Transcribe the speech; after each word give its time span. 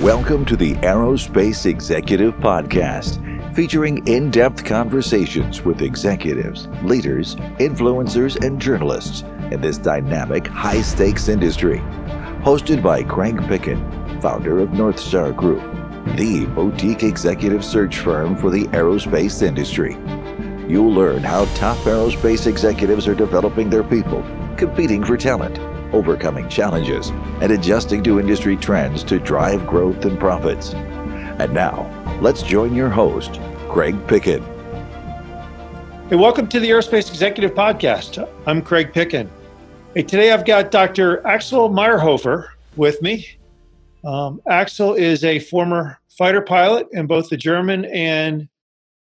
Welcome 0.00 0.44
to 0.46 0.56
the 0.56 0.74
Aerospace 0.74 1.66
Executive 1.66 2.34
Podcast, 2.34 3.54
featuring 3.54 4.04
in 4.08 4.28
depth 4.28 4.64
conversations 4.64 5.62
with 5.62 5.82
executives, 5.82 6.66
leaders, 6.82 7.36
influencers, 7.60 8.44
and 8.44 8.60
journalists 8.60 9.22
in 9.52 9.60
this 9.60 9.78
dynamic, 9.78 10.48
high 10.48 10.82
stakes 10.82 11.28
industry. 11.28 11.78
Hosted 12.42 12.82
by 12.82 13.04
Craig 13.04 13.36
Picken, 13.42 14.20
founder 14.20 14.58
of 14.58 14.72
North 14.72 14.98
Star 14.98 15.30
Group, 15.30 15.62
the 16.16 16.44
boutique 16.46 17.04
executive 17.04 17.64
search 17.64 18.00
firm 18.00 18.36
for 18.36 18.50
the 18.50 18.64
aerospace 18.64 19.42
industry. 19.42 19.92
You'll 20.68 20.92
learn 20.92 21.22
how 21.22 21.44
top 21.54 21.78
aerospace 21.78 22.48
executives 22.48 23.06
are 23.06 23.14
developing 23.14 23.70
their 23.70 23.84
people, 23.84 24.24
competing 24.56 25.04
for 25.04 25.16
talent 25.16 25.56
overcoming 25.94 26.48
challenges, 26.48 27.10
and 27.40 27.52
adjusting 27.52 28.02
to 28.02 28.20
industry 28.20 28.56
trends 28.56 29.02
to 29.04 29.18
drive 29.18 29.66
growth 29.66 30.04
and 30.04 30.18
profits. 30.18 30.74
And 30.74 31.54
now, 31.54 31.88
let's 32.20 32.42
join 32.42 32.74
your 32.74 32.90
host, 32.90 33.40
Craig 33.68 33.94
Picken. 34.06 34.42
Hey, 36.10 36.16
welcome 36.16 36.48
to 36.48 36.60
the 36.60 36.68
Aerospace 36.68 37.08
Executive 37.08 37.54
Podcast. 37.54 38.28
I'm 38.46 38.60
Craig 38.60 38.92
Picken. 38.92 39.30
Hey, 39.94 40.02
today 40.02 40.32
I've 40.32 40.44
got 40.44 40.70
Dr. 40.70 41.26
Axel 41.26 41.70
Meierhoefer 41.70 42.48
with 42.76 43.00
me. 43.00 43.26
Um, 44.04 44.42
Axel 44.48 44.94
is 44.94 45.24
a 45.24 45.38
former 45.38 45.98
fighter 46.10 46.42
pilot 46.42 46.88
in 46.92 47.06
both 47.06 47.30
the 47.30 47.36
German 47.36 47.84
and 47.86 48.48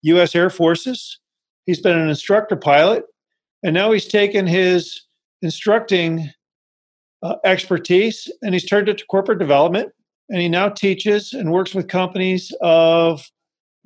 U.S. 0.02 0.34
Air 0.34 0.50
Forces. 0.50 1.18
He's 1.64 1.80
been 1.80 1.96
an 1.96 2.08
instructor 2.08 2.56
pilot, 2.56 3.04
and 3.62 3.72
now 3.72 3.92
he's 3.92 4.06
taken 4.06 4.46
his 4.46 5.02
instructing 5.40 6.30
uh, 7.22 7.36
expertise 7.44 8.30
and 8.42 8.54
he's 8.54 8.66
turned 8.66 8.88
it 8.88 8.98
to 8.98 9.06
corporate 9.06 9.38
development. 9.38 9.92
And 10.28 10.40
he 10.40 10.48
now 10.48 10.68
teaches 10.68 11.32
and 11.32 11.52
works 11.52 11.74
with 11.74 11.88
companies 11.88 12.52
of 12.60 13.22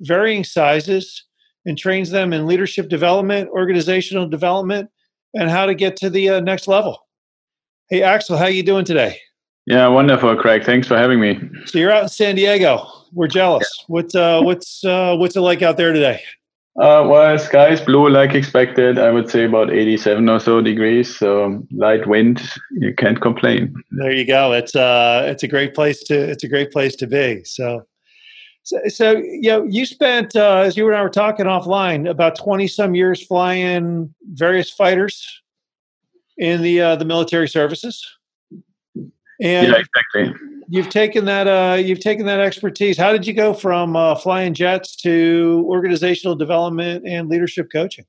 varying 0.01 0.43
sizes 0.43 1.25
and 1.65 1.77
trains 1.77 2.09
them 2.11 2.31
in 2.31 2.47
leadership 2.47 2.87
development, 2.87 3.49
organizational 3.49 4.27
development, 4.29 4.89
and 5.33 5.49
how 5.49 5.65
to 5.65 5.75
get 5.75 5.97
to 5.97 6.09
the 6.09 6.29
uh, 6.29 6.39
next 6.39 6.67
level. 6.67 6.97
Hey, 7.89 8.01
Axel, 8.01 8.37
how 8.37 8.45
are 8.45 8.49
you 8.49 8.63
doing 8.63 8.85
today? 8.85 9.19
Yeah, 9.65 9.87
wonderful, 9.87 10.33
Craig. 10.37 10.63
Thanks 10.63 10.87
for 10.87 10.97
having 10.97 11.19
me. 11.19 11.37
So 11.65 11.77
you're 11.77 11.91
out 11.91 12.03
in 12.03 12.09
San 12.09 12.35
Diego. 12.35 12.87
We're 13.11 13.27
jealous. 13.27 13.69
Yeah. 13.79 13.85
What's 13.87 14.15
uh, 14.15 14.41
what's 14.41 14.83
uh, 14.85 15.15
what's 15.17 15.35
it 15.35 15.41
like 15.41 15.61
out 15.61 15.75
there 15.75 15.91
today? 15.91 16.21
Uh, 16.79 17.03
well, 17.07 17.39
sky 17.39 17.69
is 17.69 17.81
blue 17.81 18.07
like 18.07 18.35
expected. 18.35 18.99
I 18.99 19.09
would 19.09 19.31
say 19.31 19.45
about 19.45 19.73
87 19.73 20.29
or 20.29 20.39
so 20.39 20.61
degrees. 20.61 21.17
So 21.17 21.63
light 21.71 22.05
wind, 22.05 22.39
you 22.71 22.93
can't 22.93 23.19
complain. 23.19 23.73
There 23.91 24.11
you 24.11 24.27
go. 24.27 24.51
It's 24.53 24.75
uh, 24.75 25.23
it's 25.27 25.41
a 25.41 25.47
great 25.47 25.73
place 25.73 26.03
to 26.03 26.13
it's 26.13 26.43
a 26.43 26.47
great 26.47 26.71
place 26.71 26.95
to 26.97 27.07
be. 27.07 27.43
So, 27.45 27.81
so, 28.61 28.77
so 28.89 29.17
you 29.17 29.49
know, 29.49 29.63
you 29.63 29.87
spent 29.87 30.35
uh, 30.35 30.57
as 30.57 30.77
you 30.77 30.85
and 30.85 30.95
I 30.95 31.01
were 31.01 31.09
talking 31.09 31.47
offline 31.47 32.07
about 32.07 32.37
20 32.37 32.67
some 32.67 32.93
years 32.93 33.25
flying 33.25 34.13
various 34.33 34.69
fighters 34.69 35.41
in 36.37 36.61
the 36.61 36.79
uh, 36.79 36.95
the 36.95 37.05
military 37.05 37.47
services. 37.47 38.05
And 39.41 39.67
yeah, 39.67 39.79
exactly 39.79 40.56
you've 40.67 40.89
taken 40.89 41.25
that 41.25 41.47
uh, 41.47 41.75
you've 41.75 41.99
taken 41.99 42.25
that 42.25 42.39
expertise. 42.39 42.97
How 42.97 43.11
did 43.11 43.25
you 43.25 43.33
go 43.33 43.53
from 43.53 43.95
uh, 43.95 44.15
flying 44.15 44.53
jets 44.53 44.95
to 44.97 45.65
organizational 45.67 46.35
development 46.35 47.05
and 47.07 47.29
leadership 47.29 47.69
coaching? 47.71 48.05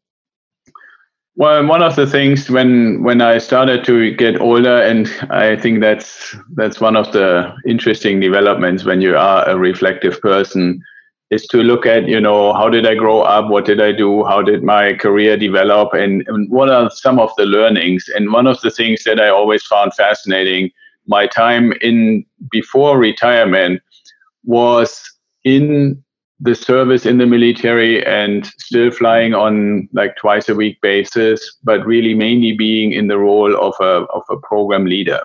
Well, 1.37 1.65
one 1.67 1.85
of 1.85 1.95
the 1.95 2.07
things 2.07 2.51
when 2.51 3.05
when 3.05 3.21
I 3.21 3.39
started 3.39 3.85
to 3.85 4.13
get 4.17 4.41
older, 4.41 4.83
and 4.83 5.09
I 5.31 5.57
think 5.57 5.81
that's 5.81 6.35
that's 6.57 6.81
one 6.81 6.97
of 6.97 7.13
the 7.13 7.55
interesting 7.65 8.19
developments 8.19 8.85
when 8.85 9.01
you 9.01 9.17
are 9.17 9.49
a 9.49 9.57
reflective 9.57 10.21
person, 10.21 10.83
is 11.31 11.47
to 11.49 11.59
look 11.59 11.87
at 11.87 12.09
you 12.09 12.21
know 12.21 12.53
how 12.55 12.69
did 12.69 12.89
I 12.89 12.97
grow 12.97 13.21
up, 13.21 13.51
what 13.51 13.67
did 13.67 13.81
I 13.81 13.93
do, 13.93 14.25
how 14.25 14.43
did 14.43 14.65
my 14.65 14.95
career 14.95 15.37
develop, 15.37 15.95
and, 15.95 16.25
and 16.27 16.51
what 16.51 16.71
are 16.71 16.91
some 16.91 17.21
of 17.21 17.31
the 17.37 17.47
learnings. 17.47 18.07
And 18.17 18.33
one 18.33 18.49
of 18.49 18.61
the 18.63 18.71
things 18.71 19.05
that 19.05 19.21
I 19.21 19.29
always 19.29 19.63
found 19.63 19.95
fascinating 19.95 20.73
my 21.09 21.27
time 21.27 21.73
in 21.81 22.25
before 22.51 22.99
retirement 22.99 23.83
was 24.45 25.03
in 25.45 26.03
the 26.41 26.55
service 26.55 27.05
in 27.05 27.19
the 27.19 27.27
military 27.27 28.05
and 28.07 28.47
still 28.59 28.91
flying 28.91 29.35
on 29.35 29.89
like 29.93 30.17
twice 30.17 30.49
a 30.49 30.55
week 30.55 30.81
basis, 30.81 31.57
but 31.65 31.85
really 31.85 32.15
mainly 32.15 32.53
being 32.53 32.93
in 32.93 33.09
the 33.09 33.19
role 33.19 33.57
of 33.57 33.75
a 33.81 34.07
of 34.13 34.23
a 34.31 34.37
program 34.37 34.85
leader. 34.85 35.21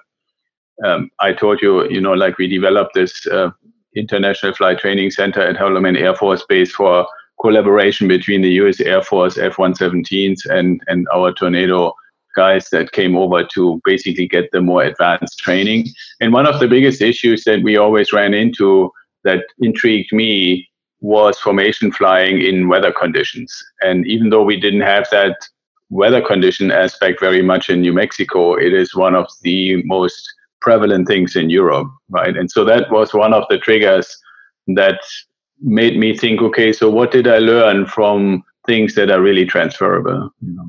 Um, 0.83 1.11
I 1.19 1.33
told 1.33 1.61
you, 1.61 1.87
you 1.89 2.01
know, 2.01 2.13
like 2.13 2.39
we 2.39 2.47
developed 2.47 2.95
this 2.95 3.27
uh, 3.27 3.51
international 3.95 4.55
flight 4.55 4.79
training 4.79 5.11
center 5.11 5.41
at 5.41 5.55
Holloman 5.55 5.99
Air 5.99 6.15
Force 6.15 6.43
Base 6.49 6.71
for 6.71 7.05
collaboration 7.39 8.07
between 8.07 8.41
the 8.41 8.53
U.S. 8.53 8.79
Air 8.79 9.03
Force 9.03 9.37
F-117s 9.37 10.39
and 10.49 10.81
and 10.87 11.05
our 11.13 11.31
Tornado 11.31 11.93
guys 12.35 12.69
that 12.69 12.91
came 12.91 13.15
over 13.15 13.43
to 13.53 13.81
basically 13.85 14.27
get 14.27 14.51
the 14.51 14.61
more 14.61 14.83
advanced 14.83 15.39
training. 15.39 15.87
And 16.19 16.33
one 16.33 16.45
of 16.45 16.59
the 16.59 16.67
biggest 16.67 17.01
issues 17.01 17.43
that 17.43 17.63
we 17.63 17.77
always 17.77 18.13
ran 18.13 18.33
into 18.33 18.91
that 19.23 19.45
intrigued 19.59 20.11
me 20.11 20.69
was 21.01 21.37
formation 21.37 21.91
flying 21.91 22.41
in 22.41 22.69
weather 22.69 22.91
conditions. 22.91 23.53
And 23.81 24.07
even 24.07 24.29
though 24.29 24.43
we 24.43 24.59
didn't 24.59 24.81
have 24.81 25.07
that 25.11 25.35
weather 25.89 26.21
condition 26.21 26.71
aspect 26.71 27.19
very 27.19 27.41
much 27.41 27.69
in 27.69 27.81
New 27.81 27.93
Mexico, 27.93 28.55
it 28.55 28.73
is 28.73 28.95
one 28.95 29.15
of 29.15 29.27
the 29.41 29.83
most 29.83 30.27
prevalent 30.61 31.07
things 31.07 31.35
in 31.35 31.49
Europe, 31.49 31.89
right? 32.09 32.35
And 32.35 32.49
so 32.49 32.63
that 32.65 32.89
was 32.89 33.13
one 33.13 33.33
of 33.33 33.43
the 33.49 33.57
triggers 33.57 34.17
that 34.67 34.99
made 35.61 35.97
me 35.97 36.17
think, 36.17 36.41
okay, 36.41 36.71
so 36.71 36.89
what 36.89 37.11
did 37.11 37.27
I 37.27 37.39
learn 37.39 37.85
from 37.85 38.43
things 38.65 38.95
that 38.95 39.11
are 39.11 39.21
really 39.21 39.45
transferable? 39.45 40.29
You 40.41 40.53
know? 40.53 40.67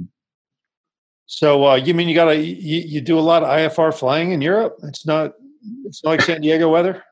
So 1.27 1.67
uh, 1.67 1.77
you 1.77 1.95
mean 1.95 2.09
you 2.09 2.15
got 2.15 2.27
to 2.27 2.37
you, 2.37 2.81
you 2.81 3.01
do 3.01 3.19
a 3.19 3.21
lot 3.21 3.43
of 3.43 3.49
IFR 3.49 3.95
flying 3.95 4.33
in 4.33 4.41
Europe? 4.41 4.77
It's 4.83 5.07
not 5.07 5.33
it's 5.85 6.05
not 6.05 6.11
like 6.11 6.23
San 6.23 6.41
Diego 6.41 6.69
weather. 6.69 7.03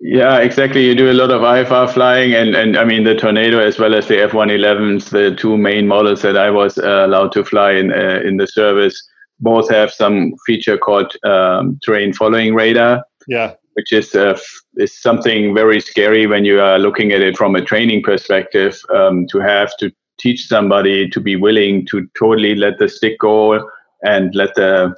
Yeah, 0.00 0.38
exactly. 0.38 0.84
You 0.84 0.94
do 0.94 1.10
a 1.10 1.14
lot 1.14 1.30
of 1.30 1.40
IFR 1.40 1.90
flying, 1.90 2.34
and 2.34 2.54
and 2.54 2.76
I 2.76 2.84
mean 2.84 3.04
the 3.04 3.14
Tornado 3.14 3.58
as 3.58 3.78
well 3.78 3.94
as 3.94 4.08
the 4.08 4.16
F111s, 4.16 5.10
the 5.10 5.34
two 5.34 5.56
main 5.56 5.86
models 5.86 6.22
that 6.22 6.36
I 6.36 6.50
was 6.50 6.76
uh, 6.76 7.06
allowed 7.06 7.32
to 7.32 7.44
fly 7.44 7.72
in 7.72 7.92
uh, 7.92 8.20
in 8.24 8.36
the 8.36 8.46
service, 8.46 9.02
both 9.40 9.70
have 9.70 9.92
some 9.92 10.34
feature 10.46 10.76
called 10.76 11.16
um, 11.24 11.78
terrain 11.84 12.12
following 12.12 12.54
radar. 12.54 13.04
Yeah, 13.28 13.54
which 13.74 13.92
is 13.92 14.14
uh, 14.14 14.38
is 14.76 15.00
something 15.00 15.54
very 15.54 15.80
scary 15.80 16.26
when 16.26 16.44
you 16.44 16.60
are 16.60 16.78
looking 16.78 17.12
at 17.12 17.22
it 17.22 17.36
from 17.36 17.54
a 17.54 17.64
training 17.64 18.02
perspective. 18.02 18.78
Um, 18.92 19.26
to 19.30 19.38
have 19.38 19.76
to 19.78 19.90
teach 20.24 20.46
somebody 20.48 21.08
to 21.10 21.20
be 21.20 21.36
willing 21.36 21.86
to 21.86 22.08
totally 22.18 22.54
let 22.54 22.78
the 22.78 22.88
stick 22.88 23.18
go 23.18 23.70
and 24.02 24.34
let 24.34 24.54
the 24.54 24.94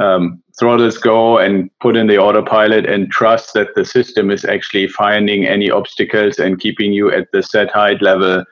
um, 0.00 0.42
throttles 0.58 0.98
go 0.98 1.38
and 1.38 1.70
put 1.80 1.96
in 1.96 2.06
the 2.06 2.18
autopilot 2.18 2.86
and 2.86 3.10
trust 3.10 3.52
that 3.54 3.74
the 3.74 3.84
system 3.84 4.30
is 4.30 4.44
actually 4.44 4.88
finding 4.88 5.46
any 5.46 5.70
obstacles 5.70 6.38
and 6.38 6.60
keeping 6.60 6.92
you 6.92 7.12
at 7.12 7.28
the 7.32 7.42
set 7.42 7.70
height 7.70 8.00
level 8.00 8.42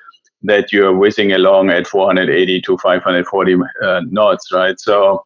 that 0.42 0.72
you're 0.72 0.96
whizzing 0.96 1.32
along 1.32 1.70
at 1.70 1.86
480 1.86 2.60
to 2.60 2.76
540 2.76 3.56
uh, 3.82 4.00
knots, 4.10 4.52
right? 4.52 4.78
So 4.78 5.24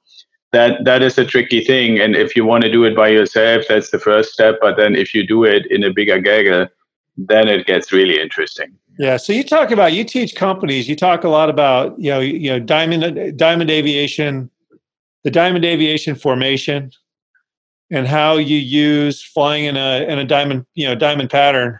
that 0.52 0.84
that 0.84 1.02
is 1.02 1.18
a 1.18 1.24
tricky 1.24 1.62
thing. 1.64 1.98
And 1.98 2.14
if 2.14 2.36
you 2.36 2.44
want 2.44 2.62
to 2.64 2.70
do 2.70 2.84
it 2.84 2.94
by 2.94 3.08
yourself, 3.08 3.64
that's 3.68 3.90
the 3.90 3.98
first 3.98 4.32
step. 4.32 4.56
But 4.60 4.76
then 4.76 4.94
if 4.94 5.14
you 5.14 5.26
do 5.26 5.44
it 5.44 5.66
in 5.70 5.84
a 5.84 5.92
bigger 5.92 6.20
gaggle, 6.20 6.68
then 7.16 7.48
it 7.48 7.66
gets 7.66 7.92
really 7.92 8.20
interesting. 8.20 8.78
Yeah. 8.98 9.16
So 9.16 9.32
you 9.32 9.44
talk 9.44 9.70
about 9.70 9.92
you 9.92 10.04
teach 10.04 10.34
companies. 10.34 10.88
You 10.88 10.96
talk 10.96 11.24
a 11.24 11.28
lot 11.28 11.50
about 11.50 11.98
you 11.98 12.10
know 12.10 12.20
you 12.20 12.50
know 12.50 12.58
diamond 12.58 13.36
diamond 13.38 13.70
aviation, 13.70 14.50
the 15.24 15.30
diamond 15.30 15.64
aviation 15.64 16.14
formation, 16.14 16.90
and 17.90 18.06
how 18.06 18.36
you 18.36 18.56
use 18.56 19.22
flying 19.22 19.64
in 19.64 19.76
a 19.76 20.06
in 20.08 20.18
a 20.18 20.24
diamond 20.24 20.66
you 20.74 20.86
know 20.86 20.94
diamond 20.94 21.30
pattern 21.30 21.78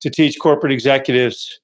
to 0.00 0.10
teach 0.10 0.38
corporate 0.38 0.72
executives 0.72 1.60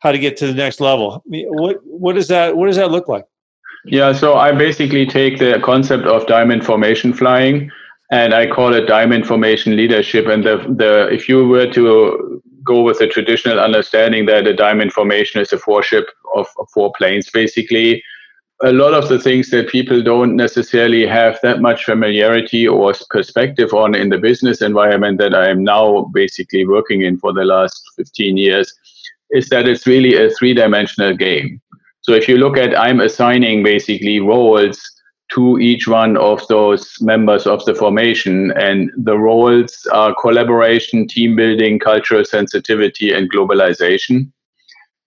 how 0.00 0.10
to 0.10 0.18
get 0.18 0.36
to 0.36 0.46
the 0.46 0.54
next 0.54 0.80
level. 0.80 1.22
what 1.26 1.78
what 1.84 2.14
does 2.14 2.28
that 2.28 2.56
what 2.56 2.66
does 2.66 2.76
that 2.76 2.90
look 2.90 3.08
like? 3.08 3.24
Yeah. 3.84 4.12
So 4.12 4.34
I 4.34 4.52
basically 4.52 5.06
take 5.06 5.38
the 5.38 5.60
concept 5.64 6.04
of 6.04 6.26
diamond 6.26 6.64
formation 6.64 7.12
flying 7.12 7.70
and 8.10 8.34
I 8.34 8.46
call 8.46 8.74
it 8.74 8.86
diamond 8.86 9.26
formation 9.26 9.76
leadership. 9.76 10.26
And 10.26 10.44
the 10.44 10.56
the 10.76 11.08
if 11.12 11.28
you 11.28 11.46
were 11.48 11.72
to 11.72 12.41
go 12.64 12.82
with 12.82 12.98
the 12.98 13.06
traditional 13.06 13.58
understanding 13.58 14.26
that 14.26 14.46
a 14.46 14.54
diamond 14.54 14.92
formation 14.92 15.40
is 15.40 15.52
a 15.52 15.58
four 15.58 15.82
ship 15.82 16.06
of, 16.34 16.46
of 16.58 16.68
four 16.72 16.92
planes, 16.96 17.30
basically. 17.30 18.02
A 18.64 18.72
lot 18.72 18.94
of 18.94 19.08
the 19.08 19.18
things 19.18 19.50
that 19.50 19.68
people 19.68 20.02
don't 20.02 20.36
necessarily 20.36 21.04
have 21.06 21.38
that 21.42 21.60
much 21.60 21.84
familiarity 21.84 22.68
or 22.68 22.92
perspective 23.10 23.72
on 23.72 23.94
in 23.94 24.08
the 24.08 24.18
business 24.18 24.62
environment 24.62 25.18
that 25.18 25.34
I 25.34 25.48
am 25.48 25.64
now 25.64 26.10
basically 26.14 26.66
working 26.66 27.02
in 27.02 27.18
for 27.18 27.32
the 27.32 27.44
last 27.44 27.82
15 27.96 28.36
years 28.36 28.72
is 29.30 29.48
that 29.48 29.66
it's 29.66 29.86
really 29.86 30.14
a 30.14 30.30
three 30.30 30.54
dimensional 30.54 31.16
game. 31.16 31.60
So 32.02 32.12
if 32.12 32.28
you 32.28 32.36
look 32.36 32.56
at, 32.56 32.78
I'm 32.78 33.00
assigning 33.00 33.62
basically 33.62 34.20
roles 34.20 34.80
to 35.34 35.58
each 35.58 35.88
one 35.88 36.16
of 36.16 36.46
those 36.48 36.96
members 37.00 37.46
of 37.46 37.64
the 37.64 37.74
formation. 37.74 38.52
And 38.52 38.90
the 38.96 39.18
roles 39.18 39.86
are 39.92 40.14
collaboration, 40.14 41.08
team 41.08 41.36
building, 41.36 41.78
cultural 41.78 42.24
sensitivity, 42.24 43.12
and 43.12 43.32
globalization. 43.32 44.30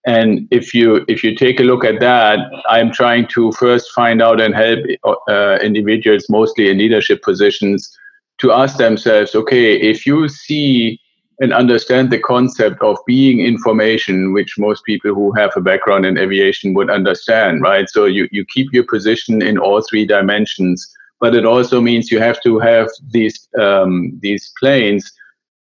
And 0.06 0.46
if 0.52 0.72
you 0.72 1.04
if 1.08 1.24
you 1.24 1.34
take 1.34 1.58
a 1.58 1.64
look 1.64 1.84
at 1.84 1.98
that, 2.00 2.38
I'm 2.68 2.92
trying 2.92 3.26
to 3.28 3.50
first 3.52 3.90
find 3.90 4.22
out 4.22 4.40
and 4.40 4.54
help 4.54 4.80
uh, 5.28 5.58
individuals, 5.60 6.26
mostly 6.28 6.70
in 6.70 6.78
leadership 6.78 7.22
positions, 7.22 7.90
to 8.38 8.52
ask 8.52 8.76
themselves, 8.76 9.34
okay, 9.34 9.74
if 9.74 10.06
you 10.06 10.28
see 10.28 11.00
and 11.40 11.52
understand 11.52 12.10
the 12.10 12.18
concept 12.18 12.80
of 12.82 12.96
being 13.06 13.40
information, 13.40 14.32
which 14.32 14.58
most 14.58 14.84
people 14.84 15.14
who 15.14 15.32
have 15.32 15.52
a 15.54 15.60
background 15.60 16.06
in 16.06 16.18
aviation 16.18 16.72
would 16.74 16.90
understand, 16.90 17.60
right? 17.60 17.88
So 17.90 18.06
you, 18.06 18.28
you 18.32 18.44
keep 18.46 18.72
your 18.72 18.84
position 18.84 19.42
in 19.42 19.58
all 19.58 19.82
three 19.82 20.06
dimensions, 20.06 20.90
but 21.20 21.34
it 21.34 21.44
also 21.44 21.80
means 21.80 22.10
you 22.10 22.20
have 22.20 22.40
to 22.42 22.58
have 22.58 22.88
these 23.10 23.48
um, 23.58 24.18
these 24.22 24.52
planes 24.58 25.12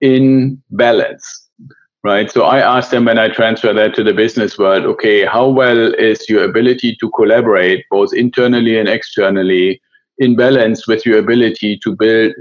in 0.01 0.61
balance, 0.71 1.49
right? 2.03 2.31
So 2.31 2.43
I 2.43 2.59
ask 2.59 2.89
them 2.89 3.05
when 3.05 3.19
I 3.19 3.29
transfer 3.29 3.73
that 3.73 3.93
to 3.95 4.03
the 4.03 4.13
business 4.13 4.57
world, 4.57 4.85
okay, 4.85 5.25
how 5.25 5.49
well 5.49 5.93
is 5.95 6.27
your 6.29 6.45
ability 6.45 6.97
to 6.99 7.11
collaborate 7.11 7.85
both 7.91 8.13
internally 8.13 8.79
and 8.79 8.89
externally 8.89 9.81
in 10.17 10.35
balance 10.35 10.87
with 10.87 11.05
your 11.05 11.19
ability 11.19 11.79
to 11.83 11.95
build 11.95 12.33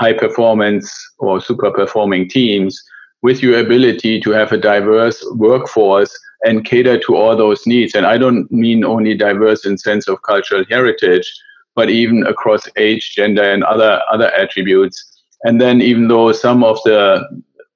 high 0.00 0.14
performance 0.14 0.90
or 1.18 1.40
super 1.40 1.70
performing 1.70 2.28
teams 2.28 2.82
with 3.22 3.42
your 3.42 3.60
ability 3.60 4.18
to 4.20 4.30
have 4.30 4.50
a 4.50 4.56
diverse 4.56 5.22
workforce 5.34 6.18
and 6.42 6.64
cater 6.64 6.98
to 6.98 7.16
all 7.16 7.36
those 7.36 7.66
needs. 7.66 7.94
And 7.94 8.06
I 8.06 8.16
don't 8.16 8.50
mean 8.50 8.82
only 8.82 9.14
diverse 9.14 9.66
in 9.66 9.76
sense 9.76 10.08
of 10.08 10.22
cultural 10.22 10.64
heritage, 10.70 11.30
but 11.74 11.90
even 11.90 12.26
across 12.26 12.66
age, 12.76 13.14
gender, 13.14 13.42
and 13.42 13.62
other 13.64 14.00
other 14.10 14.32
attributes. 14.32 14.96
And 15.44 15.60
then 15.60 15.82
even 15.82 16.08
though 16.08 16.32
some 16.32 16.64
of 16.64 16.78
the 16.84 17.22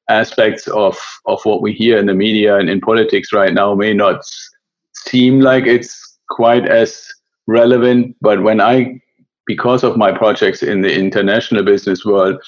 aspects 0.09 0.67
of, 0.69 0.99
of 1.27 1.41
what 1.45 1.63
we 1.63 1.73
hear 1.73 1.99
in 1.99 2.07
the 2.07 2.15
media 2.15 2.57
and 2.59 2.69
in 2.69 2.81
politics 2.81 3.33
right 3.33 3.55
now 3.55 3.75
may 3.75 3.95
not 3.95 4.21
seem 4.93 5.41
like 5.41 5.67
it's 5.67 6.19
quite 6.29 6.67
as 6.67 7.07
relevant, 7.47 8.17
but 8.21 8.43
when 8.43 8.61
I 8.61 9.01
because 9.47 9.85
of 9.85 9.97
my 9.97 10.13
projects 10.13 10.63
in 10.63 10.81
the 10.81 10.95
international 10.95 11.63
business 11.63 12.05
world, 12.05 12.43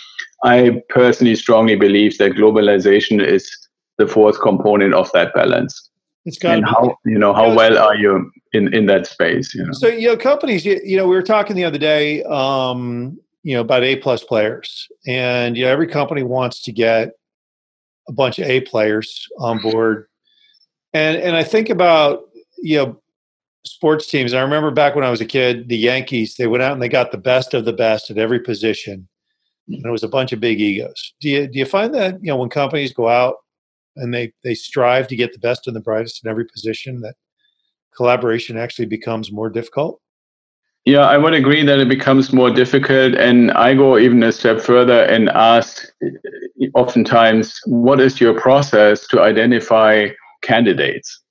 I 0.45 0.83
personally 0.89 1.35
strongly 1.35 1.77
believe 1.77 2.19
that 2.19 2.33
globalization 2.33 3.25
is 3.25 3.51
the 3.99 4.07
fourth 4.07 4.41
component 4.41 4.95
of 4.95 5.11
that 5.13 5.35
balance. 5.35 5.91
It's 6.25 6.39
got 6.39 6.57
and 6.57 6.67
how 6.67 6.97
you 7.05 7.19
know 7.19 7.33
how 7.33 7.55
well 7.55 7.79
are 7.79 7.95
you 7.95 8.31
in 8.53 8.75
in 8.75 8.87
that 8.87 9.07
space? 9.07 9.55
You 9.55 9.65
know. 9.65 9.73
So 9.73 9.87
you 9.87 10.09
know 10.09 10.17
companies. 10.17 10.67
You, 10.67 10.81
you 10.85 10.97
know 10.97 11.07
we 11.07 11.15
were 11.15 11.23
talking 11.23 11.55
the 11.55 11.65
other 11.65 11.79
day. 11.79 12.25
Um, 12.25 13.19
you 13.45 13.55
know 13.55 13.61
about 13.61 13.85
A 13.85 13.97
plus 13.97 14.25
players, 14.25 14.89
and 15.07 15.57
you 15.57 15.65
know 15.65 15.71
every 15.71 15.87
company 15.87 16.25
wants 16.25 16.63
to 16.63 16.73
get 16.73 17.11
a 18.09 18.13
bunch 18.13 18.41
of 18.41 18.49
A 18.49 18.61
players 18.63 19.27
on 19.39 19.61
board. 19.63 20.09
And 20.93 21.17
and 21.17 21.37
I 21.37 21.45
think 21.45 21.71
about 21.71 22.25
you 22.59 22.79
know 22.79 23.01
sports 23.67 24.07
teams. 24.07 24.33
I 24.33 24.41
remember 24.41 24.71
back 24.71 24.95
when 24.95 25.05
I 25.05 25.11
was 25.11 25.21
a 25.21 25.27
kid, 25.27 25.69
the 25.69 25.77
Yankees, 25.77 26.37
they 26.37 26.47
went 26.47 26.63
out 26.63 26.73
and 26.73 26.83
they 26.83 26.89
got 26.89 27.13
the 27.13 27.19
best 27.19 27.55
of 27.55 27.65
the 27.65 27.73
best 27.73 28.11
at 28.11 28.19
every 28.19 28.41
position. 28.41 29.09
And 29.69 29.85
it 29.85 29.91
was 29.91 30.05
a 30.05 30.09
bunch 30.09 30.33
of 30.33 30.41
big 30.41 30.61
egos. 30.61 31.15
Do 31.21 31.29
you 31.29 31.49
do 31.49 31.59
you 31.59 31.67
find 31.67 31.93
that, 31.95 32.15
you 32.23 32.29
know, 32.29 32.37
when 32.37 32.49
companies 32.49 32.93
go 32.93 33.09
out 33.09 33.37
and 33.97 34.15
they 34.15 34.33
they 34.45 34.55
strive 34.55 35.09
to 35.09 35.17
get 35.17 35.33
the 35.33 35.39
best 35.41 35.67
and 35.67 35.75
the 35.75 35.81
brightest 35.81 36.25
in 36.25 36.31
every 36.31 36.45
position 36.47 37.01
that 37.01 37.15
collaboration 37.97 38.57
actually 38.57 38.87
becomes 38.87 39.33
more 39.33 39.51
difficult? 39.51 40.01
Yeah, 40.85 41.01
I 41.01 41.19
would 41.19 41.35
agree 41.35 41.65
that 41.65 41.81
it 41.81 41.89
becomes 41.89 42.33
more 42.33 42.51
difficult. 42.51 43.17
And 43.17 43.51
I 43.53 43.75
go 43.75 43.99
even 43.99 44.23
a 44.23 44.31
step 44.31 44.61
further 44.61 45.03
and 45.03 45.29
ask 45.31 45.89
oftentimes, 46.75 47.59
what 47.67 48.01
is 48.01 48.21
your 48.21 48.41
process 48.41 49.05
to 49.09 49.21
identify 49.21 50.11
candidates? 50.43 51.23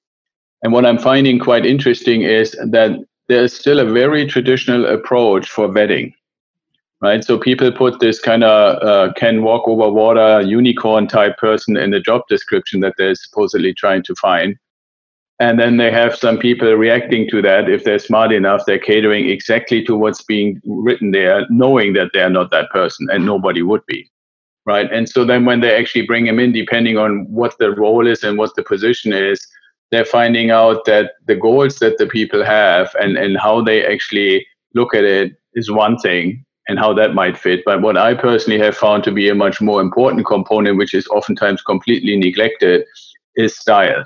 And 0.65 0.73
what 0.73 0.83
I'm 0.83 0.97
finding 0.97 1.37
quite 1.37 1.63
interesting 1.63 2.23
is 2.23 2.53
that 2.53 2.99
there's 3.27 3.53
still 3.53 3.77
a 3.77 3.85
very 3.85 4.25
traditional 4.25 4.87
approach 4.87 5.47
for 5.47 5.69
vetting, 5.69 6.11
right? 7.01 7.23
So 7.23 7.37
people 7.37 7.71
put 7.71 7.99
this 7.99 8.19
kind 8.19 8.43
of 8.43 8.81
uh, 8.81 9.13
can 9.13 9.43
walk 9.43 9.67
over 9.67 9.91
water 9.91 10.41
unicorn 10.41 11.05
type 11.05 11.37
person 11.37 11.77
in 11.77 11.91
the 11.91 11.99
job 11.99 12.23
description 12.27 12.79
that 12.79 12.95
they're 12.97 13.13
supposedly 13.13 13.75
trying 13.75 14.01
to 14.05 14.15
find. 14.15 14.55
And 15.39 15.59
then 15.59 15.77
they 15.77 15.91
have 15.91 16.15
some 16.15 16.39
people 16.39 16.73
reacting 16.73 17.29
to 17.29 17.43
that. 17.43 17.69
If 17.69 17.83
they're 17.83 17.99
smart 17.99 18.31
enough, 18.31 18.63
they're 18.65 18.79
catering 18.79 19.29
exactly 19.29 19.83
to 19.83 19.95
what's 19.95 20.23
being 20.23 20.59
written 20.65 21.11
there, 21.11 21.45
knowing 21.51 21.93
that 21.93 22.09
they're 22.11 22.31
not 22.31 22.49
that 22.49 22.71
person 22.71 23.07
and 23.11 23.23
nobody 23.23 23.61
would 23.61 23.85
be. 23.85 24.09
Right. 24.65 24.91
And 24.91 25.07
so 25.07 25.25
then 25.25 25.45
when 25.45 25.59
they 25.59 25.75
actually 25.75 26.07
bring 26.07 26.25
them 26.25 26.39
in, 26.39 26.53
depending 26.53 26.97
on 26.97 27.27
what 27.29 27.55
the 27.59 27.69
role 27.69 28.07
is 28.07 28.23
and 28.23 28.39
what 28.39 28.55
the 28.55 28.63
position 28.63 29.13
is, 29.13 29.47
they're 29.91 30.05
finding 30.05 30.51
out 30.51 30.85
that 30.85 31.13
the 31.27 31.35
goals 31.35 31.79
that 31.79 31.97
the 31.97 32.07
people 32.07 32.43
have 32.43 32.93
and, 32.99 33.17
and 33.17 33.37
how 33.37 33.61
they 33.61 33.85
actually 33.85 34.45
look 34.73 34.93
at 34.93 35.03
it 35.03 35.33
is 35.53 35.71
one 35.71 35.97
thing 35.97 36.43
and 36.67 36.79
how 36.79 36.93
that 36.93 37.13
might 37.13 37.37
fit. 37.37 37.63
But 37.65 37.81
what 37.81 37.97
I 37.97 38.13
personally 38.13 38.59
have 38.59 38.75
found 38.75 39.03
to 39.03 39.11
be 39.11 39.29
a 39.29 39.35
much 39.35 39.61
more 39.61 39.81
important 39.81 40.25
component, 40.25 40.77
which 40.77 40.93
is 40.93 41.07
oftentimes 41.07 41.61
completely 41.61 42.17
neglected, 42.17 42.85
is 43.35 43.57
style. 43.57 44.05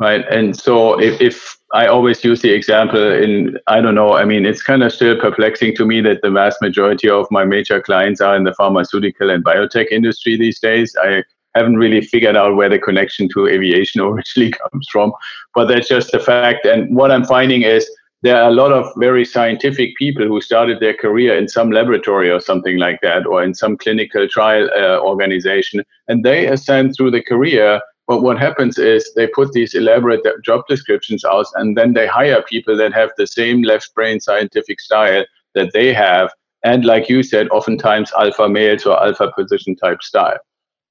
Right. 0.00 0.24
And 0.28 0.56
so 0.56 1.00
if, 1.00 1.20
if 1.20 1.56
I 1.72 1.86
always 1.86 2.24
use 2.24 2.42
the 2.42 2.50
example 2.50 3.12
in, 3.12 3.56
I 3.68 3.80
don't 3.80 3.94
know, 3.94 4.14
I 4.14 4.24
mean, 4.24 4.44
it's 4.44 4.62
kind 4.62 4.82
of 4.82 4.92
still 4.92 5.16
perplexing 5.20 5.76
to 5.76 5.86
me 5.86 6.00
that 6.00 6.22
the 6.22 6.30
vast 6.30 6.60
majority 6.60 7.08
of 7.08 7.28
my 7.30 7.44
major 7.44 7.80
clients 7.80 8.20
are 8.20 8.34
in 8.34 8.42
the 8.42 8.54
pharmaceutical 8.54 9.30
and 9.30 9.44
biotech 9.44 9.86
industry 9.92 10.36
these 10.36 10.58
days. 10.58 10.96
I 11.00 11.22
haven't 11.54 11.76
really 11.76 12.00
figured 12.00 12.36
out 12.36 12.56
where 12.56 12.68
the 12.68 12.78
connection 12.78 13.28
to 13.30 13.48
aviation 13.48 14.00
originally 14.00 14.52
comes 14.52 14.86
from, 14.90 15.12
but 15.54 15.66
that's 15.68 15.88
just 15.88 16.14
a 16.14 16.20
fact. 16.20 16.66
And 16.66 16.94
what 16.94 17.10
I'm 17.10 17.24
finding 17.24 17.62
is 17.62 17.88
there 18.22 18.36
are 18.40 18.48
a 18.48 18.54
lot 18.54 18.72
of 18.72 18.86
very 18.96 19.24
scientific 19.24 19.96
people 19.96 20.26
who 20.26 20.40
started 20.40 20.78
their 20.78 20.94
career 20.94 21.36
in 21.36 21.48
some 21.48 21.70
laboratory 21.70 22.30
or 22.30 22.40
something 22.40 22.78
like 22.78 23.00
that, 23.02 23.26
or 23.26 23.42
in 23.42 23.54
some 23.54 23.76
clinical 23.76 24.28
trial 24.28 24.68
uh, 24.76 25.00
organization, 25.00 25.82
and 26.08 26.24
they 26.24 26.46
ascend 26.46 26.94
through 26.96 27.10
the 27.10 27.22
career. 27.22 27.80
But 28.06 28.22
what 28.22 28.38
happens 28.38 28.78
is 28.78 29.12
they 29.14 29.26
put 29.26 29.52
these 29.52 29.74
elaborate 29.74 30.22
job 30.44 30.62
descriptions 30.68 31.24
out, 31.24 31.46
and 31.56 31.76
then 31.76 31.94
they 31.94 32.06
hire 32.06 32.42
people 32.48 32.76
that 32.76 32.92
have 32.92 33.10
the 33.16 33.26
same 33.26 33.62
left 33.62 33.92
brain 33.94 34.20
scientific 34.20 34.80
style 34.80 35.24
that 35.54 35.72
they 35.72 35.92
have, 35.92 36.30
and 36.64 36.84
like 36.84 37.08
you 37.08 37.24
said, 37.24 37.48
oftentimes 37.48 38.12
alpha 38.16 38.48
males 38.48 38.86
or 38.86 39.02
alpha 39.02 39.32
position 39.36 39.74
type 39.74 40.02
style 40.02 40.38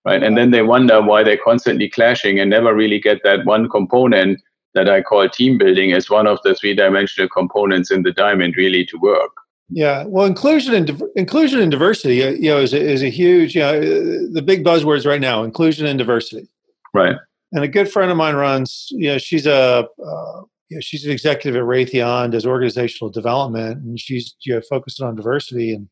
right? 0.06 0.24
And 0.24 0.38
then 0.38 0.52
they 0.52 0.62
wonder 0.62 1.02
why 1.02 1.24
they're 1.24 1.38
constantly 1.38 1.90
clashing 1.90 2.40
and 2.40 2.50
never 2.50 2.74
really 2.74 3.00
get 3.00 3.20
that 3.24 3.46
one 3.46 3.70
component 3.70 4.40
that 4.74 4.90
I 4.90 5.02
call 5.02 5.28
team 5.28 5.58
building 5.58 5.92
as 5.92 6.10
one 6.10 6.28
of 6.28 6.40
the 6.44 6.56
three 6.56 6.74
dimensional 6.74 7.30
components 7.30 7.92
in 7.92 8.04
the 8.04 8.12
diamond 8.12 8.56
really 8.58 8.86
to 8.86 8.98
work. 8.98 9.32
Yeah, 9.70 10.04
well, 10.06 10.26
inclusion 10.26 10.74
and 10.74 11.02
inclusion 11.16 11.62
and 11.62 11.72
diversity, 11.72 12.24
uh, 12.24 12.32
you 12.32 12.50
know, 12.50 12.60
is 12.60 12.74
a, 12.74 12.80
is 12.80 13.02
a 13.02 13.10
huge, 13.10 13.56
you 13.56 13.62
know, 13.62 13.78
uh, 13.78 14.28
the 14.34 14.44
big 14.46 14.66
buzzwords 14.66 15.06
right 15.06 15.22
now: 15.22 15.44
inclusion 15.44 15.86
and 15.86 15.98
diversity. 15.98 16.50
Right. 16.94 17.16
And 17.54 17.64
a 17.64 17.70
good 17.70 17.90
friend 17.90 18.12
of 18.12 18.18
mine 18.18 18.36
runs, 18.36 18.88
you 18.92 19.08
know, 19.08 19.18
she's 19.18 19.46
a, 19.46 19.88
uh, 20.06 20.42
you 20.70 20.78
know, 20.78 20.82
she's 20.82 21.06
an 21.06 21.12
executive 21.12 21.56
at 21.56 21.66
Raytheon, 21.66 22.32
does 22.32 22.46
organizational 22.46 23.12
development, 23.12 23.78
and 23.78 23.98
she's 23.98 24.36
you 24.46 24.56
know 24.56 24.62
focused 24.70 25.02
on 25.02 25.16
diversity. 25.16 25.74
And 25.74 25.88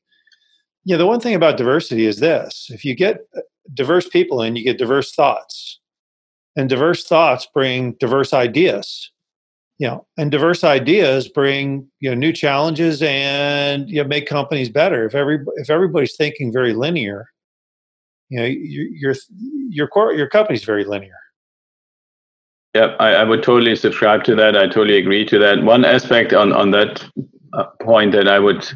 yeah, 0.83 0.95
you 0.95 0.97
know, 0.97 1.03
the 1.03 1.07
one 1.07 1.21
thing 1.21 1.35
about 1.35 1.55
diversity 1.55 2.05
is 2.05 2.19
this: 2.19 2.67
if 2.71 2.83
you 2.83 2.95
get 2.95 3.19
diverse 3.73 4.07
people 4.07 4.41
in, 4.41 4.55
you 4.55 4.63
get 4.63 4.77
diverse 4.77 5.13
thoughts. 5.13 5.79
And 6.55 6.67
diverse 6.67 7.05
thoughts 7.05 7.47
bring 7.53 7.93
diverse 7.93 8.33
ideas. 8.33 9.11
You 9.77 9.88
know, 9.88 10.07
and 10.17 10.29
diverse 10.29 10.65
ideas 10.65 11.29
bring 11.29 11.88
you 12.01 12.09
know 12.09 12.15
new 12.15 12.33
challenges 12.33 13.01
and 13.01 13.89
you 13.89 14.01
know 14.01 14.07
make 14.07 14.27
companies 14.27 14.67
better. 14.67 15.05
If 15.05 15.15
every 15.15 15.39
if 15.55 15.69
everybody's 15.69 16.17
thinking 16.17 16.51
very 16.51 16.73
linear, 16.73 17.29
you 18.27 18.39
know 18.39 18.45
your 18.45 18.88
your 18.88 19.15
your 19.69 19.88
core 19.88 20.11
your 20.11 20.27
company's 20.27 20.65
very 20.65 20.83
linear. 20.83 21.15
Yeah, 22.75 22.95
I, 22.99 23.13
I, 23.13 23.23
would 23.23 23.41
totally 23.41 23.75
subscribe 23.75 24.23
to 24.25 24.35
that. 24.35 24.55
I 24.55 24.67
totally 24.67 24.97
agree 24.97 25.25
to 25.25 25.39
that. 25.39 25.63
One 25.63 25.85
aspect 25.85 26.33
on 26.33 26.51
on 26.51 26.71
that 26.71 27.03
uh, 27.53 27.63
point 27.81 28.11
that 28.11 28.27
I 28.27 28.38
would 28.38 28.69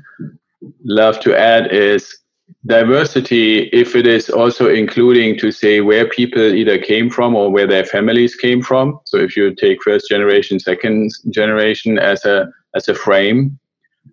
love 0.86 1.20
to 1.20 1.38
add 1.38 1.72
is 1.72 2.18
diversity 2.66 3.64
if 3.74 3.96
it 3.96 4.08
is 4.08 4.30
also 4.30 4.70
including 4.70 5.38
to 5.38 5.52
say 5.52 5.82
where 5.82 6.08
people 6.08 6.42
either 6.42 6.78
came 6.78 7.10
from 7.10 7.36
or 7.36 7.52
where 7.52 7.68
their 7.68 7.86
families 7.86 8.36
came 8.36 8.62
from. 8.62 9.00
So 9.06 9.18
if 9.18 9.36
you 9.36 9.54
take 9.54 9.84
first 9.84 10.08
generation 10.08 10.60
second 10.60 11.12
generation 11.30 12.00
as 12.00 12.24
a 12.26 12.50
as 12.76 12.88
a 12.88 12.96
frame 12.96 13.60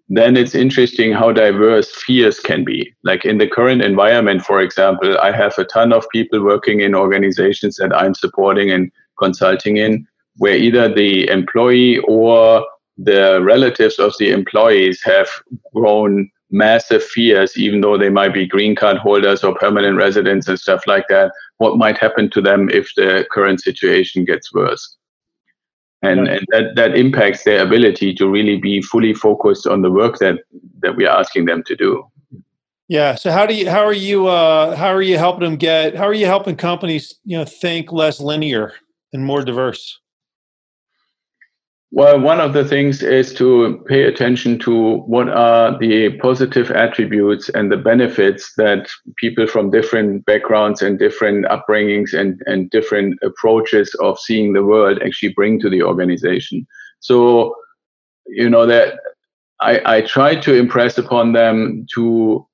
then 0.08 0.36
it's 0.36 0.54
interesting 0.54 1.12
how 1.12 1.32
diverse 1.32 1.90
fears 2.02 2.40
can 2.40 2.64
be. 2.64 2.92
Like 3.04 3.24
in 3.24 3.38
the 3.38 3.48
current 3.48 3.82
environment 3.82 4.42
for 4.42 4.60
example 4.60 5.16
i 5.18 5.30
have 5.30 5.56
a 5.58 5.64
ton 5.64 5.92
of 5.92 6.08
people 6.10 6.42
working 6.42 6.80
in 6.80 6.94
organizations 6.94 7.76
that 7.76 7.94
i'm 7.96 8.14
supporting 8.14 8.70
and 8.70 8.90
consulting 9.18 9.76
in 9.76 10.06
where 10.38 10.56
either 10.56 10.92
the 10.92 11.28
employee 11.28 11.98
or 12.08 12.66
the 12.98 13.40
relatives 13.42 13.98
of 13.98 14.12
the 14.18 14.30
employees 14.30 15.02
have 15.02 15.28
grown 15.74 16.30
massive 16.50 17.02
fears, 17.02 17.56
even 17.56 17.80
though 17.80 17.96
they 17.96 18.08
might 18.08 18.34
be 18.34 18.46
green 18.46 18.74
card 18.74 18.98
holders 18.98 19.44
or 19.44 19.54
permanent 19.54 19.96
residents 19.96 20.48
and 20.48 20.58
stuff 20.58 20.86
like 20.86 21.06
that. 21.08 21.32
What 21.58 21.78
might 21.78 21.98
happen 21.98 22.30
to 22.30 22.40
them 22.40 22.68
if 22.70 22.92
the 22.96 23.26
current 23.30 23.60
situation 23.60 24.24
gets 24.24 24.52
worse? 24.52 24.96
And, 26.02 26.28
and 26.28 26.46
that, 26.50 26.76
that 26.76 26.96
impacts 26.96 27.44
their 27.44 27.62
ability 27.62 28.14
to 28.14 28.26
really 28.26 28.56
be 28.56 28.80
fully 28.80 29.12
focused 29.12 29.66
on 29.66 29.82
the 29.82 29.90
work 29.90 30.18
that, 30.18 30.38
that 30.80 30.96
we 30.96 31.04
are 31.04 31.20
asking 31.20 31.44
them 31.44 31.62
to 31.66 31.76
do. 31.76 32.04
Yeah. 32.88 33.14
So 33.14 33.30
how 33.30 33.46
do 33.46 33.54
you 33.54 33.70
how 33.70 33.84
are 33.84 33.92
you 33.92 34.26
uh, 34.26 34.74
how 34.74 34.88
are 34.88 35.02
you 35.02 35.16
helping 35.16 35.44
them 35.44 35.56
get 35.56 35.94
how 35.94 36.08
are 36.08 36.12
you 36.12 36.26
helping 36.26 36.56
companies 36.56 37.14
you 37.24 37.38
know 37.38 37.44
think 37.44 37.92
less 37.92 38.18
linear 38.18 38.72
and 39.12 39.24
more 39.24 39.44
diverse? 39.44 40.00
Well, 41.92 42.20
one 42.20 42.38
of 42.40 42.52
the 42.52 42.64
things 42.64 43.02
is 43.02 43.34
to 43.34 43.84
pay 43.88 44.04
attention 44.04 44.60
to 44.60 44.98
what 44.98 45.28
are 45.28 45.76
the 45.76 46.16
positive 46.18 46.70
attributes 46.70 47.48
and 47.48 47.70
the 47.70 47.76
benefits 47.76 48.52
that 48.56 48.88
people 49.16 49.48
from 49.48 49.72
different 49.72 50.24
backgrounds 50.24 50.82
and 50.82 51.00
different 51.00 51.46
upbringings 51.46 52.14
and, 52.14 52.40
and 52.46 52.70
different 52.70 53.18
approaches 53.24 53.92
of 53.96 54.20
seeing 54.20 54.52
the 54.52 54.64
world 54.64 55.00
actually 55.04 55.32
bring 55.32 55.58
to 55.60 55.68
the 55.68 55.82
organization. 55.82 56.64
So, 57.00 57.56
you 58.28 58.48
know, 58.48 58.66
that 58.66 58.94
I, 59.60 59.96
I 59.96 60.00
try 60.02 60.36
to 60.36 60.54
impress 60.54 60.96
upon 60.96 61.32
them 61.32 61.86
to 61.96 62.46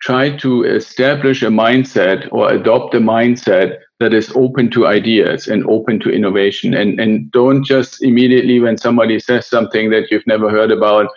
try 0.00 0.36
to 0.38 0.64
establish 0.64 1.44
a 1.44 1.46
mindset 1.46 2.28
or 2.32 2.50
adopt 2.50 2.96
a 2.96 2.98
mindset 2.98 3.78
that 4.02 4.12
is 4.12 4.32
open 4.34 4.70
to 4.72 4.86
ideas 4.86 5.48
and 5.48 5.64
open 5.66 5.98
to 6.00 6.10
innovation. 6.10 6.74
And 6.74 7.00
and 7.00 7.30
don't 7.30 7.64
just 7.64 8.02
immediately 8.02 8.60
when 8.60 8.76
somebody 8.76 9.18
says 9.18 9.46
something 9.46 9.90
that 9.90 10.10
you've 10.10 10.26
never 10.26 10.50
heard 10.50 10.70
about 10.70 11.08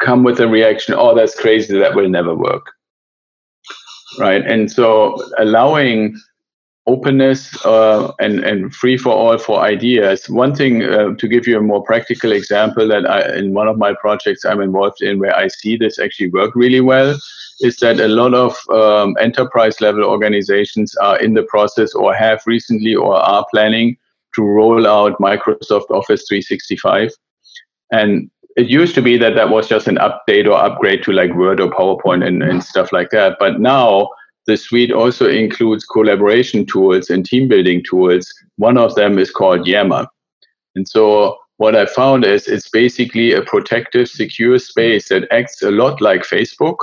come 0.00 0.24
with 0.24 0.40
a 0.40 0.48
reaction 0.48 0.94
oh 0.98 1.14
that's 1.14 1.40
crazy 1.40 1.78
that 1.78 1.94
will 1.94 2.08
never 2.08 2.34
work. 2.34 2.72
Right? 4.18 4.44
And 4.44 4.70
so 4.70 5.16
allowing 5.38 6.16
openness 6.86 7.64
uh, 7.64 8.10
and 8.18 8.40
and 8.40 8.74
free 8.74 8.96
for 8.96 9.12
all 9.12 9.38
for 9.38 9.60
ideas 9.60 10.28
one 10.28 10.52
thing 10.54 10.82
uh, 10.82 11.14
to 11.14 11.28
give 11.28 11.46
you 11.46 11.56
a 11.56 11.62
more 11.62 11.82
practical 11.84 12.32
example 12.32 12.88
that 12.88 13.08
I, 13.08 13.36
in 13.36 13.54
one 13.54 13.68
of 13.68 13.78
my 13.78 13.94
projects 14.00 14.44
i'm 14.44 14.60
involved 14.60 15.00
in 15.00 15.20
where 15.20 15.36
i 15.36 15.46
see 15.46 15.76
this 15.76 16.00
actually 16.00 16.30
work 16.30 16.56
really 16.56 16.80
well 16.80 17.16
is 17.60 17.76
that 17.76 18.00
a 18.00 18.08
lot 18.08 18.34
of 18.34 18.58
um, 18.70 19.16
enterprise 19.20 19.80
level 19.80 20.02
organizations 20.02 20.94
are 20.96 21.18
in 21.20 21.34
the 21.34 21.44
process 21.44 21.94
or 21.94 22.12
have 22.12 22.42
recently 22.46 22.94
or 22.94 23.14
are 23.14 23.46
planning 23.52 23.96
to 24.34 24.42
roll 24.42 24.86
out 24.86 25.18
Microsoft 25.18 25.90
Office 25.90 26.24
365. 26.28 27.10
And 27.92 28.30
it 28.56 28.68
used 28.68 28.94
to 28.96 29.02
be 29.02 29.16
that 29.18 29.34
that 29.34 29.50
was 29.50 29.68
just 29.68 29.86
an 29.86 29.96
update 29.96 30.46
or 30.46 30.54
upgrade 30.54 31.02
to 31.04 31.12
like 31.12 31.34
Word 31.34 31.60
or 31.60 31.70
PowerPoint 31.70 32.26
and, 32.26 32.42
and 32.42 32.62
stuff 32.64 32.92
like 32.92 33.10
that. 33.10 33.36
But 33.38 33.60
now 33.60 34.08
the 34.46 34.56
suite 34.56 34.92
also 34.92 35.28
includes 35.28 35.84
collaboration 35.84 36.66
tools 36.66 37.10
and 37.10 37.24
team 37.24 37.48
building 37.48 37.82
tools. 37.88 38.32
One 38.56 38.76
of 38.76 38.94
them 38.94 39.18
is 39.18 39.30
called 39.30 39.66
Yammer. 39.66 40.06
And 40.74 40.88
so 40.88 41.38
what 41.58 41.76
I 41.76 41.86
found 41.86 42.24
is 42.24 42.48
it's 42.48 42.68
basically 42.68 43.32
a 43.32 43.42
protective, 43.42 44.08
secure 44.08 44.58
space 44.58 45.08
that 45.08 45.30
acts 45.30 45.62
a 45.62 45.70
lot 45.70 46.00
like 46.00 46.22
Facebook, 46.22 46.76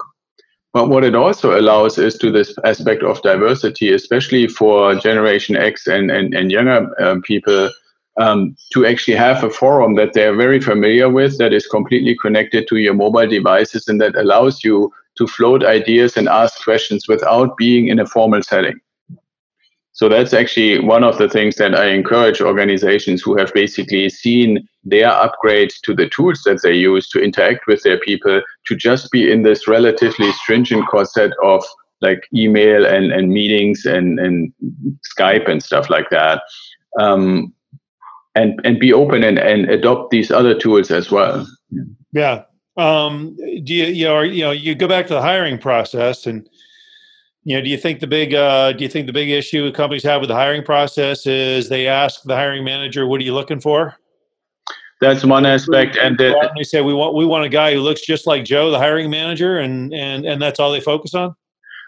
but 0.71 0.89
what 0.89 1.03
it 1.03 1.15
also 1.15 1.59
allows 1.59 1.97
is 1.97 2.17
to 2.19 2.31
this 2.31 2.55
aspect 2.63 3.03
of 3.03 3.21
diversity, 3.23 3.91
especially 3.91 4.47
for 4.47 4.95
Generation 4.95 5.55
X 5.55 5.87
and, 5.87 6.11
and, 6.11 6.33
and 6.33 6.51
younger 6.51 6.87
um, 7.01 7.21
people, 7.23 7.71
um, 8.17 8.55
to 8.73 8.85
actually 8.85 9.15
have 9.15 9.43
a 9.43 9.49
forum 9.49 9.95
that 9.95 10.13
they're 10.13 10.35
very 10.35 10.59
familiar 10.59 11.09
with 11.09 11.37
that 11.39 11.53
is 11.53 11.65
completely 11.65 12.15
connected 12.21 12.67
to 12.67 12.77
your 12.77 12.93
mobile 12.93 13.27
devices 13.27 13.87
and 13.87 13.99
that 13.99 14.15
allows 14.15 14.63
you 14.63 14.91
to 15.19 15.27
float 15.27 15.63
ideas 15.63 16.17
and 16.17 16.27
ask 16.27 16.63
questions 16.63 17.07
without 17.07 17.55
being 17.57 17.89
in 17.89 17.99
a 17.99 18.07
formal 18.07 18.41
setting. 18.41 18.79
So 19.91 20.07
that's 20.07 20.33
actually 20.33 20.79
one 20.79 21.03
of 21.03 21.17
the 21.17 21.27
things 21.27 21.57
that 21.57 21.75
I 21.75 21.87
encourage 21.87 22.39
organizations 22.39 23.21
who 23.21 23.37
have 23.37 23.53
basically 23.53 24.07
seen 24.09 24.65
their 24.85 25.09
upgrade 25.09 25.71
to 25.83 25.93
the 25.93 26.07
tools 26.09 26.41
that 26.45 26.61
they 26.63 26.73
use 26.73 27.09
to 27.09 27.21
interact 27.21 27.67
with 27.67 27.83
their 27.83 27.99
people 27.99 28.41
to 28.67 28.75
just 28.77 29.11
be 29.11 29.29
in 29.29 29.43
this 29.43 29.67
relatively 29.67 30.31
stringent 30.31 30.87
corset 30.87 31.31
of 31.43 31.65
like 31.99 32.23
email 32.33 32.85
and, 32.85 33.11
and 33.11 33.29
meetings 33.29 33.85
and, 33.85 34.19
and 34.19 34.53
Skype 35.19 35.49
and 35.49 35.61
stuff 35.61 35.89
like 35.89 36.09
that. 36.11 36.43
Um, 36.97 37.53
and, 38.35 38.57
and 38.63 38.79
be 38.79 38.93
open 38.93 39.21
and, 39.25 39.37
and 39.37 39.69
adopt 39.69 40.11
these 40.11 40.31
other 40.31 40.57
tools 40.57 40.91
as 40.91 41.11
well. 41.11 41.45
Yeah. 42.13 42.43
Um, 42.77 43.35
do 43.63 43.73
you, 43.73 43.85
you 43.85 44.05
know, 44.05 44.21
you 44.21 44.43
know, 44.43 44.51
you 44.51 44.75
go 44.75 44.87
back 44.87 45.07
to 45.07 45.13
the 45.13 45.21
hiring 45.21 45.57
process 45.57 46.27
and, 46.27 46.47
you 47.43 47.55
know, 47.55 47.61
do 47.63 47.69
you 47.69 47.77
think 47.77 47.99
the 47.99 48.07
big 48.07 48.33
uh, 48.33 48.73
do 48.73 48.83
you 48.83 48.89
think 48.89 49.07
the 49.07 49.13
big 49.13 49.29
issue 49.29 49.71
companies 49.71 50.03
have 50.03 50.21
with 50.21 50.27
the 50.27 50.35
hiring 50.35 50.63
process 50.63 51.25
is 51.25 51.69
they 51.69 51.87
ask 51.87 52.21
the 52.23 52.35
hiring 52.35 52.63
manager, 52.63 53.07
"What 53.07 53.21
are 53.21 53.23
you 53.23 53.33
looking 53.33 53.59
for?" 53.59 53.95
That's 55.01 55.23
one 55.23 55.45
aspect, 55.45 55.95
and 55.95 56.17
the, 56.17 56.51
they 56.57 56.63
say 56.63 56.81
we 56.81 56.93
want 56.93 57.15
we 57.15 57.25
want 57.25 57.45
a 57.45 57.49
guy 57.49 57.73
who 57.73 57.79
looks 57.79 58.05
just 58.05 58.27
like 58.27 58.43
Joe, 58.43 58.69
the 58.69 58.77
hiring 58.77 59.09
manager, 59.09 59.57
and 59.57 59.93
and 59.93 60.25
and 60.25 60.41
that's 60.41 60.59
all 60.59 60.71
they 60.71 60.81
focus 60.81 61.15
on. 61.15 61.33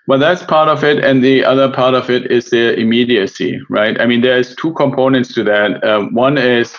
Well, 0.07 0.17
that's 0.17 0.41
part 0.43 0.69
of 0.69 0.83
it, 0.83 1.03
and 1.03 1.23
the 1.23 1.43
other 1.43 1.69
part 1.69 1.93
of 1.93 2.09
it 2.09 2.31
is 2.31 2.49
the 2.49 2.73
immediacy, 2.79 3.59
right? 3.69 3.99
I 3.99 4.05
mean, 4.05 4.21
there's 4.21 4.55
two 4.55 4.73
components 4.73 5.33
to 5.35 5.43
that. 5.43 5.83
Um, 5.83 6.13
one 6.13 6.37
is 6.37 6.73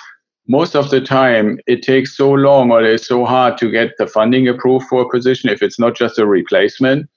most 0.49 0.75
of 0.75 0.91
the 0.91 1.01
time 1.01 1.59
it 1.67 1.83
takes 1.83 2.17
so 2.17 2.31
long 2.33 2.71
or 2.71 2.83
it's 2.83 3.07
so 3.07 3.25
hard 3.25 3.57
to 3.59 3.71
get 3.71 3.93
the 3.99 4.07
funding 4.07 4.49
approved 4.49 4.87
for 4.89 5.03
a 5.03 5.09
position 5.09 5.49
if 5.49 5.63
it's 5.63 5.79
not 5.79 5.97
just 5.97 6.19
a 6.19 6.27
replacement 6.27 7.09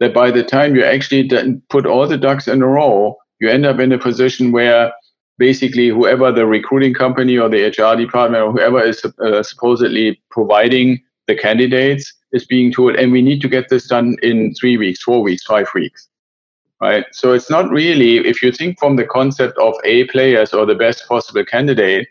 that 0.00 0.14
by 0.14 0.30
the 0.30 0.42
time 0.42 0.74
you 0.74 0.82
actually 0.82 1.28
put 1.68 1.86
all 1.86 2.08
the 2.08 2.16
ducks 2.16 2.48
in 2.48 2.62
a 2.62 2.66
row, 2.66 3.16
you 3.38 3.48
end 3.48 3.66
up 3.66 3.78
in 3.78 3.92
a 3.92 3.98
position 3.98 4.50
where 4.50 4.92
basically 5.38 5.88
whoever 5.88 6.32
the 6.32 6.46
recruiting 6.46 6.94
company 6.94 7.38
or 7.38 7.48
the 7.48 7.66
HR 7.66 7.96
department 7.96 8.42
or 8.42 8.52
whoever 8.52 8.82
is 8.82 9.04
uh, 9.04 9.42
supposedly 9.42 10.20
providing 10.30 11.00
the 11.26 11.36
candidates 11.36 12.12
is 12.32 12.46
being 12.46 12.72
told, 12.72 12.96
and 12.96 13.12
we 13.12 13.22
need 13.22 13.40
to 13.42 13.48
get 13.48 13.68
this 13.68 13.86
done 13.86 14.16
in 14.22 14.54
three 14.54 14.76
weeks, 14.76 15.02
four 15.02 15.22
weeks, 15.22 15.44
five 15.44 15.68
weeks. 15.74 16.08
Right. 16.80 17.04
So 17.12 17.34
it's 17.34 17.50
not 17.50 17.70
really, 17.70 18.18
if 18.18 18.42
you 18.42 18.52
think 18.52 18.78
from 18.78 18.96
the 18.96 19.04
concept 19.04 19.58
of 19.58 19.74
A 19.84 20.04
players 20.04 20.54
or 20.54 20.64
the 20.64 20.74
best 20.74 21.06
possible 21.06 21.44
candidate, 21.44 22.08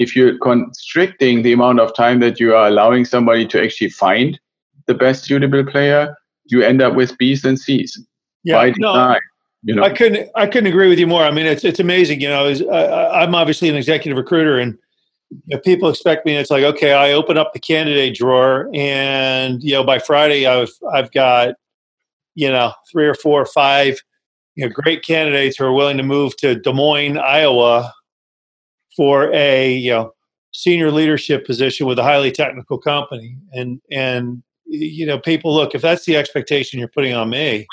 if 0.00 0.16
you're 0.16 0.38
constricting 0.38 1.42
the 1.42 1.52
amount 1.52 1.78
of 1.78 1.94
time 1.94 2.20
that 2.20 2.40
you 2.40 2.54
are 2.54 2.66
allowing 2.66 3.04
somebody 3.04 3.46
to 3.46 3.62
actually 3.62 3.90
find 3.90 4.40
the 4.86 4.94
best 4.94 5.24
suitable 5.24 5.62
player, 5.62 6.16
you 6.46 6.62
end 6.62 6.80
up 6.80 6.94
with 6.94 7.16
B's 7.18 7.44
and 7.44 7.60
C's 7.60 8.02
yeah, 8.42 8.54
by 8.54 8.70
design. 8.70 8.80
No, 8.82 9.18
you 9.62 9.74
know, 9.74 9.82
I 9.84 9.90
couldn't 9.90 10.30
I 10.34 10.46
couldn't 10.46 10.68
agree 10.68 10.88
with 10.88 10.98
you 10.98 11.06
more. 11.06 11.22
I 11.22 11.30
mean, 11.30 11.44
it's 11.44 11.64
it's 11.64 11.80
amazing. 11.80 12.22
You 12.22 12.28
know, 12.28 12.46
I, 12.72 13.22
I'm 13.22 13.34
obviously 13.34 13.68
an 13.68 13.76
executive 13.76 14.16
recruiter, 14.16 14.58
and 14.58 14.78
you 15.30 15.56
know, 15.56 15.60
people 15.60 15.90
expect 15.90 16.24
me. 16.24 16.34
It's 16.34 16.50
like, 16.50 16.64
okay, 16.64 16.94
I 16.94 17.12
open 17.12 17.36
up 17.36 17.52
the 17.52 17.60
candidate 17.60 18.16
drawer, 18.16 18.70
and 18.72 19.62
you 19.62 19.74
know, 19.74 19.84
by 19.84 19.98
Friday, 19.98 20.46
I've 20.46 20.72
I've 20.94 21.12
got 21.12 21.56
you 22.34 22.50
know 22.50 22.72
three 22.90 23.06
or 23.06 23.14
four 23.14 23.42
or 23.42 23.46
five 23.46 24.00
you 24.54 24.66
know 24.66 24.72
great 24.72 25.04
candidates 25.04 25.58
who 25.58 25.66
are 25.66 25.74
willing 25.74 25.98
to 25.98 26.02
move 26.02 26.38
to 26.38 26.54
Des 26.54 26.72
Moines, 26.72 27.18
Iowa, 27.18 27.92
for 28.96 29.32
a 29.32 29.72
you 29.72 29.92
know 29.92 30.14
senior 30.52 30.90
leadership 30.90 31.46
position 31.46 31.86
with 31.86 31.98
a 31.98 32.02
highly 32.02 32.32
technical 32.32 32.78
company, 32.78 33.36
and 33.52 33.80
and 33.90 34.42
you 34.70 35.04
know, 35.04 35.18
people 35.18 35.52
look, 35.52 35.74
if 35.74 35.82
that's 35.82 36.04
the 36.04 36.16
expectation 36.16 36.78
you're 36.78 36.88
putting 36.88 37.12
on 37.12 37.28
me, 37.28 37.66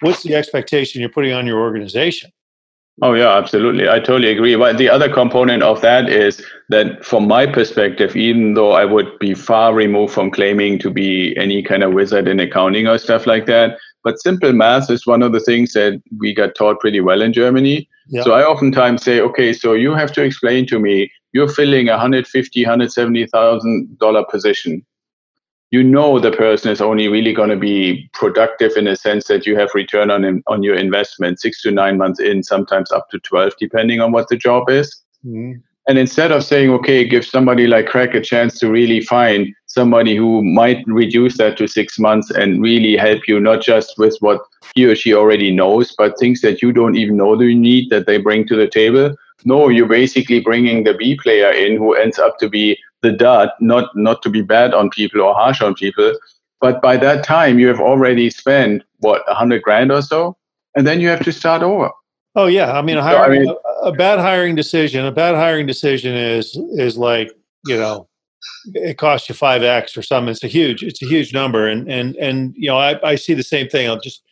what's 0.00 0.22
the 0.22 0.34
expectation 0.34 1.00
you're 1.00 1.10
putting 1.10 1.32
on 1.32 1.46
your 1.46 1.60
organization? 1.60 2.30
Oh 3.00 3.14
yeah, 3.14 3.36
absolutely. 3.36 3.88
I 3.88 3.98
totally 3.98 4.30
agree. 4.30 4.54
But 4.54 4.78
the 4.78 4.88
other 4.88 5.12
component 5.12 5.62
of 5.62 5.80
that 5.80 6.08
is 6.08 6.44
that 6.68 7.04
from 7.04 7.26
my 7.26 7.46
perspective, 7.46 8.14
even 8.14 8.54
though 8.54 8.72
I 8.72 8.84
would 8.84 9.18
be 9.18 9.34
far 9.34 9.74
removed 9.74 10.12
from 10.12 10.30
claiming 10.30 10.78
to 10.80 10.90
be 10.90 11.36
any 11.36 11.62
kind 11.62 11.82
of 11.82 11.94
wizard 11.94 12.28
in 12.28 12.38
accounting 12.38 12.86
or 12.86 12.98
stuff 12.98 13.26
like 13.26 13.46
that, 13.46 13.78
but 14.04 14.20
simple 14.20 14.52
math 14.52 14.90
is 14.90 15.06
one 15.06 15.22
of 15.22 15.32
the 15.32 15.40
things 15.40 15.72
that 15.72 16.00
we 16.18 16.34
got 16.34 16.54
taught 16.54 16.80
pretty 16.80 17.00
well 17.00 17.22
in 17.22 17.32
Germany. 17.32 17.88
So 18.22 18.32
I 18.32 18.44
oftentimes 18.44 19.02
say, 19.02 19.20
okay, 19.20 19.52
so 19.52 19.74
you 19.74 19.94
have 19.94 20.12
to 20.12 20.22
explain 20.22 20.66
to 20.66 20.78
me 20.78 21.10
you're 21.32 21.48
filling 21.48 21.88
a 21.88 21.98
hundred 21.98 22.26
fifty, 22.26 22.62
hundred 22.62 22.92
seventy 22.92 23.26
thousand 23.26 23.98
dollar 23.98 24.24
position 24.30 24.84
you 25.72 25.82
know 25.82 26.18
the 26.20 26.30
person 26.30 26.70
is 26.70 26.80
only 26.80 27.08
really 27.08 27.32
going 27.32 27.48
to 27.48 27.56
be 27.56 28.08
productive 28.12 28.72
in 28.76 28.86
a 28.86 28.94
sense 28.94 29.26
that 29.26 29.46
you 29.46 29.58
have 29.58 29.70
return 29.74 30.10
on 30.10 30.42
on 30.46 30.62
your 30.62 30.76
investment 30.76 31.40
six 31.40 31.62
to 31.62 31.70
nine 31.70 31.96
months 31.96 32.20
in, 32.20 32.42
sometimes 32.42 32.92
up 32.92 33.08
to 33.10 33.18
twelve, 33.20 33.54
depending 33.58 34.00
on 34.00 34.12
what 34.12 34.28
the 34.28 34.36
job 34.36 34.70
is. 34.70 35.02
Mm-hmm. 35.26 35.60
And 35.88 35.98
instead 35.98 36.30
of 36.30 36.44
saying, 36.44 36.70
okay, 36.70 37.04
give 37.06 37.24
somebody 37.24 37.66
like 37.66 37.86
Craig 37.86 38.14
a 38.14 38.20
chance 38.20 38.58
to 38.60 38.70
really 38.70 39.00
find 39.00 39.52
somebody 39.66 40.14
who 40.14 40.44
might 40.44 40.84
reduce 40.86 41.38
that 41.38 41.56
to 41.58 41.66
six 41.66 41.98
months 41.98 42.30
and 42.30 42.62
really 42.62 42.96
help 42.96 43.26
you 43.26 43.40
not 43.40 43.62
just 43.62 43.98
with 43.98 44.16
what 44.20 44.40
he 44.74 44.84
or 44.84 44.94
she 44.94 45.12
already 45.12 45.50
knows, 45.50 45.92
but 45.98 46.18
things 46.18 46.40
that 46.42 46.62
you 46.62 46.72
don't 46.72 46.94
even 46.94 47.16
know 47.16 47.36
that 47.36 47.46
you 47.46 47.58
need 47.58 47.90
that 47.90 48.06
they 48.06 48.18
bring 48.18 48.46
to 48.46 48.56
the 48.56 48.68
table. 48.68 49.14
No, 49.44 49.68
you're 49.68 49.88
basically 49.88 50.38
bringing 50.38 50.84
the 50.84 50.94
B 50.94 51.16
player 51.16 51.50
in 51.50 51.76
who 51.78 51.94
ends 51.94 52.18
up 52.18 52.38
to 52.38 52.48
be 52.48 52.78
the 53.00 53.10
dud, 53.10 53.50
not 53.60 53.90
not 53.96 54.22
to 54.22 54.30
be 54.30 54.42
bad 54.42 54.72
on 54.72 54.90
people 54.90 55.20
or 55.20 55.34
harsh 55.34 55.60
on 55.60 55.74
people, 55.74 56.12
but 56.60 56.80
by 56.80 56.96
that 56.96 57.24
time 57.24 57.58
you 57.58 57.66
have 57.66 57.80
already 57.80 58.30
spent 58.30 58.84
what 59.00 59.22
a 59.26 59.34
hundred 59.34 59.62
grand 59.62 59.90
or 59.90 60.00
so, 60.02 60.36
and 60.76 60.86
then 60.86 61.00
you 61.00 61.08
have 61.08 61.24
to 61.24 61.32
start 61.32 61.62
over. 61.62 61.90
Oh 62.34 62.46
yeah, 62.46 62.72
I 62.72 62.82
mean, 62.82 62.96
a, 62.96 63.02
hiring, 63.02 63.44
so, 63.44 63.50
I 63.50 63.88
mean, 63.88 63.92
a 63.92 63.92
bad 63.92 64.18
hiring 64.18 64.54
decision. 64.54 65.04
A 65.04 65.12
bad 65.12 65.34
hiring 65.34 65.66
decision 65.66 66.14
is 66.14 66.56
is 66.72 66.96
like 66.96 67.30
you 67.66 67.76
know 67.76 68.08
it 68.74 68.98
costs 68.98 69.28
you 69.28 69.34
five 69.34 69.62
x 69.62 69.96
or 69.96 70.02
something. 70.02 70.30
It's 70.30 70.44
a 70.44 70.48
huge 70.48 70.82
it's 70.82 71.02
a 71.02 71.06
huge 71.06 71.34
number, 71.34 71.68
and 71.68 71.90
and 71.90 72.16
and 72.16 72.54
you 72.56 72.68
know 72.68 72.78
I, 72.78 72.98
I 73.06 73.14
see 73.16 73.34
the 73.34 73.42
same 73.42 73.68
thing. 73.68 73.88
I'll 73.88 74.00
just 74.00 74.22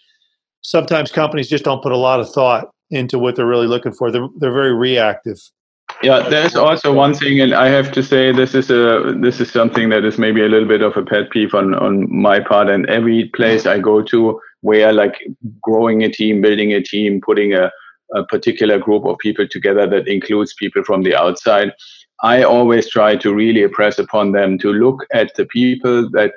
sometimes 0.62 1.12
companies 1.12 1.49
just 1.49 1.64
don't 1.64 1.83
put 1.83 1.92
a 1.92 1.97
lot 1.97 2.21
of 2.21 2.30
thought 2.30 2.71
into 2.90 3.19
what 3.19 3.37
they're 3.37 3.47
really 3.47 3.66
looking 3.66 3.92
for. 3.92 4.11
They're 4.11 4.28
they're 4.38 4.52
very 4.52 4.75
reactive. 4.75 5.38
Yeah, 6.02 6.28
there's 6.28 6.54
also 6.54 6.92
one 6.95 7.14
thing, 7.14 7.40
and 7.40 7.52
I 7.52 7.66
have 7.66 7.92
to 7.92 8.02
say 8.02 8.33
this 8.33 8.54
is 8.54 8.71
a 8.71 9.14
this 9.21 9.40
is 9.40 9.50
something 9.50 9.90
that 9.90 10.04
is 10.04 10.19
maybe 10.19 10.42
a 10.42 10.49
little 10.49 10.69
bit 10.69 10.83
of 10.83 10.97
a 10.97 11.02
pet 11.02 11.30
peeve 11.30 11.54
on 11.54 11.75
on 11.75 12.07
my 12.14 12.40
part. 12.40 12.71
And 12.71 12.88
every 12.88 13.28
place 13.35 13.66
I 13.66 13.78
go 13.78 14.00
to, 14.02 14.40
where 14.62 14.92
like 14.92 15.16
growing 15.61 16.02
a 16.02 16.09
team, 16.11 16.40
building 16.40 16.73
a 16.73 16.83
team, 16.83 17.21
putting 17.21 17.52
a 17.52 17.71
a 18.14 18.25
particular 18.25 18.79
group 18.79 19.05
of 19.05 19.19
people 19.19 19.47
together 19.47 19.87
that 19.87 20.09
includes 20.09 20.55
people 20.55 20.83
from 20.85 21.02
the 21.02 21.14
outside, 21.14 21.73
I 22.23 22.43
always 22.43 22.88
try 22.88 23.17
to 23.17 23.35
really 23.35 23.62
impress 23.62 23.99
upon 23.99 24.33
them 24.33 24.59
to 24.59 24.73
look 24.73 25.07
at 25.12 25.35
the 25.37 25.47
people 25.47 26.11
that 26.11 26.33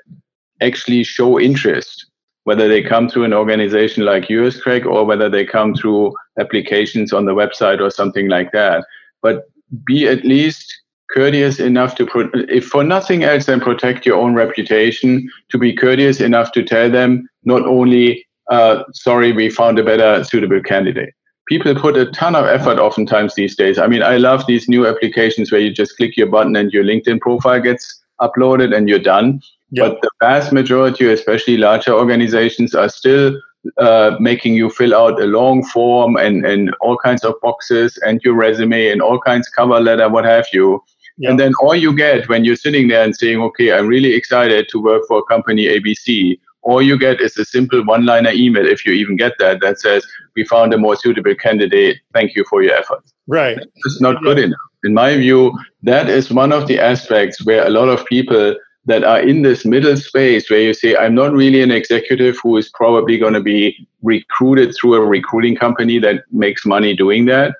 actually 0.62 1.03
show 1.03 1.39
interest, 1.39 2.06
whether 2.46 2.68
they 2.68 2.82
come 2.82 3.10
through 3.10 3.25
an 3.25 3.34
organization 3.34 4.06
like 4.06 4.30
yours, 4.30 4.62
Craig, 4.62 4.86
or 4.86 5.06
whether 5.06 5.30
they 5.30 5.46
come 5.46 5.75
through 5.75 6.13
applications 6.39 7.12
on 7.12 7.25
the 7.25 7.36
website 7.36 7.82
or 7.82 7.89
something 7.89 8.30
like 8.30 8.51
that. 8.53 8.86
But 9.22 9.44
be 9.86 10.08
at 10.08 10.24
least 10.24 10.74
courteous 11.12 11.60
enough 11.60 11.96
to, 11.96 12.08
if 12.50 12.65
for 12.65 12.84
nothing 12.84 13.24
else 13.24 13.46
than 13.46 13.60
protect 13.60 14.06
your 14.06 14.18
own 14.18 14.36
reputation, 14.36 15.30
to 15.50 15.58
be 15.58 15.74
courteous 15.74 16.22
enough 16.22 16.51
to 16.53 16.63
tell 16.63 16.89
them 16.89 17.27
not 17.44 17.63
only, 17.65 18.25
uh, 18.50 18.84
sorry, 18.94 19.34
we 19.34 19.50
found 19.50 19.80
a 19.80 19.84
better 19.84 20.24
suitable 20.24 20.62
candidate 20.62 21.13
people 21.48 21.76
put 21.76 21.98
a 21.98 22.06
ton 22.12 22.36
of 22.36 22.46
effort 22.46 22.80
oftentimes 22.80 23.36
these 23.36 23.56
days. 23.56 23.78
I 23.78 23.88
mean, 23.88 24.04
I 24.04 24.18
love 24.18 24.46
these 24.48 24.70
new 24.70 24.88
applications 24.88 25.52
where 25.52 25.62
you 25.62 25.72
just 25.72 25.98
click 25.98 26.16
your 26.16 26.28
button 26.28 26.56
and 26.56 26.72
your 26.72 26.84
LinkedIn 26.84 27.20
profile 27.20 27.62
gets 27.62 28.02
uploaded 28.22 28.76
and 28.76 28.88
you're 28.88 29.00
done. 29.00 29.42
Yep. 29.72 29.86
But 29.86 30.02
the 30.02 30.10
vast 30.20 30.54
majority, 30.54 31.12
especially 31.12 31.58
larger 31.58 31.92
organizations, 31.94 32.76
are 32.76 32.90
still 32.90 33.40
uh, 33.78 34.16
making 34.20 34.54
you 34.54 34.70
fill 34.70 34.96
out 34.96 35.22
a 35.22 35.26
long 35.26 35.64
form 35.66 36.16
and, 36.16 36.46
and 36.46 36.74
all 36.82 36.98
kinds 36.98 37.24
of 37.24 37.34
boxes 37.42 37.98
and 38.06 38.22
your 38.24 38.36
resume 38.36 38.88
and 38.88 39.02
all 39.02 39.20
kinds 39.20 39.50
cover 39.50 39.80
letter, 39.80 40.10
what 40.10 40.26
have 40.26 40.46
you. 40.54 40.84
Yep. 41.18 41.30
And 41.30 41.40
then 41.40 41.54
all 41.62 41.76
you 41.76 41.96
get 41.96 42.28
when 42.28 42.44
you're 42.44 42.56
sitting 42.56 42.88
there 42.88 43.04
and 43.04 43.16
saying, 43.16 43.40
okay, 43.42 43.72
I'm 43.72 43.88
really 43.88 44.14
excited 44.14 44.68
to 44.70 44.82
work 44.82 45.04
for 45.08 45.24
company 45.24 45.66
ABC 45.66 46.40
all 46.63 46.82
you 46.82 46.98
get 46.98 47.22
is 47.22 47.38
a 47.38 47.46
simple 47.46 47.84
one 47.84 48.05
liner 48.05 48.32
email, 48.32 48.65
if 48.65 48.86
you 48.86 48.93
even 48.93 49.15
get 49.15 49.34
that, 49.39 49.62
that 49.62 49.79
says, 49.79 50.05
We 50.36 50.46
found 50.46 50.74
a 50.74 50.77
more 50.77 50.96
suitable 50.96 51.36
candidate. 51.36 51.98
Thank 52.13 52.36
you 52.36 52.46
for 52.50 52.63
your 52.63 52.74
efforts. 52.74 53.13
Right. 53.27 53.58
It's 53.86 54.01
not 54.01 54.22
good 54.24 54.39
enough. 54.39 54.60
In 54.84 54.93
my 54.93 55.15
view, 55.15 55.53
that 55.84 56.10
is 56.10 56.32
one 56.32 56.51
of 56.51 56.67
the 56.67 56.79
aspects 56.79 57.46
where 57.46 57.65
a 57.65 57.70
lot 57.70 57.88
of 57.89 58.05
people 58.05 58.55
that 58.86 59.03
are 59.03 59.22
in 59.22 59.43
this 59.43 59.63
middle 59.63 59.96
space 59.96 60.50
where 60.50 60.60
you 60.60 60.74
say, 60.74 60.96
I'm 60.96 61.15
not 61.15 61.32
really 61.32 61.62
an 61.62 61.72
executive 61.72 62.38
who 62.43 62.58
is 62.58 62.70
probably 62.74 63.17
going 63.17 63.34
to 63.34 63.41
be 63.41 63.88
recruited 64.01 64.75
through 64.75 64.96
a 64.96 65.05
recruiting 65.05 65.55
company 65.55 66.00
that 66.00 66.24
makes 66.32 66.65
money 66.65 66.93
doing 66.93 67.25
that. 67.27 67.55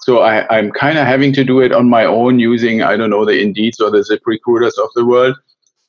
So 0.00 0.20
I, 0.20 0.58
am 0.58 0.72
kind 0.72 0.98
of 0.98 1.06
having 1.06 1.32
to 1.34 1.44
do 1.44 1.60
it 1.60 1.72
on 1.72 1.90
my 1.90 2.04
own 2.04 2.38
using, 2.38 2.82
I 2.82 2.96
don't 2.96 3.10
know, 3.10 3.26
the 3.26 3.32
Indeeds 3.32 3.80
or 3.80 3.90
the 3.90 3.98
ZipRecruiters 3.98 4.82
of 4.82 4.88
the 4.94 5.04
world 5.04 5.36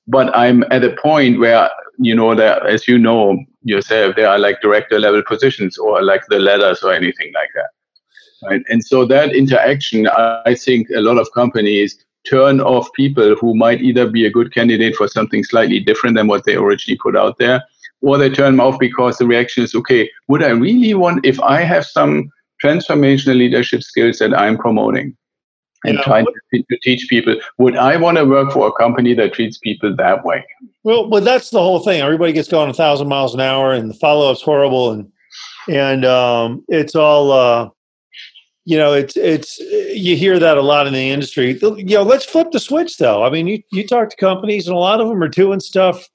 but 0.08 0.36
I'm 0.36 0.64
at 0.72 0.84
a 0.84 0.96
point 1.02 1.40
where 1.40 1.70
you 1.98 2.16
know 2.16 2.36
that 2.36 2.66
as 2.66 2.88
you 2.88 2.98
know 2.98 3.38
yourself, 3.64 4.16
there 4.16 4.30
are 4.30 4.40
like 4.40 4.62
director 4.62 5.00
level 5.00 5.24
positions 5.24 5.78
or 5.78 6.04
like 6.04 6.24
the 6.30 6.40
ladders 6.40 6.84
or 6.84 6.94
anything 6.94 7.32
like 7.34 7.50
that. 7.56 7.70
Right. 8.46 8.62
And 8.68 8.84
so 8.84 9.06
that 9.06 9.34
interaction, 9.34 10.08
I 10.08 10.56
think 10.56 10.90
a 10.90 11.00
lot 11.00 11.18
of 11.18 11.32
companies 11.34 11.98
turn 12.30 12.60
off 12.60 12.92
people 12.94 13.36
who 13.36 13.56
might 13.56 13.82
either 13.82 14.10
be 14.10 14.26
a 14.26 14.32
good 14.32 14.54
candidate 14.54 14.96
for 14.96 15.08
something 15.08 15.44
slightly 15.44 15.80
different 15.80 16.18
than 16.18 16.28
what 16.28 16.46
they 16.46 16.56
originally 16.56 16.98
put 17.02 17.16
out 17.16 17.38
there, 17.38 17.64
or 18.02 18.18
they 18.18 18.30
turn 18.30 18.58
them 18.58 18.60
off 18.60 18.80
because 18.80 19.18
the 19.18 19.28
reaction 19.28 19.64
is, 19.64 19.76
okay, 19.76 20.10
would 20.28 20.44
I 20.44 20.50
really 20.50 20.94
want, 20.94 21.26
if 21.26 21.40
I 21.40 21.62
have 21.62 21.86
some 21.86 22.30
transformational 22.64 23.38
leadership 23.38 23.84
skills 23.84 24.20
that 24.20 24.38
I'm 24.38 24.58
promoting, 24.58 25.16
and 25.84 25.98
yeah. 25.98 26.04
trying 26.04 26.26
to, 26.26 26.64
to 26.70 26.78
teach 26.82 27.08
people 27.10 27.36
would 27.58 27.76
i 27.76 27.96
want 27.98 28.18
to 28.18 28.26
work 28.26 28.52
for 28.52 28.68
a 28.68 28.72
company 28.74 29.14
that 29.14 29.34
treats 29.34 29.58
people 29.58 29.96
that 29.96 30.24
way 30.24 30.46
well 30.84 31.08
but 31.08 31.24
that's 31.24 31.50
the 31.50 31.60
whole 31.60 31.80
thing. 31.80 32.02
Everybody 32.02 32.34
gets 32.34 32.48
going 32.48 32.70
a 32.70 32.74
thousand 32.74 33.08
miles 33.08 33.34
an 33.34 33.42
hour 33.42 33.72
and 33.74 33.90
the 33.90 33.96
follow-up's 33.96 34.42
horrible 34.42 34.92
and 34.92 35.12
and 35.70 36.06
um, 36.06 36.64
it's 36.68 36.96
all 36.96 37.32
uh, 37.32 37.70
you 38.66 38.78
know 38.78 38.94
it's 38.94 39.16
it's 39.18 39.60
you 39.60 40.16
hear 40.16 40.40
that 40.40 40.58
a 40.58 40.62
lot 40.62 40.88
in 40.88 40.94
the 40.94 41.10
industry. 41.10 41.58
You 41.62 41.84
know 41.86 42.04
let's 42.04 42.26
flip 42.26 42.52
the 42.52 42.60
switch 42.60 42.98
though. 42.98 43.24
I 43.24 43.30
mean 43.30 43.48
you, 43.48 43.62
you 43.72 43.88
talk 43.88 44.10
to 44.10 44.16
companies 44.16 44.68
and 44.68 44.76
a 44.76 44.80
lot 44.80 45.02
of 45.02 45.08
them 45.08 45.22
are 45.24 45.30
doing 45.30 45.60
stuff 45.60 46.08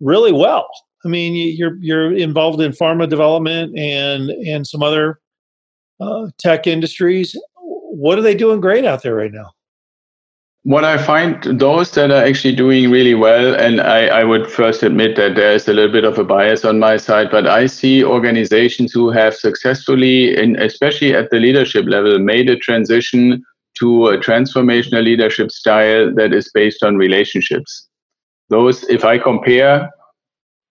really 0.00 0.32
well. 0.32 0.68
I 1.04 1.08
mean 1.08 1.34
you're 1.56 1.76
you're 1.76 2.12
involved 2.16 2.60
in 2.60 2.72
pharma 2.72 3.08
development 3.08 3.78
and 3.78 4.30
and 4.30 4.66
some 4.66 4.82
other 4.82 5.20
uh, 6.00 6.26
tech 6.38 6.66
industries. 6.66 7.36
What 7.56 8.18
are 8.18 8.22
they 8.22 8.34
doing 8.34 8.60
great 8.60 8.84
out 8.84 9.02
there 9.02 9.14
right 9.14 9.32
now? 9.32 9.52
What 10.64 10.82
I 10.82 10.96
find 10.96 11.42
those 11.60 11.90
that 11.90 12.10
are 12.10 12.24
actually 12.24 12.56
doing 12.56 12.90
really 12.90 13.12
well, 13.12 13.54
and 13.54 13.82
I, 13.82 14.06
I 14.06 14.24
would 14.24 14.50
first 14.50 14.82
admit 14.82 15.14
that 15.16 15.34
there's 15.34 15.68
a 15.68 15.74
little 15.74 15.92
bit 15.92 16.04
of 16.04 16.18
a 16.18 16.24
bias 16.24 16.64
on 16.64 16.78
my 16.78 16.96
side, 16.96 17.30
but 17.30 17.46
I 17.46 17.66
see 17.66 18.02
organizations 18.02 18.90
who 18.90 19.10
have 19.10 19.34
successfully, 19.34 20.34
and 20.34 20.56
especially 20.56 21.14
at 21.14 21.28
the 21.30 21.38
leadership 21.38 21.84
level, 21.86 22.18
made 22.18 22.48
a 22.48 22.56
transition 22.56 23.44
to 23.78 24.06
a 24.06 24.16
transformational 24.16 25.04
leadership 25.04 25.50
style 25.50 26.14
that 26.14 26.32
is 26.32 26.50
based 26.54 26.82
on 26.82 26.96
relationships. 26.96 27.86
Those, 28.48 28.84
if 28.84 29.04
I 29.04 29.18
compare, 29.18 29.90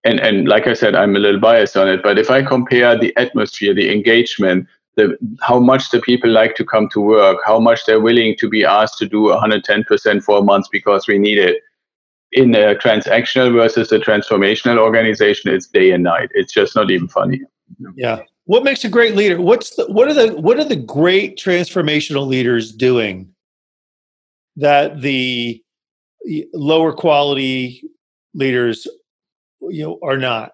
and, 0.03 0.19
and 0.19 0.47
like 0.47 0.65
I 0.65 0.73
said, 0.73 0.95
I'm 0.95 1.15
a 1.15 1.19
little 1.19 1.39
biased 1.39 1.77
on 1.77 1.88
it, 1.88 2.01
but 2.01 2.17
if 2.17 2.32
I 2.32 2.41
compare 2.41 2.97
the 2.97 3.15
atmosphere, 3.15 3.75
the 3.75 3.91
engagement, 3.91 4.67
the, 4.95 5.17
how 5.41 5.60
much 5.60 5.91
the 5.91 5.99
people 5.99 6.29
like 6.29 6.56
to 6.56 6.65
come 6.65 6.88
to 6.89 7.01
work, 7.01 7.38
how 7.45 7.60
much 7.60 7.86
they're 7.86 7.99
willing 7.99 8.36
to 8.38 8.49
be 8.49 8.63
asked 8.63 8.97
to 8.99 9.08
do 9.08 9.23
110% 9.23 10.23
for 10.23 10.39
a 10.39 10.43
month 10.43 10.67
because 10.71 11.08
we 11.08 11.17
need 11.17 11.38
it. 11.38 11.62
In 12.36 12.56
a 12.56 12.73
transactional 12.73 13.53
versus 13.53 13.91
a 13.91 13.99
transformational 13.99 14.79
organization, 14.79 15.53
it's 15.53 15.67
day 15.67 15.91
and 15.91 16.03
night. 16.03 16.29
It's 16.34 16.51
just 16.51 16.75
not 16.75 16.89
even 16.89 17.08
funny. 17.08 17.41
Yeah. 17.95 18.23
What 18.45 18.63
makes 18.63 18.84
a 18.84 18.89
great 18.89 19.15
leader? 19.15 19.39
What's 19.39 19.75
the, 19.75 19.86
what 19.86 20.08
are 20.08 20.13
the 20.13 20.34
what 20.41 20.58
are 20.58 20.63
the 20.63 20.75
great 20.75 21.38
transformational 21.38 22.25
leaders 22.25 22.71
doing 22.71 23.34
that 24.56 25.01
the 25.01 25.63
lower 26.53 26.91
quality 26.91 27.84
leaders 28.34 28.88
you 29.62 29.84
know 29.84 29.99
are 30.03 30.17
not? 30.17 30.52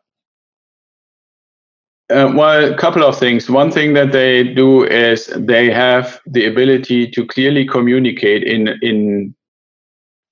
Uh, 2.10 2.32
well, 2.36 2.74
a 2.74 2.76
couple 2.76 3.04
of 3.04 3.18
things. 3.20 3.50
One 3.50 3.70
thing 3.72 3.94
that 3.94 4.12
they 4.12 4.44
do 4.44 4.84
is 4.84 5.28
they 5.38 5.70
have 5.70 6.20
the 6.26 6.48
ability 6.48 7.12
to 7.12 7.26
clearly 7.26 7.68
communicate 7.68 8.44
in 8.44 8.70
in. 8.82 9.36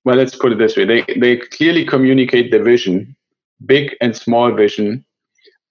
Well, 0.04 0.16
let's 0.16 0.34
put 0.34 0.52
it 0.52 0.58
this 0.58 0.76
way: 0.76 0.84
they 0.84 1.04
they 1.20 1.36
clearly 1.36 1.84
communicate 1.84 2.50
the 2.50 2.58
vision, 2.58 3.14
big 3.64 3.96
and 4.00 4.16
small 4.16 4.52
vision. 4.52 5.04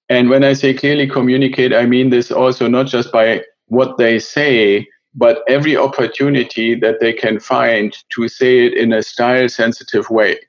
And 0.08 0.30
when 0.30 0.46
I 0.46 0.54
say 0.54 0.74
clearly 0.74 1.08
communicate, 1.10 1.74
I 1.74 1.86
mean 1.86 2.10
this 2.10 2.32
also 2.32 2.70
not 2.70 2.88
just 2.88 3.12
by 3.12 3.44
what 3.66 3.98
they 3.98 4.18
say, 4.18 4.88
but 5.14 5.44
every 5.50 5.76
opportunity 5.76 6.74
that 6.76 7.02
they 7.02 7.12
can 7.12 7.38
find 7.42 7.98
to 8.16 8.30
say 8.30 8.66
it 8.66 8.74
in 8.76 8.94
a 8.94 9.04
style 9.04 9.50
sensitive 9.50 10.10
way. 10.10 10.40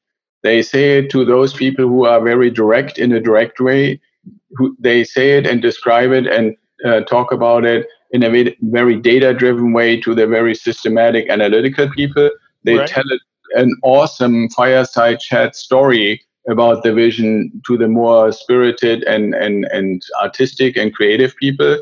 They 0.44 0.62
say 0.62 0.99
it 0.99 1.11
to 1.11 1.25
those 1.25 1.53
people 1.53 1.88
who 1.88 2.05
are 2.05 2.21
very 2.23 2.49
direct 2.49 2.97
in 2.99 3.11
a 3.11 3.18
direct 3.18 3.59
way 3.59 4.01
who 4.56 4.76
they 4.78 5.04
say 5.04 5.38
it 5.38 5.46
and 5.46 5.62
describe 5.62 6.12
it 6.12 6.26
and 6.26 6.56
uh, 6.84 7.00
talk 7.02 7.32
about 7.32 7.64
it 7.64 7.87
in 8.12 8.22
a 8.22 8.54
very 8.62 8.96
data 8.96 9.34
driven 9.34 9.72
way 9.72 10.00
to 10.00 10.14
the 10.14 10.26
very 10.26 10.54
systematic 10.54 11.28
analytical 11.28 11.88
people. 11.90 12.30
They 12.64 12.76
right. 12.76 12.88
tell 12.88 13.04
it 13.11 13.20
an 13.54 13.74
awesome 13.82 14.48
fireside 14.50 15.20
chat 15.20 15.56
story 15.56 16.24
about 16.48 16.82
the 16.82 16.92
vision 16.92 17.50
to 17.66 17.76
the 17.76 17.88
more 17.88 18.32
spirited 18.32 19.02
and, 19.04 19.34
and, 19.34 19.66
and 19.66 20.02
artistic 20.22 20.76
and 20.76 20.94
creative 20.94 21.37
people. 21.37 21.78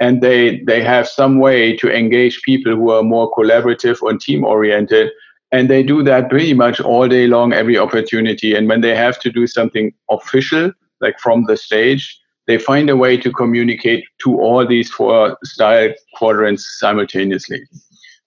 And 0.00 0.20
they, 0.20 0.60
they 0.66 0.82
have 0.82 1.08
some 1.08 1.38
way 1.38 1.76
to 1.78 1.90
engage 1.90 2.42
people 2.42 2.76
who 2.76 2.90
are 2.90 3.02
more 3.02 3.32
collaborative 3.32 4.02
or 4.02 4.16
team 4.16 4.44
oriented. 4.44 5.10
And 5.52 5.70
they 5.70 5.82
do 5.82 6.02
that 6.02 6.28
pretty 6.28 6.54
much 6.54 6.80
all 6.80 7.08
day 7.08 7.26
long, 7.26 7.52
every 7.52 7.78
opportunity. 7.78 8.54
And 8.54 8.68
when 8.68 8.80
they 8.80 8.94
have 8.94 9.18
to 9.20 9.30
do 9.30 9.46
something 9.46 9.92
official, 10.10 10.72
like 11.00 11.18
from 11.18 11.44
the 11.44 11.56
stage, 11.56 12.18
they 12.46 12.58
find 12.58 12.88
a 12.88 12.96
way 12.96 13.16
to 13.16 13.32
communicate 13.32 14.04
to 14.22 14.40
all 14.40 14.66
these 14.66 14.90
four 14.90 15.36
style 15.44 15.92
quadrants 16.14 16.78
simultaneously. 16.78 17.60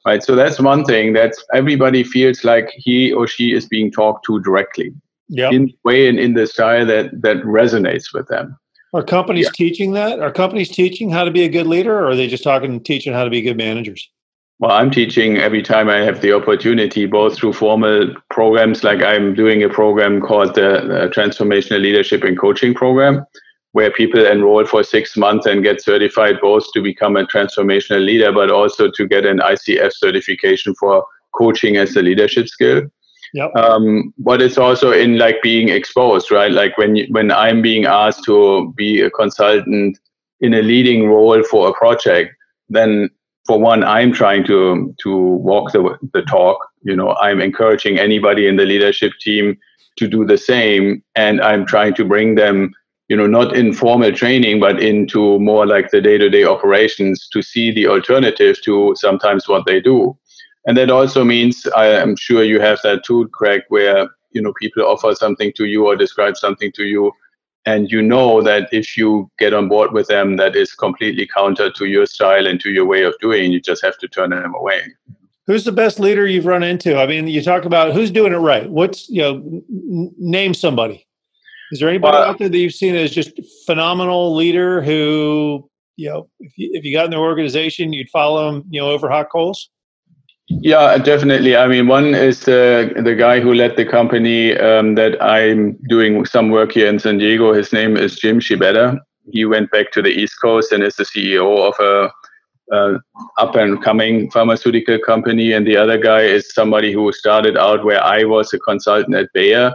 right 0.06 0.24
so 0.24 0.36
that's 0.36 0.60
one 0.60 0.84
thing 0.86 1.14
that 1.14 1.34
everybody 1.54 2.04
feels 2.04 2.44
like 2.44 2.70
he 2.76 3.12
or 3.12 3.28
she 3.28 3.54
is 3.54 3.66
being 3.66 3.92
talked 3.92 4.26
to 4.26 4.40
directly 4.42 4.94
yep. 5.28 5.52
in 5.52 5.66
the 5.66 5.76
way 5.84 6.08
and 6.08 6.20
in 6.20 6.34
the 6.34 6.48
style 6.48 6.86
that 6.86 7.10
that 7.22 7.38
resonates 7.44 8.14
with 8.14 8.28
them 8.28 8.58
are 8.94 9.04
companies 9.04 9.46
yeah. 9.46 9.52
teaching 9.56 9.94
that 9.94 10.20
are 10.20 10.32
companies 10.32 10.70
teaching 10.70 11.10
how 11.10 11.24
to 11.24 11.32
be 11.32 11.44
a 11.44 11.50
good 11.50 11.68
leader 11.68 11.98
or 12.00 12.10
are 12.10 12.16
they 12.16 12.28
just 12.28 12.44
talking 12.44 12.82
teaching 12.82 13.14
how 13.14 13.24
to 13.24 13.30
be 13.30 13.42
good 13.42 13.58
managers 13.58 14.10
well 14.60 14.72
i'm 14.72 14.92
teaching 14.92 15.38
every 15.38 15.62
time 15.62 15.90
i 15.90 15.98
have 15.98 16.22
the 16.22 16.34
opportunity 16.34 17.06
both 17.06 17.38
through 17.38 17.54
formal 17.54 18.14
programs 18.30 18.84
like 18.84 19.02
i'm 19.02 19.34
doing 19.34 19.64
a 19.64 19.70
program 19.70 20.22
called 20.22 20.56
the, 20.56 21.10
transformational 21.16 21.82
leadership 21.82 22.24
and 22.24 22.40
coaching 22.40 22.74
program 22.74 23.26
where 23.74 23.92
people 23.92 24.26
enroll 24.26 24.66
for 24.66 24.84
six 24.84 25.16
months 25.16 25.46
and 25.46 25.64
get 25.64 25.82
certified 25.82 26.38
both 26.42 26.66
to 26.74 26.82
become 26.82 27.16
a 27.16 27.26
transformational 27.26 28.04
leader, 28.04 28.32
but 28.32 28.50
also 28.50 28.90
to 28.90 29.08
get 29.08 29.26
an 29.26 29.40
ICF 29.40 29.92
certification 29.94 30.74
for 30.76 31.06
coaching 31.36 31.78
as 31.78 31.96
a 31.96 32.02
leadership 32.02 32.48
skill. 32.48 32.82
Yep. 33.34 33.56
Um, 33.56 34.12
but 34.18 34.42
it's 34.42 34.58
also 34.58 34.92
in 34.92 35.20
like 35.20 35.42
being 35.44 35.70
exposed, 35.70 36.32
right? 36.32 36.52
Like 36.52 36.78
when 36.80 36.96
you, 36.96 37.06
when 37.12 37.32
I'm 37.32 37.62
being 37.62 37.86
asked 37.86 38.24
to 38.24 38.74
be 38.76 39.02
a 39.02 39.12
consultant 39.12 40.00
in 40.42 40.56
a 40.56 40.64
leading 40.64 41.08
role 41.08 41.44
for 41.44 41.70
a 41.70 41.74
project, 41.74 42.34
then 42.70 43.10
for 43.50 43.60
one, 43.60 43.84
I'm 43.84 44.14
trying 44.14 44.46
to 44.46 44.96
to 45.04 45.12
walk 45.50 45.72
the 45.72 45.82
the 46.14 46.22
talk. 46.22 46.58
You 46.84 46.96
know, 46.96 47.16
I'm 47.20 47.42
encouraging 47.42 47.98
anybody 47.98 48.46
in 48.48 48.58
the 48.58 48.66
leadership 48.66 49.12
team 49.20 49.58
to 49.98 50.08
do 50.08 50.24
the 50.24 50.38
same, 50.38 51.04
and 51.16 51.42
I'm 51.42 51.66
trying 51.66 51.96
to 51.96 52.06
bring 52.06 52.36
them 52.36 52.72
you 53.08 53.18
know 53.18 53.26
not 53.26 53.56
in 53.56 53.74
formal 53.74 54.12
training 54.12 54.60
but 54.60 54.84
into 54.84 55.40
more 55.40 55.66
like 55.66 55.90
the 55.90 56.00
day-to-day 56.00 56.44
operations 56.44 57.28
to 57.34 57.42
see 57.42 57.72
the 57.72 57.88
alternative 57.88 58.62
to 58.66 58.94
sometimes 58.96 59.48
what 59.48 59.66
they 59.66 59.80
do 59.82 60.16
and 60.68 60.78
that 60.78 60.92
also 60.92 61.24
means 61.24 61.66
i 61.76 61.88
am 61.88 62.16
sure 62.16 62.44
you 62.44 62.60
have 62.62 62.80
that 62.84 63.04
too 63.04 63.28
craig 63.40 63.64
where 63.70 64.08
you 64.36 64.42
know 64.44 64.54
people 64.62 64.86
offer 64.86 65.16
something 65.16 65.52
to 65.56 65.66
you 65.66 65.88
or 65.88 65.96
describe 65.96 66.38
something 66.38 66.72
to 66.76 66.84
you 66.84 67.12
and 67.66 67.92
you 67.92 68.02
know 68.02 68.42
that 68.42 68.70
if 68.72 68.98
you 68.98 69.30
get 69.38 69.54
on 69.54 69.68
board 69.68 69.92
with 69.92 70.08
them 70.08 70.38
that 70.38 70.56
is 70.56 70.74
completely 70.74 71.28
counter 71.28 71.72
to 71.72 71.86
your 71.86 72.06
style 72.06 72.48
and 72.48 72.60
to 72.62 72.72
your 72.72 72.86
way 72.86 73.04
of 73.04 73.14
doing. 73.20 73.52
You 73.52 73.60
just 73.60 73.84
have 73.84 73.98
to 74.00 74.08
turn 74.08 74.32
them 74.32 74.56
away. 74.56 74.82
Who's 75.46 75.66
the 75.66 75.72
best 75.72 76.00
leader 76.00 76.28
you've 76.28 76.46
run 76.46 76.64
into? 76.64 76.98
I 76.98 77.06
mean 77.06 77.28
you 77.28 77.42
talk 77.42 77.66
about 77.66 77.94
who's 77.94 78.12
doing 78.12 78.34
it 78.34 78.38
right. 78.38 78.70
What's 78.70 79.10
you 79.10 79.22
know 79.22 79.36
n- 79.36 80.14
name 80.18 80.54
somebody. 80.54 81.06
Is 81.72 81.80
there 81.80 81.90
anybody 81.90 82.18
uh, 82.18 82.22
out 82.22 82.40
there 82.40 82.50
that 82.50 82.58
you've 82.58 82.74
seen 82.74 82.96
as 82.96 83.12
just 83.12 83.40
phenomenal 83.66 84.36
leader 84.36 84.82
who, 84.82 85.70
you 85.98 86.10
know, 86.10 86.30
if 86.40 86.58
you, 86.58 86.72
if 86.74 86.84
you 86.84 86.92
got 86.92 87.06
in 87.06 87.12
their 87.12 87.20
organization, 87.20 87.94
you'd 87.94 88.10
follow 88.10 88.52
them, 88.52 88.64
you 88.72 88.82
know, 88.82 88.90
over 88.90 89.08
hot 89.08 89.30
coals? 89.32 89.70
Yeah, 90.50 90.98
definitely. 90.98 91.56
I 91.56 91.68
mean, 91.68 91.88
one 91.88 92.16
is 92.16 92.42
the 92.42 92.92
the 93.04 93.16
guy 93.16 93.40
who 93.40 93.54
led 93.54 93.76
the 93.76 93.86
company 93.86 94.58
um, 94.58 94.96
that 94.96 95.22
I'm 95.22 95.78
doing 95.88 96.26
some 96.26 96.50
work 96.50 96.72
here 96.74 96.88
in 96.88 97.00
San 97.00 97.20
Diego. 97.20 97.54
His 97.54 97.72
name 97.72 97.96
is 97.96 98.18
Jim 98.18 98.40
Shibeta. 98.40 99.00
He 99.32 99.46
went 99.46 99.70
back 99.70 99.92
to 99.92 100.02
the 100.02 100.10
East 100.10 100.42
Coast 100.42 100.72
and 100.72 100.84
is 100.84 100.96
the 100.96 101.04
CEO 101.04 101.68
of 101.70 101.76
a 101.80 102.12
uh, 102.76 102.98
up 103.38 103.56
and 103.56 103.82
coming 103.84 104.30
pharmaceutical 104.32 105.00
company. 105.00 105.54
And 105.54 105.66
the 105.66 105.78
other 105.78 105.98
guy 105.98 106.22
is 106.22 106.54
somebody 106.54 106.92
who 106.92 107.12
started 107.14 107.58
out 107.58 107.86
where 107.86 108.04
I 108.04 108.24
was 108.24 108.54
a 108.54 108.60
consultant 108.60 109.16
at 109.16 109.30
Bayer 109.34 109.74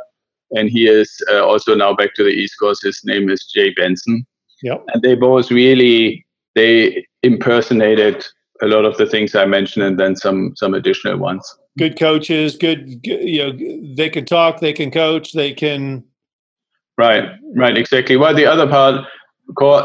and 0.52 0.70
he 0.70 0.88
is 0.88 1.22
uh, 1.30 1.44
also 1.44 1.74
now 1.74 1.94
back 1.94 2.14
to 2.14 2.24
the 2.24 2.30
East 2.30 2.56
Coast. 2.60 2.82
His 2.82 3.00
name 3.04 3.28
is 3.28 3.44
Jay 3.46 3.70
Benson. 3.74 4.26
Yep. 4.62 4.84
And 4.92 5.02
they 5.02 5.14
both 5.14 5.50
really 5.50 6.24
they 6.54 7.06
impersonated 7.22 8.24
a 8.64 8.66
lot 8.66 8.84
of 8.84 8.96
the 8.96 9.06
things 9.06 9.34
I 9.34 9.44
mentioned, 9.44 9.84
and 9.84 9.98
then 9.98 10.16
some 10.16 10.52
some 10.56 10.74
additional 10.74 11.18
ones. 11.18 11.44
Good 11.76 11.98
coaches, 11.98 12.56
good, 12.56 13.00
you 13.04 13.38
know, 13.38 13.94
they 13.96 14.08
can 14.08 14.24
talk, 14.24 14.60
they 14.60 14.72
can 14.72 14.90
coach, 14.90 15.32
they 15.32 15.52
can. 15.52 16.04
Right, 16.96 17.24
right, 17.56 17.76
exactly. 17.76 18.16
Well, 18.16 18.34
the 18.34 18.46
other 18.46 18.68
part, 18.68 19.04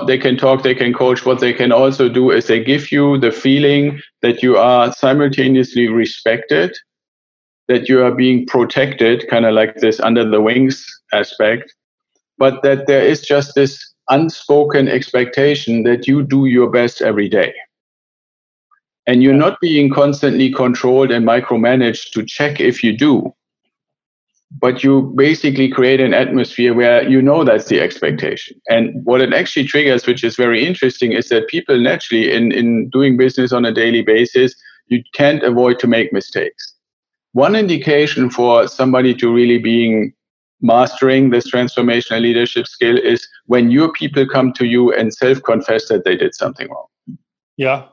they 0.08 0.18
can 0.18 0.38
talk, 0.38 0.62
they 0.62 0.76
can 0.76 0.94
coach. 0.94 1.26
What 1.26 1.40
they 1.40 1.54
can 1.54 1.72
also 1.72 2.08
do 2.08 2.30
is 2.30 2.46
they 2.46 2.64
give 2.64 2.92
you 2.92 3.18
the 3.18 3.32
feeling 3.32 4.00
that 4.22 4.44
you 4.44 4.58
are 4.58 4.92
simultaneously 4.94 5.88
respected 5.88 6.78
that 7.70 7.88
you 7.88 8.04
are 8.04 8.12
being 8.12 8.48
protected, 8.48 9.28
kind 9.30 9.46
of 9.46 9.54
like 9.54 9.76
this 9.76 10.00
under 10.00 10.28
the 10.28 10.42
wings 10.42 10.86
aspect, 11.14 11.72
but 12.40 12.64
that 12.64 12.88
there 12.88 13.04
is 13.04 13.22
just 13.22 13.54
this 13.54 13.94
unspoken 14.10 14.88
expectation 14.88 15.84
that 15.84 16.08
you 16.08 16.24
do 16.24 16.48
your 16.48 16.70
best 16.70 17.00
every 17.02 17.30
day. 17.30 17.54
And 19.10 19.24
you're 19.24 19.34
not 19.34 19.60
being 19.60 19.90
constantly 19.90 20.52
controlled 20.54 21.12
and 21.12 21.26
micromanaged 21.26 22.12
to 22.12 22.24
check 22.24 22.60
if 22.60 22.84
you 22.84 22.96
do. 22.96 23.34
But 24.62 24.84
you 24.84 25.14
basically 25.16 25.70
create 25.70 26.00
an 26.00 26.14
atmosphere 26.14 26.74
where 26.74 27.08
you 27.08 27.22
know 27.22 27.44
that's 27.44 27.68
the 27.68 27.82
expectation. 27.82 28.60
And 28.68 29.04
what 29.06 29.22
it 29.22 29.34
actually 29.34 29.66
triggers, 29.66 30.06
which 30.08 30.24
is 30.24 30.36
very 30.36 30.66
interesting, 30.66 31.12
is 31.12 31.30
that 31.30 31.48
people 31.48 31.80
naturally, 31.80 32.32
in, 32.32 32.52
in 32.52 32.90
doing 32.90 33.18
business 33.18 33.52
on 33.52 33.66
a 33.66 33.74
daily 33.74 34.02
basis, 34.02 34.56
you 34.88 35.04
can't 35.14 35.44
avoid 35.44 35.80
to 35.80 35.88
make 35.88 36.14
mistakes 36.14 36.74
one 37.34 37.56
indication 37.56 38.30
for 38.30 38.68
somebody 38.68 39.14
to 39.16 39.34
really 39.34 39.60
being 39.60 40.14
mastering 40.62 41.30
this 41.30 41.50
transformational 41.50 42.22
leadership 42.22 42.68
skill 42.68 42.98
is 42.98 43.28
when 43.46 43.72
your 43.72 43.92
people 43.94 44.28
come 44.28 44.52
to 44.54 44.66
you 44.66 44.94
and 44.94 45.14
self-confess 45.14 45.88
that 45.88 46.04
they 46.04 46.18
did 46.18 46.36
something 46.36 46.68
wrong. 46.70 46.88
Yeah. 47.56 47.86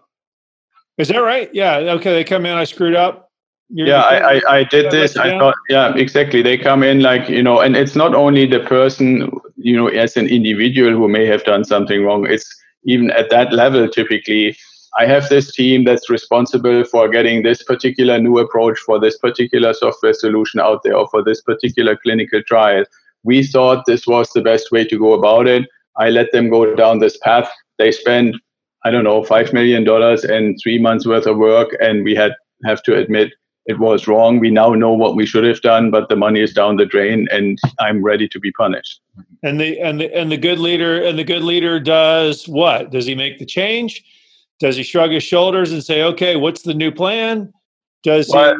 Is 0.99 1.09
that 1.09 1.19
right? 1.19 1.51
Yeah. 1.53 1.77
Okay. 1.77 2.13
They 2.13 2.25
come 2.25 2.47
in, 2.47 2.53
I 2.53 2.65
screwed 2.65 2.95
up. 2.95 3.31
You're, 3.69 3.89
yeah, 3.89 4.03
I, 4.03 4.37
I, 4.37 4.59
I, 4.59 4.65
did 4.65 4.93
this. 4.93 5.17
I 5.17 5.37
thought, 5.39 5.57
yeah, 5.69 5.93
exactly. 5.97 6.41
They 6.41 6.57
come 6.57 6.85
in 6.85 7.01
like, 7.01 7.29
you 7.29 7.43
know, 7.43 7.59
and 7.59 7.77
it's 7.77 7.97
not 7.97 8.15
only 8.15 8.47
the 8.47 8.61
person, 8.61 9.29
you 9.57 9.77
know, 9.77 9.89
as 9.89 10.17
an 10.17 10.29
individual 10.29 10.93
who 10.93 11.09
may 11.09 11.27
have 11.27 11.43
done 11.43 11.65
something 11.65 12.05
wrong. 12.05 12.27
It's 12.31 12.49
even 12.85 13.11
at 13.11 13.29
that 13.31 13.53
level, 13.53 13.89
typically, 13.89 14.57
I 14.99 15.07
have 15.07 15.29
this 15.29 15.53
team 15.53 15.85
that's 15.85 16.09
responsible 16.09 16.85
for 16.85 17.09
getting 17.09 17.43
this 17.43 17.63
particular 17.63 18.19
new 18.19 18.39
approach 18.39 18.79
for 18.79 18.99
this 18.99 19.19
particular 19.19 19.75
software 19.75 20.15
solution 20.15 20.61
out 20.61 20.83
there 20.85 20.97
or 20.97 21.07
for 21.09 21.23
this 21.23 21.43
particular 21.43 21.97
clinical 21.97 22.43
trial. 22.45 22.85
We 23.23 23.45
thought 23.45 23.85
this 23.87 24.07
was 24.07 24.31
the 24.31 24.41
best 24.41 24.71
way 24.71 24.85
to 24.87 24.99
go 24.99 25.13
about 25.13 25.49
it. 25.49 25.69
I 25.97 26.11
let 26.11 26.33
them 26.33 26.49
go 26.49 26.75
down 26.75 27.01
this 27.01 27.19
path. 27.19 27.51
They 27.79 27.93
spend, 27.93 28.41
I 28.87 28.91
don't 28.91 29.03
know, 29.03 29.23
$5 29.23 29.53
million 29.53 29.87
and 29.89 30.21
three 30.21 30.37
and 30.37 30.59
three 30.63 30.79
months 30.79 31.07
worth 31.07 31.27
of 31.27 31.39
work. 31.39 31.77
And 31.81 32.05
we 32.05 32.15
had 32.15 32.33
have 32.65 32.83
to 32.85 32.97
admit 32.97 33.33
it 33.67 33.81
was 33.81 34.07
wrong. 34.07 34.39
We 34.39 34.51
now 34.51 34.75
know 34.75 34.93
what 34.93 35.17
we 35.17 35.27
should 35.27 35.43
have 35.43 35.61
done, 35.61 35.91
but 35.91 36.09
the 36.09 36.15
money 36.15 36.41
is 36.41 36.53
down 36.53 36.77
the 36.77 36.87
drain 36.87 37.27
and 37.33 37.59
I'm 37.81 38.05
ready 38.05 38.29
to 38.29 38.39
be 38.39 38.53
punished. 38.53 39.01
And 39.43 39.61
the 39.61 39.81
and 39.81 40.01
the 40.01 40.15
and 40.15 40.31
the 40.31 40.37
good 40.37 40.61
leader 40.61 41.03
and 41.03 41.19
the 41.19 41.25
good 41.25 41.43
leader 41.43 41.81
does 41.81 42.47
what? 42.47 42.91
Does 42.91 43.07
he 43.07 43.17
make 43.17 43.41
the 43.41 43.45
change? 43.45 44.05
Does 44.61 44.77
he 44.77 44.85
shrug 44.85 45.11
his 45.11 45.25
shoulders 45.25 45.73
and 45.73 45.83
say, 45.83 46.03
"Okay, 46.03 46.37
what's 46.37 46.63
the 46.63 46.75
new 46.75 46.93
plan"? 46.93 47.53
Does 48.05 48.31
well, 48.33 48.57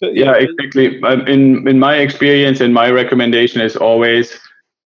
he? 0.00 0.20
Yeah, 0.20 0.34
exactly. 0.34 1.00
In 1.32 1.66
in 1.68 1.78
my 1.78 1.94
experience, 1.96 2.60
and 2.60 2.74
my 2.74 2.90
recommendation 2.90 3.60
is 3.60 3.76
always, 3.76 4.36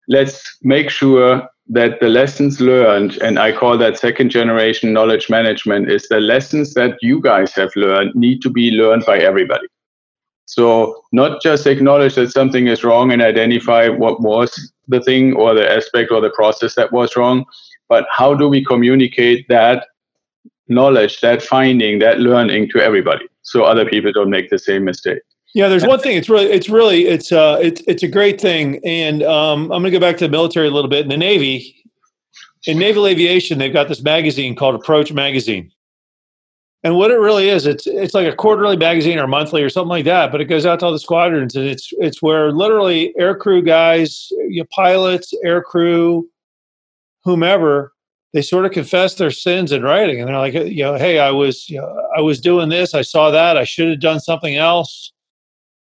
let's 0.07 0.41
make 0.63 0.89
sure 0.89 1.49
that 1.71 2.01
the 2.01 2.09
lessons 2.09 2.61
learned, 2.61 3.19
and 3.19 3.39
I 3.39 3.53
call 3.53 3.77
that 3.79 3.99
second 3.99 4.31
generation 4.31 4.93
knowledge 4.93 5.29
management, 5.29 5.91
is 5.91 6.09
the 6.09 6.21
lessons 6.21 6.75
that 6.75 6.97
you 7.03 7.21
guys 7.21 7.53
have 7.55 7.75
learned 7.77 8.15
need 8.15 8.41
to 8.43 8.51
be 8.51 8.71
learned 8.71 9.05
by 9.05 9.19
everybody. 9.19 9.67
So 10.47 11.03
not 11.13 11.43
just 11.43 11.67
acknowledge 11.67 12.15
that 12.15 12.33
something 12.33 12.69
is 12.69 12.83
wrong 12.83 13.13
and 13.13 13.21
identify 13.21 13.89
what 13.89 14.23
was 14.23 14.73
the 14.89 15.03
thing 15.03 15.35
or 15.35 15.53
the 15.53 15.71
aspect 15.71 16.11
or 16.11 16.23
the 16.23 16.31
process 16.31 16.75
that 16.77 16.91
was 16.91 17.17
wrong, 17.17 17.45
but 17.89 18.07
how 18.11 18.33
do 18.33 18.49
we 18.49 18.65
communicate 18.65 19.47
that 19.49 19.89
knowledge, 20.69 21.21
that 21.21 21.43
finding, 21.43 21.99
that 21.99 22.21
learning 22.21 22.71
to 22.71 22.81
everybody, 22.81 23.27
so 23.43 23.65
other 23.65 23.85
people 23.85 24.13
don't 24.13 24.31
make 24.31 24.49
the 24.49 24.59
same 24.59 24.85
mistake. 24.85 25.21
Yeah, 25.55 25.69
there's 25.69 25.87
one 25.87 26.01
thing. 26.01 26.17
It's 26.17 26.29
really, 26.29 26.47
it's 26.47 26.69
really, 26.69 27.07
it's 27.07 27.33
uh, 27.33 27.59
it's 27.61 27.83
it's 27.87 28.03
a 28.03 28.09
great 28.09 28.41
thing. 28.41 28.81
And 28.85 29.23
um, 29.23 29.63
I'm 29.65 29.83
going 29.83 29.85
to 29.85 29.91
go 29.91 30.01
back 30.01 30.17
to 30.19 30.27
the 30.27 30.31
military 30.31 30.69
a 30.69 30.71
little 30.71 30.91
bit. 30.91 31.03
In 31.03 31.09
the 31.09 31.17
Navy, 31.17 31.75
in 32.67 32.79
naval 32.79 33.07
aviation, 33.07 33.59
they've 33.59 33.73
got 33.73 33.89
this 33.89 34.03
magazine 34.03 34.55
called 34.55 34.75
Approach 34.75 35.13
Magazine. 35.13 35.71
And 36.85 36.97
what 36.97 37.11
it 37.11 37.19
really 37.19 37.49
is, 37.49 37.67
it's 37.67 37.87
it's 37.87 38.15
like 38.15 38.27
a 38.27 38.37
quarterly 38.37 38.77
magazine 38.77 39.19
or 39.19 39.27
monthly 39.27 39.63
or 39.63 39.69
something 39.69 39.89
like 39.89 40.05
that. 40.05 40.31
But 40.31 40.41
it 40.41 40.45
goes 40.45 40.67
out 40.67 40.81
to 40.81 40.87
all 40.87 40.93
the 40.93 40.99
squadrons, 40.99 41.57
and 41.57 41.67
it's 41.67 41.93
it's 41.99 42.23
where 42.23 42.53
literally 42.53 43.15
aircrew 43.19 43.65
guys, 43.65 44.29
you 44.31 44.61
know, 44.61 44.67
pilots, 44.71 45.33
aircrew, 45.45 46.23
whomever, 47.25 47.95
they 48.33 48.43
sort 48.43 48.65
of 48.65 48.73
confess 48.73 49.15
their 49.15 49.31
sins 49.31 49.73
in 49.73 49.83
writing 49.83 50.21
and 50.21 50.29
they're 50.29 50.39
like 50.39 50.55
you 50.55 50.83
know 50.83 50.97
hey 50.97 51.19
i 51.19 51.31
was 51.31 51.69
you 51.69 51.79
know, 51.79 52.09
i 52.17 52.21
was 52.21 52.41
doing 52.41 52.69
this 52.69 52.95
i 52.95 53.03
saw 53.03 53.31
that 53.31 53.57
i 53.57 53.65
should 53.65 53.89
have 53.89 54.01
done 54.01 54.21
something 54.21 54.57
else 54.57 55.13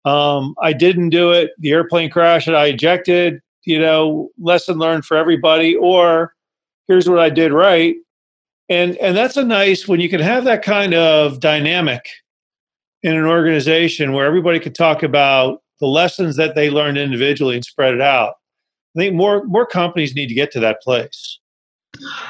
um, 0.05 0.55
i 0.63 0.73
didn't 0.73 1.11
do 1.11 1.31
it 1.31 1.51
the 1.59 1.71
airplane 1.71 2.11
crashed 2.11 2.49
and 2.49 2.57
i 2.57 2.67
ejected 2.67 3.41
you 3.65 3.79
know 3.79 4.31
lesson 4.39 4.79
learned 4.79 5.05
for 5.05 5.17
everybody 5.17 5.77
or 5.77 6.35
here's 6.89 7.09
what 7.09 7.19
i 7.19 7.31
did 7.31 7.53
right 7.53 7.97
and 8.69 8.97
and 8.99 9.17
that's 9.17 9.37
a 9.37 9.45
nice 9.45 9.87
when 9.87 10.01
you 10.01 10.09
can 10.09 10.21
have 10.21 10.45
that 10.45 10.63
kind 10.63 10.95
of 10.95 11.41
dynamic 11.41 12.09
in 13.03 13.17
an 13.17 13.25
organization 13.25 14.13
where 14.13 14.27
everybody 14.27 14.61
could 14.61 14.75
talk 14.75 15.03
about 15.03 15.63
the 15.81 15.87
lessons 15.87 16.37
that 16.37 16.55
they 16.55 16.71
learned 16.71 16.97
individually 16.97 17.57
and 17.57 17.65
spread 17.65 17.95
it 17.95 18.01
out. 18.01 18.35
I 18.97 19.01
think 19.01 19.15
more 19.15 19.45
more 19.45 19.67
companies 19.67 20.15
need 20.15 20.29
to 20.29 20.35
get 20.35 20.53
to 20.53 20.61
that 20.61 20.81
place. 20.83 21.39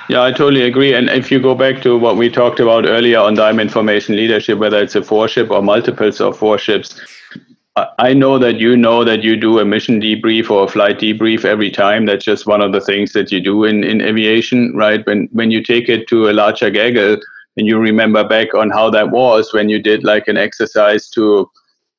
Yeah, 0.09 0.23
I 0.23 0.33
totally 0.33 0.63
agree. 0.63 0.93
And 0.93 1.09
if 1.11 1.31
you 1.31 1.41
go 1.41 1.55
back 1.55 1.83
to 1.83 1.97
what 1.97 2.17
we 2.17 2.29
talked 2.29 2.59
about 2.59 2.87
earlier 2.87 3.19
on 3.19 3.35
Diamond 3.35 3.71
Formation 3.71 4.17
Leadership, 4.17 4.59
whether 4.59 4.83
it's 4.83 4.97
a 4.97 5.03
four 5.03 5.29
ship 5.29 5.51
or 5.51 5.63
multiples 5.63 6.21
of 6.21 6.37
four 6.37 6.59
ships, 6.59 7.01
I 7.75 8.13
know 8.13 8.39
that 8.39 8.61
you 8.61 8.77
know 8.77 9.03
that 9.03 9.23
you 9.23 9.35
do 9.35 9.59
a 9.59 9.65
mission 9.65 9.99
debrief 9.99 10.51
or 10.51 10.65
a 10.65 10.69
flight 10.69 10.99
debrief 10.99 11.47
every 11.47 11.71
time. 11.71 12.05
That's 12.05 12.25
just 12.25 12.47
one 12.47 12.61
of 12.61 12.73
the 12.73 12.83
things 12.83 13.13
that 13.13 13.33
you 13.33 13.41
do 13.41 13.65
in, 13.65 13.83
in 13.83 14.03
aviation, 14.03 14.77
right? 14.77 15.07
When 15.07 15.29
when 15.33 15.51
you 15.51 15.63
take 15.63 15.89
it 15.89 16.07
to 16.09 16.29
a 16.29 16.33
larger 16.33 16.69
gaggle 16.69 17.17
and 17.57 17.67
you 17.67 17.79
remember 17.79 18.29
back 18.29 18.53
on 18.53 18.71
how 18.71 18.91
that 18.91 19.11
was 19.11 19.55
when 19.55 19.71
you 19.71 19.79
did 19.79 20.05
like 20.05 20.29
an 20.29 20.37
exercise 20.37 21.09
to 21.11 21.51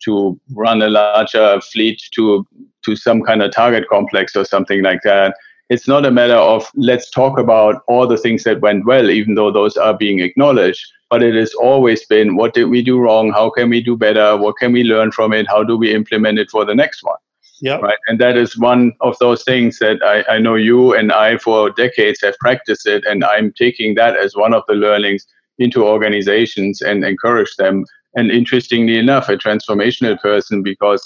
to 0.04 0.40
run 0.52 0.82
a 0.84 0.90
larger 0.90 1.60
fleet 1.62 2.04
to 2.14 2.46
to 2.86 2.96
some 2.96 3.24
kind 3.24 3.42
of 3.42 3.52
target 3.52 3.88
complex 3.90 4.36
or 4.36 4.46
something 4.46 4.84
like 4.84 5.02
that. 5.04 5.36
It's 5.74 5.88
not 5.88 6.06
a 6.06 6.12
matter 6.12 6.42
of 6.54 6.68
let's 6.76 7.10
talk 7.10 7.40
about 7.40 7.82
all 7.88 8.08
the 8.08 8.18
things 8.18 8.44
that 8.44 8.62
went 8.62 8.86
well, 8.86 9.10
even 9.10 9.36
though 9.36 9.52
those 9.52 9.76
are 9.78 9.98
being 10.06 10.20
acknowledged 10.20 10.84
but 11.14 11.22
it 11.22 11.36
has 11.36 11.54
always 11.54 12.04
been 12.08 12.36
what 12.36 12.56
did 12.56 12.66
we 12.66 12.82
do 12.82 13.00
wrong? 13.00 13.32
How 13.32 13.52
can 13.52 13.70
we 13.70 13.84
do 13.84 13.96
better? 13.96 14.36
What 14.36 14.56
can 14.58 14.72
we 14.72 14.84
learn 14.84 15.12
from 15.12 15.32
it? 15.32 15.46
How 15.48 15.64
do 15.64 15.78
we 15.78 15.94
implement 15.94 16.40
it 16.40 16.50
for 16.50 16.66
the 16.66 16.74
next 16.74 17.04
one? 17.04 17.20
Yeah. 17.62 17.76
Right? 17.76 18.00
And 18.08 18.20
that 18.20 18.36
is 18.36 18.58
one 18.58 18.94
of 19.00 19.16
those 19.20 19.44
things 19.44 19.78
that 19.78 20.02
I, 20.02 20.38
I 20.38 20.40
know 20.40 20.56
you 20.56 20.96
and 20.96 21.12
i 21.12 21.38
for 21.38 21.70
decades 21.70 22.20
have 22.24 22.36
practiced 22.40 22.88
it 22.88 23.06
and 23.06 23.24
i'm 23.24 23.54
taking 23.54 23.94
that 23.94 24.18
as 24.18 24.36
one 24.36 24.56
of 24.56 24.64
the 24.68 24.74
learnings 24.74 25.28
into 25.60 25.86
organizations 25.86 26.82
and 26.82 27.06
encourage 27.06 27.56
them. 27.58 27.86
And 28.16 28.32
interestingly 28.32 28.98
enough 28.98 29.30
a 29.30 29.38
transformational 29.38 30.20
person 30.20 30.64
because 30.64 31.04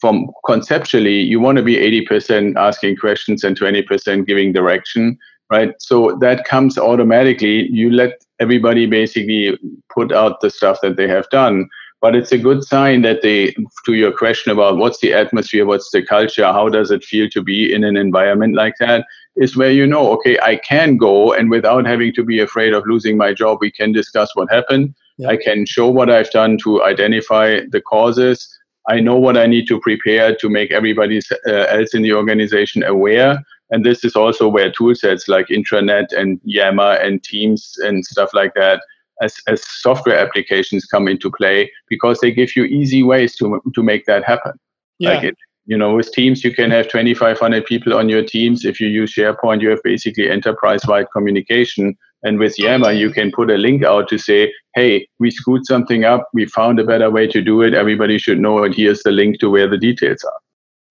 from 0.00 0.30
conceptually 0.44 1.20
you 1.20 1.40
want 1.40 1.56
to 1.56 1.62
be 1.62 1.76
80% 2.06 2.56
asking 2.56 2.96
questions 2.96 3.44
and 3.44 3.58
20% 3.58 4.26
giving 4.26 4.52
direction 4.52 5.18
right? 5.48 5.74
So 5.78 6.18
that 6.20 6.44
comes 6.44 6.76
automatically. 6.76 7.68
You 7.70 7.90
let 7.92 8.20
everybody 8.40 8.84
basically 8.86 9.56
put 9.94 10.12
out 10.12 10.40
the 10.40 10.50
stuff 10.50 10.80
that 10.82 10.96
they 10.96 11.06
have 11.06 11.30
done 11.30 11.68
but 12.02 12.14
it's 12.14 12.32
a 12.32 12.38
good 12.38 12.62
sign 12.62 13.02
that 13.02 13.22
they 13.22 13.54
to 13.84 13.94
your 13.94 14.12
question 14.12 14.52
about 14.52 14.76
what's 14.76 15.00
the 15.00 15.14
atmosphere 15.14 15.66
what's 15.66 15.90
the 15.90 16.04
culture 16.04 16.44
how 16.44 16.68
does 16.68 16.90
it 16.90 17.02
feel 17.02 17.28
to 17.30 17.42
be 17.42 17.72
in 17.72 17.84
an 17.84 17.96
environment 17.96 18.54
like 18.54 18.74
that 18.78 19.06
is 19.36 19.56
where 19.56 19.70
you 19.70 19.86
know 19.86 20.12
okay 20.12 20.38
i 20.40 20.56
can 20.56 20.96
go 20.96 21.32
and 21.32 21.50
without 21.50 21.86
having 21.86 22.12
to 22.12 22.22
be 22.22 22.38
afraid 22.38 22.72
of 22.74 22.86
losing 22.86 23.16
my 23.16 23.32
job 23.32 23.58
we 23.60 23.70
can 23.70 23.92
discuss 23.92 24.34
what 24.34 24.50
happened. 24.50 24.94
I 25.26 25.36
can 25.36 25.64
show 25.64 25.88
what 25.88 26.10
i've 26.10 26.30
done 26.30 26.58
to 26.64 26.82
identify 26.82 27.60
the 27.70 27.80
causes 27.80 28.55
i 28.88 29.00
know 29.00 29.16
what 29.16 29.36
i 29.36 29.46
need 29.46 29.66
to 29.66 29.80
prepare 29.80 30.34
to 30.34 30.48
make 30.48 30.72
everybody 30.72 31.20
uh, 31.46 31.52
else 31.52 31.94
in 31.94 32.02
the 32.02 32.12
organization 32.12 32.82
aware. 32.84 33.42
And 33.70 33.84
this 33.84 34.04
is 34.04 34.14
also 34.14 34.48
where 34.48 34.70
tool 34.70 34.94
sets 34.94 35.26
like 35.26 35.48
intranet 35.48 36.12
and 36.12 36.40
yammer 36.44 36.92
and 36.92 37.22
teams 37.24 37.74
and 37.80 38.04
stuff 38.04 38.30
like 38.32 38.54
that 38.54 38.80
as, 39.22 39.34
as 39.48 39.66
software 39.66 40.18
applications 40.18 40.84
come 40.84 41.08
into 41.08 41.32
play 41.32 41.70
because 41.88 42.20
they 42.20 42.30
give 42.30 42.54
you 42.54 42.64
easy 42.64 43.02
ways 43.02 43.34
to, 43.36 43.60
to 43.74 43.82
make 43.82 44.06
that 44.06 44.24
happen. 44.24 44.52
Yeah. 44.98 45.10
like 45.10 45.24
it 45.24 45.36
you 45.66 45.76
know 45.76 45.94
with 45.94 46.10
teams 46.12 46.42
you 46.42 46.54
can 46.54 46.70
have 46.70 46.88
2500 46.88 47.66
people 47.66 47.92
on 47.94 48.08
your 48.08 48.24
teams. 48.24 48.64
If 48.64 48.80
you 48.80 48.88
use 48.88 49.12
sharepoint 49.12 49.60
you 49.60 49.70
have 49.70 49.82
basically 49.82 50.30
enterprise-wide 50.30 51.10
communication 51.12 51.96
and 52.26 52.38
with 52.38 52.58
yammer 52.58 52.92
you 52.92 53.10
can 53.10 53.30
put 53.38 53.50
a 53.50 53.56
link 53.56 53.84
out 53.84 54.08
to 54.08 54.18
say 54.18 54.52
hey 54.74 55.06
we 55.18 55.30
screwed 55.30 55.66
something 55.66 56.04
up 56.04 56.28
we 56.34 56.46
found 56.46 56.80
a 56.80 56.84
better 56.84 57.10
way 57.10 57.26
to 57.26 57.42
do 57.42 57.62
it 57.62 57.74
everybody 57.82 58.18
should 58.18 58.40
know 58.46 58.64
and 58.64 58.74
here's 58.74 59.02
the 59.02 59.12
link 59.20 59.38
to 59.40 59.50
where 59.50 59.68
the 59.68 59.78
details 59.78 60.24
are 60.24 60.40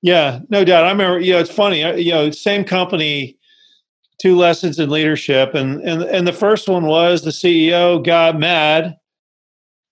yeah, 0.05 0.41
no 0.49 0.63
doubt. 0.63 0.83
I 0.83 0.91
remember. 0.91 1.19
You 1.19 1.33
know, 1.33 1.39
it's 1.39 1.49
funny. 1.49 1.79
You 1.99 2.11
know, 2.11 2.29
same 2.29 2.63
company, 2.63 3.39
two 4.21 4.37
lessons 4.37 4.77
in 4.77 4.91
leadership, 4.91 5.55
and 5.55 5.81
and 5.81 6.03
and 6.03 6.27
the 6.27 6.31
first 6.31 6.69
one 6.69 6.85
was 6.85 7.23
the 7.23 7.31
CEO 7.31 8.05
got 8.05 8.37
mad 8.37 8.97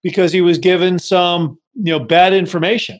because 0.03 0.31
he 0.31 0.41
was 0.41 0.59
given 0.59 0.99
some 0.99 1.57
you 1.73 1.97
know 1.97 1.99
bad 1.99 2.31
information, 2.31 2.99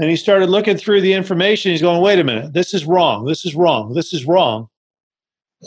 and 0.00 0.10
he 0.10 0.16
started 0.16 0.50
looking 0.50 0.76
through 0.76 1.02
the 1.02 1.12
information. 1.12 1.70
He's 1.70 1.82
going, 1.82 2.02
"Wait 2.02 2.18
a 2.18 2.24
minute, 2.24 2.52
this 2.52 2.74
is 2.74 2.84
wrong. 2.84 3.24
This 3.24 3.44
is 3.44 3.54
wrong. 3.54 3.94
This 3.94 4.12
is 4.12 4.24
wrong." 4.24 4.68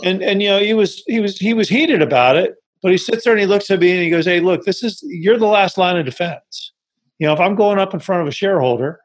And 0.03 0.21
and 0.23 0.41
you 0.41 0.49
know 0.49 0.59
he 0.59 0.73
was 0.73 1.03
he 1.07 1.19
was 1.19 1.37
he 1.37 1.53
was 1.53 1.67
heated 1.67 2.01
about 2.01 2.37
it, 2.37 2.55
but 2.81 2.91
he 2.91 2.97
sits 2.97 3.25
there 3.25 3.33
and 3.33 3.39
he 3.39 3.45
looks 3.45 3.69
at 3.69 3.79
me 3.79 3.91
and 3.91 4.01
he 4.01 4.09
goes, 4.09 4.25
"Hey, 4.25 4.39
look, 4.39 4.63
this 4.63 4.83
is 4.83 5.03
you're 5.03 5.37
the 5.37 5.45
last 5.45 5.77
line 5.77 5.97
of 5.97 6.05
defense. 6.05 6.71
You 7.19 7.27
know, 7.27 7.33
if 7.33 7.39
I'm 7.39 7.55
going 7.55 7.79
up 7.79 7.93
in 7.93 7.99
front 7.99 8.21
of 8.21 8.27
a 8.27 8.31
shareholder." 8.31 9.01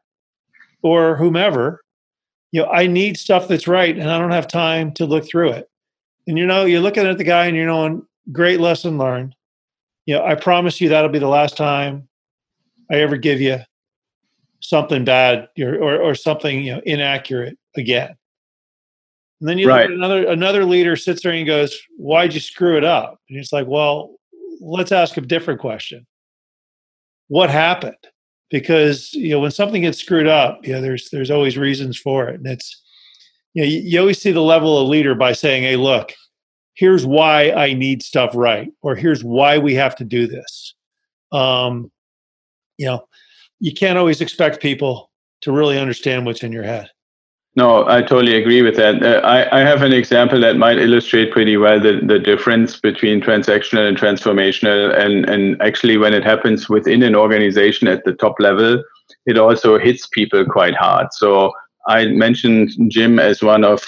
or 0.83 1.15
whomever, 1.15 1.81
you 2.51 2.61
know, 2.61 2.69
I 2.69 2.87
need 2.87 3.17
stuff 3.17 3.47
that's 3.47 3.67
right 3.67 3.97
and 3.97 4.09
I 4.09 4.17
don't 4.17 4.31
have 4.31 4.47
time 4.47 4.93
to 4.93 5.05
look 5.05 5.27
through 5.27 5.51
it. 5.51 5.69
And 6.27 6.37
you 6.37 6.45
know, 6.45 6.65
you're 6.65 6.81
looking 6.81 7.05
at 7.05 7.17
the 7.17 7.23
guy 7.23 7.45
and 7.45 7.55
you're 7.55 7.67
knowing, 7.67 8.05
great 8.31 8.59
lesson 8.59 8.97
learned. 8.97 9.35
You 10.05 10.15
know, 10.15 10.25
I 10.25 10.35
promise 10.35 10.79
you 10.79 10.89
that'll 10.89 11.09
be 11.09 11.19
the 11.19 11.27
last 11.27 11.57
time 11.57 12.07
I 12.91 12.95
ever 12.95 13.17
give 13.17 13.41
you 13.41 13.59
something 14.59 15.03
bad 15.05 15.47
or, 15.59 15.75
or, 15.75 15.97
or 15.97 16.15
something 16.15 16.63
you 16.63 16.75
know 16.75 16.81
inaccurate 16.85 17.57
again. 17.75 18.16
And 19.39 19.47
then 19.47 19.57
you 19.57 19.67
right. 19.67 19.89
look 19.89 19.91
at 19.91 19.95
another 19.95 20.27
another 20.27 20.65
leader 20.65 20.95
sits 20.95 21.21
there 21.21 21.31
and 21.31 21.45
goes, 21.45 21.79
"Why'd 21.97 22.33
you 22.33 22.39
screw 22.39 22.77
it 22.77 22.83
up?" 22.83 23.19
And 23.29 23.37
he's 23.37 23.53
like, 23.53 23.67
"Well, 23.67 24.15
let's 24.59 24.91
ask 24.91 25.17
a 25.17 25.21
different 25.21 25.59
question. 25.59 26.05
What 27.27 27.49
happened?" 27.49 27.97
because 28.49 29.13
you 29.13 29.29
know 29.29 29.39
when 29.39 29.51
something 29.51 29.81
gets 29.81 29.99
screwed 29.99 30.27
up, 30.27 30.65
you 30.65 30.73
know 30.73 30.81
there's 30.81 31.09
there's 31.09 31.31
always 31.31 31.57
reasons 31.57 31.97
for 31.97 32.29
it, 32.29 32.35
and 32.35 32.47
it's 32.47 32.81
you 33.53 33.63
know 33.63 33.67
you, 33.67 33.79
you 33.79 33.99
always 33.99 34.21
see 34.21 34.31
the 34.31 34.41
level 34.41 34.77
of 34.77 34.87
leader 34.87 35.15
by 35.15 35.33
saying, 35.33 35.63
"Hey, 35.63 35.75
look, 35.75 36.13
here's 36.73 37.05
why 37.05 37.51
I 37.51 37.73
need 37.73 38.03
stuff 38.03 38.31
right, 38.33 38.71
or 38.81 38.95
here's 38.95 39.23
why 39.23 39.57
we 39.57 39.73
have 39.75 39.95
to 39.97 40.05
do 40.05 40.27
this." 40.27 40.75
Um, 41.31 41.91
you 42.77 42.85
know, 42.85 43.07
you 43.59 43.73
can't 43.73 43.97
always 43.97 44.21
expect 44.21 44.61
people 44.61 45.11
to 45.41 45.51
really 45.51 45.77
understand 45.77 46.25
what's 46.25 46.43
in 46.43 46.51
your 46.51 46.63
head. 46.63 46.89
No, 47.57 47.87
I 47.87 48.03
totally 48.03 48.35
agree 48.35 48.61
with 48.61 48.75
that. 48.75 49.01
Uh, 49.01 49.19
I, 49.25 49.61
I 49.61 49.61
have 49.61 49.81
an 49.81 49.91
example 49.91 50.39
that 50.41 50.57
might 50.57 50.77
illustrate 50.77 51.31
pretty 51.31 51.57
well 51.57 51.79
the, 51.79 51.99
the 52.03 52.19
difference 52.19 52.79
between 52.79 53.19
transactional 53.19 53.87
and 53.87 53.97
transformational. 53.97 54.95
And, 54.95 55.27
and 55.27 55.59
actually, 55.59 55.97
when 55.97 56.13
it 56.13 56.23
happens 56.23 56.69
within 56.69 57.01
an 57.01 57.15
organization 57.15 57.87
at 57.87 58.03
the 58.05 58.13
top 58.13 58.35
level, 58.39 58.83
it 59.25 59.39
also 59.39 59.79
hits 59.79 60.05
people 60.05 60.45
quite 60.45 60.75
hard. 60.75 61.07
So 61.13 61.51
I 61.87 62.05
mentioned 62.05 62.73
Jim 62.89 63.17
as 63.17 63.41
one 63.41 63.63
of 63.63 63.83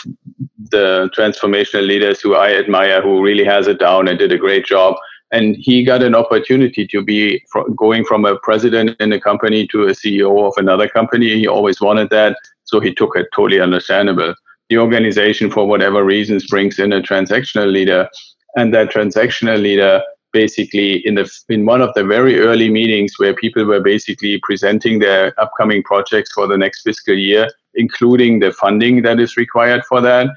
the 0.72 1.12
transformational 1.16 1.86
leaders 1.86 2.22
who 2.22 2.34
I 2.34 2.56
admire, 2.56 3.04
who 3.04 3.22
really 3.22 3.46
has 3.46 3.68
it 3.68 3.80
down 3.80 4.08
and 4.08 4.18
did 4.18 4.32
a 4.32 4.38
great 4.40 4.66
job. 4.66 4.96
And 5.32 5.56
he 5.58 5.84
got 5.84 6.02
an 6.02 6.16
opportunity 6.16 6.88
to 6.88 7.04
be 7.04 7.44
going 7.76 8.04
from 8.04 8.26
a 8.26 8.38
president 8.40 9.00
in 9.00 9.12
a 9.14 9.20
company 9.20 9.68
to 9.68 9.84
a 9.84 9.92
CEO 9.92 10.48
of 10.48 10.54
another 10.58 10.88
company. 10.88 11.36
He 11.36 11.48
always 11.48 11.80
wanted 11.80 12.10
that 12.10 12.36
so 12.70 12.80
he 12.80 12.94
took 12.94 13.16
it 13.16 13.28
totally 13.34 13.60
understandable. 13.60 14.36
The 14.70 14.78
organization, 14.78 15.50
for 15.50 15.68
whatever 15.68 16.04
reasons, 16.04 16.46
brings 16.46 16.78
in 16.78 16.94
a 16.94 17.02
transactional 17.02 17.72
leader, 17.72 18.08
and 18.56 18.74
that 18.74 18.90
transactional 18.90 19.60
leader 19.60 20.04
basically 20.32 20.98
in 21.08 21.16
the 21.16 21.28
in 21.50 21.66
one 21.66 21.82
of 21.82 21.92
the 21.96 22.04
very 22.04 22.40
early 22.40 22.70
meetings 22.70 23.14
where 23.18 23.34
people 23.34 23.66
were 23.66 23.80
basically 23.80 24.40
presenting 24.44 25.00
their 25.00 25.34
upcoming 25.42 25.82
projects 25.82 26.32
for 26.32 26.46
the 26.46 26.58
next 26.58 26.84
fiscal 26.84 27.16
year, 27.16 27.50
including 27.74 28.40
the 28.40 28.52
funding 28.52 29.02
that 29.02 29.20
is 29.20 29.36
required 29.36 29.84
for 29.86 30.00
that. 30.02 30.28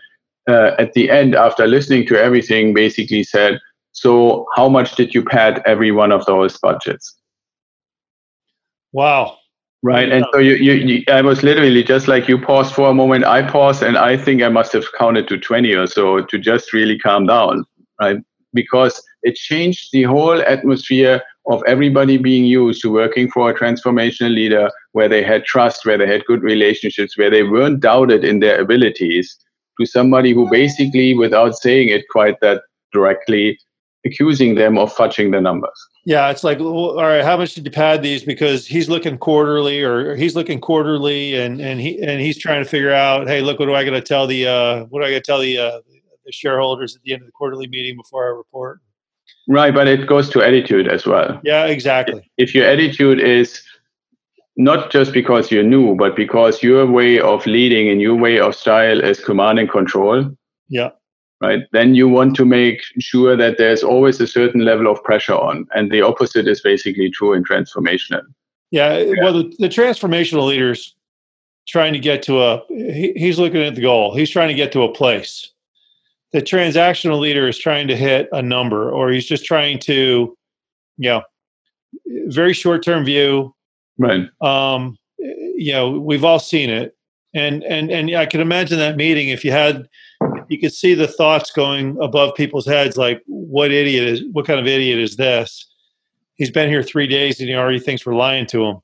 Uh, 0.48 0.70
at 0.78 0.94
the 0.94 1.10
end, 1.10 1.34
after 1.34 1.66
listening 1.66 2.06
to 2.06 2.16
everything, 2.16 2.72
basically 2.72 3.22
said, 3.22 3.60
"So, 3.92 4.46
how 4.56 4.68
much 4.68 4.96
did 4.96 5.14
you 5.14 5.24
pad 5.24 5.62
every 5.66 5.92
one 5.92 6.12
of 6.12 6.26
those 6.26 6.58
budgets?" 6.58 7.16
Wow 8.92 9.38
right 9.82 10.12
and 10.12 10.24
so 10.32 10.38
you, 10.38 10.54
you, 10.54 10.72
you, 10.74 11.04
i 11.08 11.20
was 11.20 11.42
literally 11.42 11.82
just 11.82 12.08
like 12.08 12.28
you 12.28 12.38
paused 12.38 12.74
for 12.74 12.88
a 12.88 12.94
moment 12.94 13.24
i 13.24 13.42
paused 13.42 13.82
and 13.82 13.98
i 13.98 14.16
think 14.16 14.42
i 14.42 14.48
must 14.48 14.72
have 14.72 14.84
counted 14.96 15.26
to 15.28 15.38
20 15.38 15.72
or 15.74 15.86
so 15.86 16.22
to 16.24 16.38
just 16.38 16.72
really 16.72 16.98
calm 16.98 17.26
down 17.26 17.64
right 18.00 18.18
because 18.54 19.02
it 19.22 19.34
changed 19.34 19.88
the 19.92 20.04
whole 20.04 20.40
atmosphere 20.42 21.20
of 21.50 21.62
everybody 21.66 22.16
being 22.16 22.44
used 22.44 22.80
to 22.82 22.92
working 22.92 23.28
for 23.28 23.50
a 23.50 23.58
transformational 23.58 24.32
leader 24.32 24.70
where 24.92 25.08
they 25.08 25.22
had 25.22 25.44
trust 25.44 25.84
where 25.84 25.98
they 25.98 26.06
had 26.06 26.24
good 26.26 26.42
relationships 26.42 27.18
where 27.18 27.30
they 27.30 27.42
weren't 27.42 27.80
doubted 27.80 28.24
in 28.24 28.38
their 28.38 28.60
abilities 28.60 29.36
to 29.80 29.86
somebody 29.86 30.32
who 30.32 30.48
basically 30.50 31.14
without 31.14 31.56
saying 31.56 31.88
it 31.88 32.04
quite 32.08 32.38
that 32.40 32.62
directly 32.92 33.58
accusing 34.04 34.54
them 34.54 34.78
of 34.78 34.94
fudging 34.94 35.30
the 35.32 35.40
numbers 35.40 35.88
yeah, 36.04 36.30
it's 36.30 36.42
like, 36.42 36.58
well, 36.58 36.98
all 36.98 37.04
right, 37.04 37.24
how 37.24 37.36
much 37.36 37.54
did 37.54 37.64
you 37.64 37.70
pad 37.70 38.02
these? 38.02 38.24
Because 38.24 38.66
he's 38.66 38.88
looking 38.88 39.18
quarterly, 39.18 39.82
or 39.82 40.16
he's 40.16 40.34
looking 40.34 40.60
quarterly, 40.60 41.36
and 41.36 41.60
and 41.60 41.80
he 41.80 42.02
and 42.02 42.20
he's 42.20 42.38
trying 42.38 42.62
to 42.62 42.68
figure 42.68 42.92
out, 42.92 43.28
hey, 43.28 43.40
look, 43.40 43.60
what 43.60 43.66
do 43.66 43.74
I 43.74 43.84
got 43.84 43.92
to 43.92 44.00
tell 44.00 44.26
the 44.26 44.48
uh, 44.48 44.84
what 44.86 45.00
do 45.00 45.06
I 45.06 45.10
got 45.10 45.18
to 45.18 45.20
tell 45.20 45.38
the 45.38 45.58
uh, 45.58 45.80
the 46.24 46.32
shareholders 46.32 46.96
at 46.96 47.02
the 47.02 47.12
end 47.12 47.22
of 47.22 47.26
the 47.26 47.32
quarterly 47.32 47.68
meeting 47.68 47.96
before 47.96 48.26
I 48.26 48.36
report? 48.36 48.80
Right, 49.48 49.72
but 49.72 49.86
it 49.86 50.08
goes 50.08 50.28
to 50.30 50.42
attitude 50.42 50.88
as 50.88 51.06
well. 51.06 51.40
Yeah, 51.44 51.66
exactly. 51.66 52.28
If 52.36 52.54
your 52.54 52.66
attitude 52.66 53.20
is 53.20 53.62
not 54.56 54.90
just 54.90 55.12
because 55.12 55.50
you're 55.50 55.62
new, 55.62 55.94
but 55.94 56.16
because 56.16 56.62
your 56.62 56.84
way 56.86 57.20
of 57.20 57.46
leading 57.46 57.88
and 57.88 58.00
your 58.00 58.16
way 58.16 58.38
of 58.38 58.54
style 58.54 59.00
is 59.00 59.20
command 59.20 59.58
and 59.58 59.70
control. 59.70 60.30
Yeah. 60.68 60.90
Right. 61.42 61.66
Then 61.72 61.94
you 61.94 62.08
want 62.08 62.36
to 62.36 62.44
make 62.44 62.82
sure 63.00 63.36
that 63.36 63.58
there's 63.58 63.82
always 63.82 64.20
a 64.20 64.26
certain 64.26 64.64
level 64.64 64.90
of 64.90 65.02
pressure 65.02 65.34
on. 65.34 65.66
And 65.74 65.90
the 65.90 66.00
opposite 66.00 66.46
is 66.46 66.60
basically 66.60 67.10
true 67.10 67.32
in 67.32 67.42
transformational. 67.42 68.22
Yeah. 68.70 68.98
yeah. 68.98 69.14
Well, 69.20 69.32
the, 69.32 69.54
the 69.58 69.68
transformational 69.68 70.46
leaders 70.46 70.94
trying 71.66 71.92
to 71.94 71.98
get 71.98 72.22
to 72.24 72.42
a, 72.42 72.62
he, 72.68 73.12
he's 73.16 73.38
looking 73.38 73.62
at 73.62 73.74
the 73.74 73.82
goal. 73.82 74.14
He's 74.14 74.30
trying 74.30 74.48
to 74.48 74.54
get 74.54 74.70
to 74.72 74.82
a 74.82 74.92
place. 74.92 75.50
The 76.32 76.40
transactional 76.40 77.18
leader 77.18 77.48
is 77.48 77.58
trying 77.58 77.88
to 77.88 77.96
hit 77.96 78.28
a 78.32 78.40
number 78.40 78.90
or 78.90 79.10
he's 79.10 79.26
just 79.26 79.44
trying 79.44 79.80
to, 79.80 80.36
you 80.96 81.10
know, 81.10 81.22
very 82.28 82.52
short 82.52 82.84
term 82.84 83.04
view, 83.04 83.52
Right. 83.98 84.28
Um, 84.40 84.98
you 85.18 85.72
know, 85.72 85.90
we've 85.90 86.24
all 86.24 86.38
seen 86.38 86.70
it, 86.70 86.96
and 87.34 87.62
and 87.64 87.90
and 87.90 88.14
I 88.16 88.26
can 88.26 88.40
imagine 88.40 88.78
that 88.78 88.96
meeting 88.96 89.28
if 89.28 89.44
you 89.44 89.52
had, 89.52 89.88
you 90.52 90.58
could 90.60 90.72
see 90.72 90.92
the 90.94 91.08
thoughts 91.08 91.50
going 91.50 91.96
above 92.00 92.34
people's 92.34 92.66
heads, 92.66 92.96
like, 92.96 93.22
"What 93.26 93.72
idiot 93.72 94.04
is? 94.06 94.22
What 94.32 94.46
kind 94.46 94.60
of 94.60 94.66
idiot 94.66 94.98
is 94.98 95.16
this? 95.16 95.66
He's 96.34 96.50
been 96.50 96.68
here 96.68 96.82
three 96.82 97.06
days 97.06 97.40
and 97.40 97.48
he 97.48 97.54
already 97.54 97.78
thinks 97.80 98.04
we're 98.04 98.14
lying 98.14 98.46
to 98.46 98.64
him." 98.64 98.76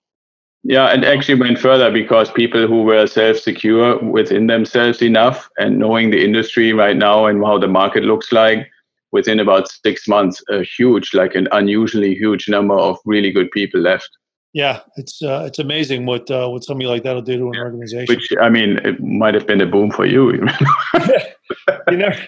Yeah, 0.65 0.87
and 0.87 1.05
actually 1.05 1.39
went 1.39 1.59
further 1.59 1.91
because 1.91 2.31
people 2.33 2.67
who 2.67 2.83
were 2.83 3.07
self-secure 3.07 3.99
within 3.99 4.49
themselves 4.49 5.03
enough 5.03 5.49
and 5.59 5.79
knowing 5.79 6.11
the 6.11 6.25
industry 6.25 6.73
right 6.73 6.97
now 6.97 7.27
and 7.27 7.45
how 7.45 7.59
the 7.59 7.69
market 7.69 8.03
looks 8.05 8.33
like, 8.33 8.67
within 9.13 9.39
about 9.41 9.69
six 9.69 10.09
months, 10.09 10.43
a 10.51 10.63
huge, 10.63 11.15
like 11.15 11.35
an 11.35 11.49
unusually 11.53 12.15
huge 12.15 12.49
number 12.49 12.75
of 12.75 12.99
really 13.05 13.31
good 13.31 13.51
people 13.53 13.81
left. 13.81 14.11
Yeah, 14.59 14.81
it's 14.97 15.23
uh, 15.23 15.45
it's 15.47 15.61
amazing 15.61 16.05
what 16.05 16.29
uh, 16.33 16.49
what 16.49 16.65
somebody 16.65 16.89
like 16.89 17.05
that 17.05 17.13
will 17.13 17.23
do 17.23 17.39
to 17.39 17.49
an 17.51 17.59
organization. 17.61 18.13
Which 18.13 18.29
I 18.41 18.49
mean, 18.49 18.81
it 18.85 19.01
might 19.01 19.35
have 19.35 19.47
been 19.47 19.61
a 19.61 19.67
boom 19.67 19.93
for 19.93 20.05
you. 20.05 20.33
you 21.89 21.97
never, 21.97 22.19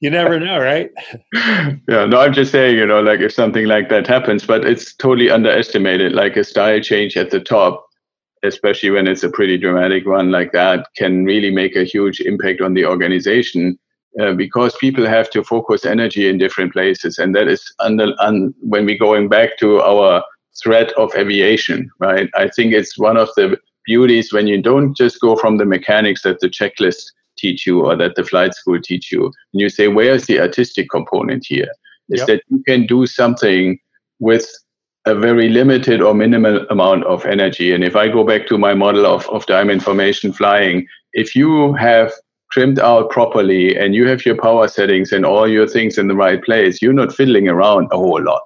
you 0.00 0.08
never 0.08 0.40
know, 0.40 0.58
right? 0.58 0.90
Yeah, 1.34 2.06
no, 2.06 2.20
I'm 2.20 2.32
just 2.32 2.52
saying, 2.52 2.78
you 2.78 2.86
know, 2.86 3.02
like 3.02 3.20
if 3.20 3.34
something 3.34 3.66
like 3.66 3.90
that 3.90 4.06
happens, 4.06 4.46
but 4.46 4.64
it's 4.64 4.94
totally 4.94 5.30
underestimated. 5.30 6.12
Like 6.12 6.38
a 6.38 6.42
style 6.42 6.80
change 6.80 7.18
at 7.18 7.28
the 7.28 7.40
top, 7.40 7.86
especially 8.42 8.88
when 8.88 9.06
it's 9.06 9.22
a 9.22 9.28
pretty 9.28 9.58
dramatic 9.58 10.06
one 10.06 10.30
like 10.30 10.52
that, 10.52 10.88
can 10.96 11.26
really 11.26 11.50
make 11.50 11.76
a 11.76 11.84
huge 11.84 12.18
impact 12.18 12.62
on 12.62 12.72
the 12.72 12.86
organization. 12.86 13.78
Uh, 14.18 14.32
because 14.32 14.74
people 14.76 15.04
have 15.04 15.28
to 15.28 15.44
focus 15.44 15.84
energy 15.84 16.26
in 16.26 16.38
different 16.38 16.72
places, 16.72 17.18
and 17.18 17.34
that 17.34 17.46
is 17.46 17.62
under 17.80 18.14
un, 18.20 18.54
when 18.60 18.86
we're 18.86 18.96
going 18.96 19.28
back 19.28 19.58
to 19.58 19.82
our 19.82 20.24
threat 20.62 20.92
of 20.92 21.14
aviation, 21.14 21.90
right? 21.98 22.28
I 22.34 22.48
think 22.48 22.72
it's 22.72 22.98
one 22.98 23.16
of 23.16 23.28
the 23.36 23.58
beauties 23.84 24.32
when 24.32 24.46
you 24.46 24.60
don't 24.60 24.96
just 24.96 25.20
go 25.20 25.36
from 25.36 25.58
the 25.58 25.64
mechanics 25.64 26.22
that 26.22 26.40
the 26.40 26.48
checklist 26.48 27.12
teach 27.36 27.66
you 27.66 27.84
or 27.84 27.96
that 27.96 28.16
the 28.16 28.24
flight 28.24 28.54
school 28.54 28.80
teach 28.80 29.12
you. 29.12 29.26
And 29.26 29.60
you 29.60 29.68
say, 29.68 29.88
where's 29.88 30.26
the 30.26 30.40
artistic 30.40 30.88
component 30.90 31.46
here? 31.46 31.68
Is 32.08 32.20
yep. 32.20 32.26
that 32.26 32.42
you 32.48 32.62
can 32.66 32.86
do 32.86 33.06
something 33.06 33.78
with 34.20 34.46
a 35.06 35.14
very 35.14 35.48
limited 35.48 36.00
or 36.00 36.14
minimal 36.14 36.66
amount 36.68 37.04
of 37.04 37.24
energy. 37.26 37.72
And 37.72 37.84
if 37.84 37.94
I 37.94 38.08
go 38.08 38.24
back 38.24 38.46
to 38.48 38.58
my 38.58 38.74
model 38.74 39.06
of, 39.06 39.28
of 39.28 39.46
diamond 39.46 39.84
formation 39.84 40.32
flying, 40.32 40.86
if 41.12 41.36
you 41.36 41.74
have 41.74 42.12
trimmed 42.50 42.80
out 42.80 43.10
properly 43.10 43.76
and 43.76 43.94
you 43.94 44.08
have 44.08 44.24
your 44.26 44.36
power 44.36 44.66
settings 44.66 45.12
and 45.12 45.24
all 45.24 45.48
your 45.48 45.66
things 45.66 45.98
in 45.98 46.08
the 46.08 46.16
right 46.16 46.42
place, 46.42 46.82
you're 46.82 46.92
not 46.92 47.14
fiddling 47.14 47.48
around 47.48 47.88
a 47.92 47.96
whole 47.96 48.22
lot. 48.22 48.42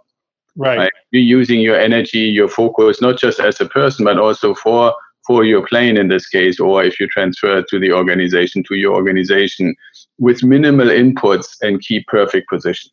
Right. 0.60 0.92
You're 1.10 1.22
using 1.22 1.60
your 1.62 1.80
energy, 1.80 2.18
your 2.18 2.48
focus, 2.48 3.00
not 3.00 3.18
just 3.18 3.40
as 3.40 3.58
a 3.62 3.66
person, 3.66 4.04
but 4.04 4.18
also 4.18 4.54
for 4.54 4.94
for 5.26 5.44
your 5.44 5.66
plane 5.66 5.96
in 5.96 6.08
this 6.08 6.28
case, 6.28 6.60
or 6.60 6.84
if 6.84 7.00
you 7.00 7.06
transfer 7.06 7.62
to 7.62 7.78
the 7.78 7.92
organization, 7.92 8.62
to 8.64 8.74
your 8.74 8.94
organization, 8.94 9.74
with 10.18 10.42
minimal 10.42 10.88
inputs 10.88 11.56
and 11.62 11.80
keep 11.80 12.06
perfect 12.08 12.48
position. 12.48 12.90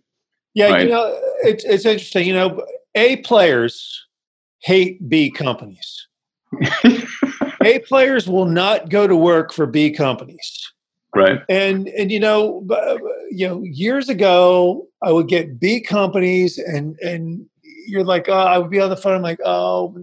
Yeah, 0.53 0.69
right? 0.69 0.83
you 0.85 0.89
know, 0.89 1.19
it's 1.43 1.65
it's 1.65 1.85
interesting. 1.85 2.25
You 2.25 2.35
know, 2.35 2.65
A 2.95 3.17
players 3.17 4.05
hate 4.59 5.09
B 5.09 5.29
companies. 5.29 6.07
a 7.63 7.79
players 7.79 8.29
will 8.29 8.45
not 8.45 8.87
go 8.87 9.07
to 9.07 9.15
work 9.15 9.51
for 9.51 9.65
B 9.65 9.91
companies. 9.91 10.71
Right. 11.13 11.41
And 11.49 11.89
and 11.89 12.11
you 12.11 12.19
know, 12.19 12.65
you 13.29 13.47
know, 13.47 13.61
years 13.63 14.07
ago 14.07 14.87
I 15.03 15.11
would 15.11 15.27
get 15.27 15.59
B 15.59 15.81
companies 15.81 16.57
and 16.57 16.97
and 16.99 17.45
you're 17.87 18.03
like, 18.03 18.29
oh, 18.29 18.33
I 18.33 18.57
would 18.57 18.69
be 18.69 18.79
on 18.79 18.89
the 18.89 18.97
phone. 18.97 19.15
I'm 19.15 19.21
like, 19.21 19.39
oh, 19.45 19.97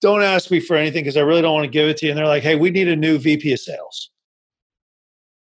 don't 0.00 0.22
ask 0.22 0.50
me 0.50 0.60
for 0.60 0.76
anything 0.76 1.02
because 1.02 1.16
I 1.16 1.22
really 1.22 1.42
don't 1.42 1.54
want 1.54 1.64
to 1.64 1.70
give 1.70 1.88
it 1.88 1.96
to 1.98 2.06
you. 2.06 2.12
And 2.12 2.18
they're 2.18 2.26
like, 2.26 2.42
hey, 2.42 2.56
we 2.56 2.70
need 2.70 2.88
a 2.88 2.96
new 2.96 3.18
VP 3.18 3.52
of 3.52 3.60
sales. 3.60 4.10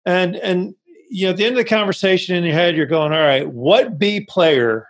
And 0.05 0.35
and 0.35 0.75
you 1.09 1.25
know, 1.25 1.31
at 1.31 1.37
the 1.37 1.45
end 1.45 1.57
of 1.57 1.63
the 1.63 1.69
conversation 1.69 2.35
in 2.35 2.43
your 2.43 2.53
head, 2.53 2.75
you're 2.75 2.85
going, 2.85 3.11
all 3.11 3.19
right, 3.19 3.47
what 3.47 3.97
B 3.99 4.21
player 4.21 4.87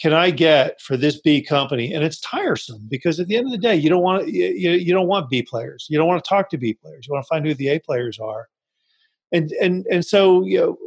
can 0.00 0.14
I 0.14 0.30
get 0.30 0.80
for 0.80 0.96
this 0.96 1.20
B 1.20 1.42
company? 1.42 1.92
And 1.92 2.02
it's 2.02 2.20
tiresome 2.20 2.86
because 2.88 3.20
at 3.20 3.26
the 3.26 3.36
end 3.36 3.46
of 3.46 3.52
the 3.52 3.58
day, 3.58 3.76
you 3.76 3.90
don't 3.90 4.02
want 4.02 4.28
you, 4.28 4.46
you 4.46 4.92
don't 4.92 5.08
want 5.08 5.28
B 5.28 5.42
players. 5.42 5.86
You 5.90 5.98
don't 5.98 6.08
want 6.08 6.22
to 6.24 6.28
talk 6.28 6.48
to 6.50 6.58
B 6.58 6.74
players. 6.74 7.06
You 7.06 7.12
want 7.12 7.24
to 7.24 7.28
find 7.28 7.46
who 7.46 7.54
the 7.54 7.68
A 7.68 7.78
players 7.80 8.18
are. 8.18 8.48
And 9.32 9.52
and 9.60 9.86
and 9.90 10.04
so 10.04 10.44
you 10.44 10.58
know, 10.58 10.78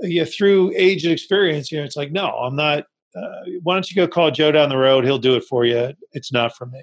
you 0.00 0.20
know, 0.20 0.26
through 0.26 0.72
age 0.74 1.04
and 1.04 1.12
experience, 1.12 1.70
you 1.70 1.78
know, 1.78 1.84
it's 1.84 1.96
like, 1.96 2.12
no, 2.12 2.28
I'm 2.28 2.56
not 2.56 2.84
Uh, 3.14 3.42
why 3.62 3.74
don't 3.74 3.90
you 3.90 3.96
go 3.96 4.08
call 4.08 4.30
Joe 4.30 4.52
down 4.52 4.68
the 4.68 4.76
road? 4.76 5.04
He'll 5.04 5.18
do 5.18 5.34
it 5.34 5.44
for 5.44 5.64
you. 5.64 5.92
It's 6.12 6.32
not 6.32 6.56
for 6.56 6.66
me. 6.66 6.82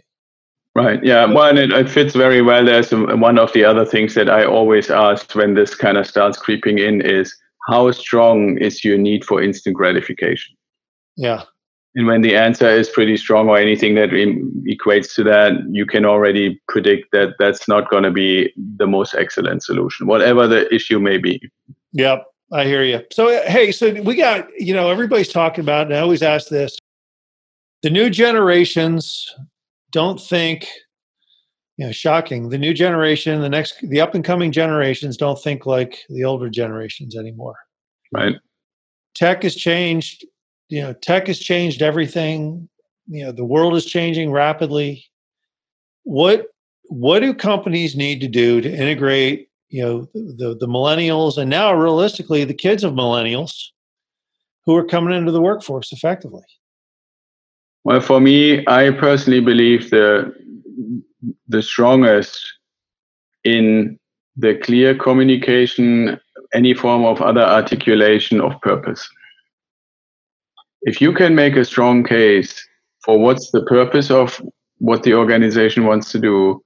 Right. 0.75 1.03
Yeah. 1.03 1.25
Well, 1.25 1.49
and 1.49 1.57
it, 1.57 1.71
it 1.71 1.89
fits 1.89 2.15
very 2.15 2.41
well. 2.41 2.63
There's 2.63 2.91
one 2.91 3.39
of 3.39 3.51
the 3.53 3.65
other 3.65 3.85
things 3.85 4.13
that 4.13 4.29
I 4.29 4.45
always 4.45 4.89
ask 4.89 5.33
when 5.35 5.55
this 5.55 5.75
kind 5.75 5.97
of 5.97 6.05
starts 6.05 6.37
creeping 6.37 6.77
in 6.77 7.01
is 7.01 7.35
how 7.67 7.91
strong 7.91 8.57
is 8.57 8.83
your 8.83 8.97
need 8.97 9.25
for 9.25 9.41
instant 9.41 9.75
gratification? 9.75 10.55
Yeah. 11.17 11.43
And 11.95 12.05
when 12.05 12.21
the 12.21 12.35
answer 12.35 12.69
is 12.69 12.87
pretty 12.87 13.17
strong 13.17 13.49
or 13.49 13.57
anything 13.57 13.95
that 13.95 14.11
equates 14.11 15.13
to 15.15 15.23
that, 15.23 15.53
you 15.71 15.85
can 15.85 16.05
already 16.05 16.61
predict 16.67 17.11
that 17.11 17.33
that's 17.39 17.67
not 17.67 17.89
going 17.89 18.03
to 18.03 18.11
be 18.11 18.53
the 18.77 18.87
most 18.87 19.15
excellent 19.15 19.63
solution, 19.63 20.05
whatever 20.05 20.47
the 20.47 20.73
issue 20.73 20.99
may 20.99 21.17
be. 21.17 21.41
Yep. 21.93 22.25
I 22.51 22.65
hear 22.65 22.83
you. 22.83 23.01
So, 23.11 23.29
uh, 23.29 23.43
hey, 23.49 23.71
so 23.71 23.93
we 24.01 24.15
got, 24.15 24.47
you 24.57 24.73
know, 24.73 24.89
everybody's 24.89 25.31
talking 25.31 25.63
about, 25.63 25.87
and 25.87 25.95
I 25.95 25.99
always 25.99 26.23
ask 26.23 26.47
this 26.47 26.77
the 27.81 27.89
new 27.89 28.09
generations 28.09 29.35
don't 29.91 30.19
think, 30.19 30.67
you 31.77 31.85
know, 31.85 31.91
shocking. 31.91 32.49
The 32.49 32.57
new 32.57 32.73
generation, 32.73 33.41
the 33.41 33.49
next, 33.49 33.75
the 33.87 34.01
up 34.01 34.15
and 34.15 34.23
coming 34.23 34.51
generations 34.51 35.15
don't 35.15 35.41
think 35.41 35.65
like 35.65 35.99
the 36.09 36.23
older 36.23 36.49
generations 36.49 37.15
anymore. 37.15 37.55
Right. 38.11 38.35
Tech 39.15 39.43
has 39.43 39.55
changed, 39.55 40.25
you 40.69 40.81
know, 40.81 40.93
tech 40.93 41.27
has 41.27 41.39
changed 41.39 41.81
everything. 41.81 42.67
You 43.07 43.25
know, 43.25 43.31
the 43.31 43.45
world 43.45 43.75
is 43.75 43.85
changing 43.85 44.31
rapidly. 44.31 45.05
What, 46.03 46.47
what 46.85 47.19
do 47.19 47.33
companies 47.33 47.95
need 47.95 48.21
to 48.21 48.27
do 48.27 48.61
to 48.61 48.71
integrate 48.71 49.48
you 49.69 49.83
know 49.83 50.07
the 50.13 50.55
the 50.59 50.67
millennials 50.67 51.37
and 51.37 51.49
now 51.49 51.73
realistically 51.73 52.43
the 52.43 52.53
kids 52.53 52.83
of 52.83 52.93
millennials 52.93 53.53
who 54.65 54.75
are 54.75 54.85
coming 54.85 55.15
into 55.15 55.31
the 55.31 55.41
workforce 55.41 55.91
effectively. 55.91 56.43
Well 57.83 58.01
for 58.01 58.19
me 58.19 58.65
i 58.67 58.91
personally 58.91 59.41
believe 59.41 59.89
the 59.89 60.33
the 61.47 61.61
strongest 61.61 62.39
in 63.43 63.99
the 64.35 64.55
clear 64.55 64.95
communication 64.95 66.19
any 66.53 66.73
form 66.73 67.05
of 67.05 67.21
other 67.21 67.41
articulation 67.41 68.41
of 68.41 68.59
purpose. 68.61 69.07
If 70.81 71.01
you 71.01 71.13
can 71.13 71.35
make 71.35 71.55
a 71.55 71.65
strong 71.65 72.03
case 72.03 72.65
for 73.03 73.19
what's 73.19 73.51
the 73.51 73.63
purpose 73.63 74.09
of 74.09 74.41
what 74.77 75.03
the 75.03 75.13
organization 75.13 75.85
wants 75.85 76.11
to 76.11 76.19
do 76.19 76.61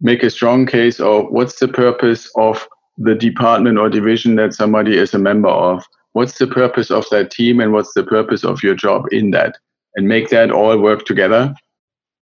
make 0.00 0.22
a 0.22 0.30
strong 0.30 0.66
case 0.66 1.00
of 1.00 1.26
what's 1.30 1.58
the 1.58 1.68
purpose 1.68 2.30
of 2.36 2.68
the 2.98 3.14
department 3.14 3.78
or 3.78 3.88
division 3.88 4.36
that 4.36 4.54
somebody 4.54 4.96
is 4.96 5.14
a 5.14 5.18
member 5.18 5.48
of? 5.48 5.84
What's 6.12 6.38
the 6.38 6.46
purpose 6.46 6.90
of 6.90 7.06
that 7.10 7.30
team 7.30 7.60
and 7.60 7.72
what's 7.72 7.92
the 7.94 8.04
purpose 8.04 8.44
of 8.44 8.62
your 8.62 8.74
job 8.74 9.04
in 9.12 9.30
that? 9.32 9.56
And 9.96 10.08
make 10.08 10.30
that 10.30 10.50
all 10.50 10.78
work 10.78 11.04
together. 11.04 11.54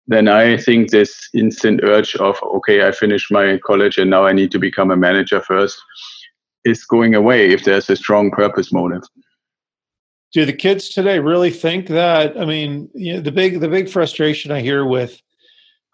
Then 0.08 0.26
i 0.26 0.56
think 0.56 0.90
this 0.90 1.28
instant 1.34 1.80
urge 1.84 2.16
of 2.16 2.42
okay 2.42 2.86
i 2.86 2.92
finished 2.92 3.30
my 3.30 3.58
college 3.58 3.98
and 3.98 4.08
now 4.08 4.24
i 4.24 4.32
need 4.32 4.50
to 4.52 4.58
become 4.58 4.90
a 4.90 4.96
manager 4.96 5.42
first 5.42 5.80
is 6.64 6.84
going 6.84 7.14
away 7.14 7.50
if 7.50 7.64
there's 7.64 7.90
a 7.90 7.96
strong 7.96 8.30
purpose 8.30 8.72
motive. 8.72 9.02
Do 10.32 10.44
the 10.44 10.52
kids 10.52 10.88
today 10.88 11.18
really 11.18 11.50
think 11.50 11.88
that? 11.88 12.38
I 12.40 12.46
mean 12.46 12.88
you 12.94 13.14
know, 13.14 13.20
the 13.20 13.32
big 13.32 13.60
the 13.60 13.68
big 13.68 13.90
frustration 13.90 14.50
i 14.50 14.60
hear 14.60 14.86
with 14.86 15.20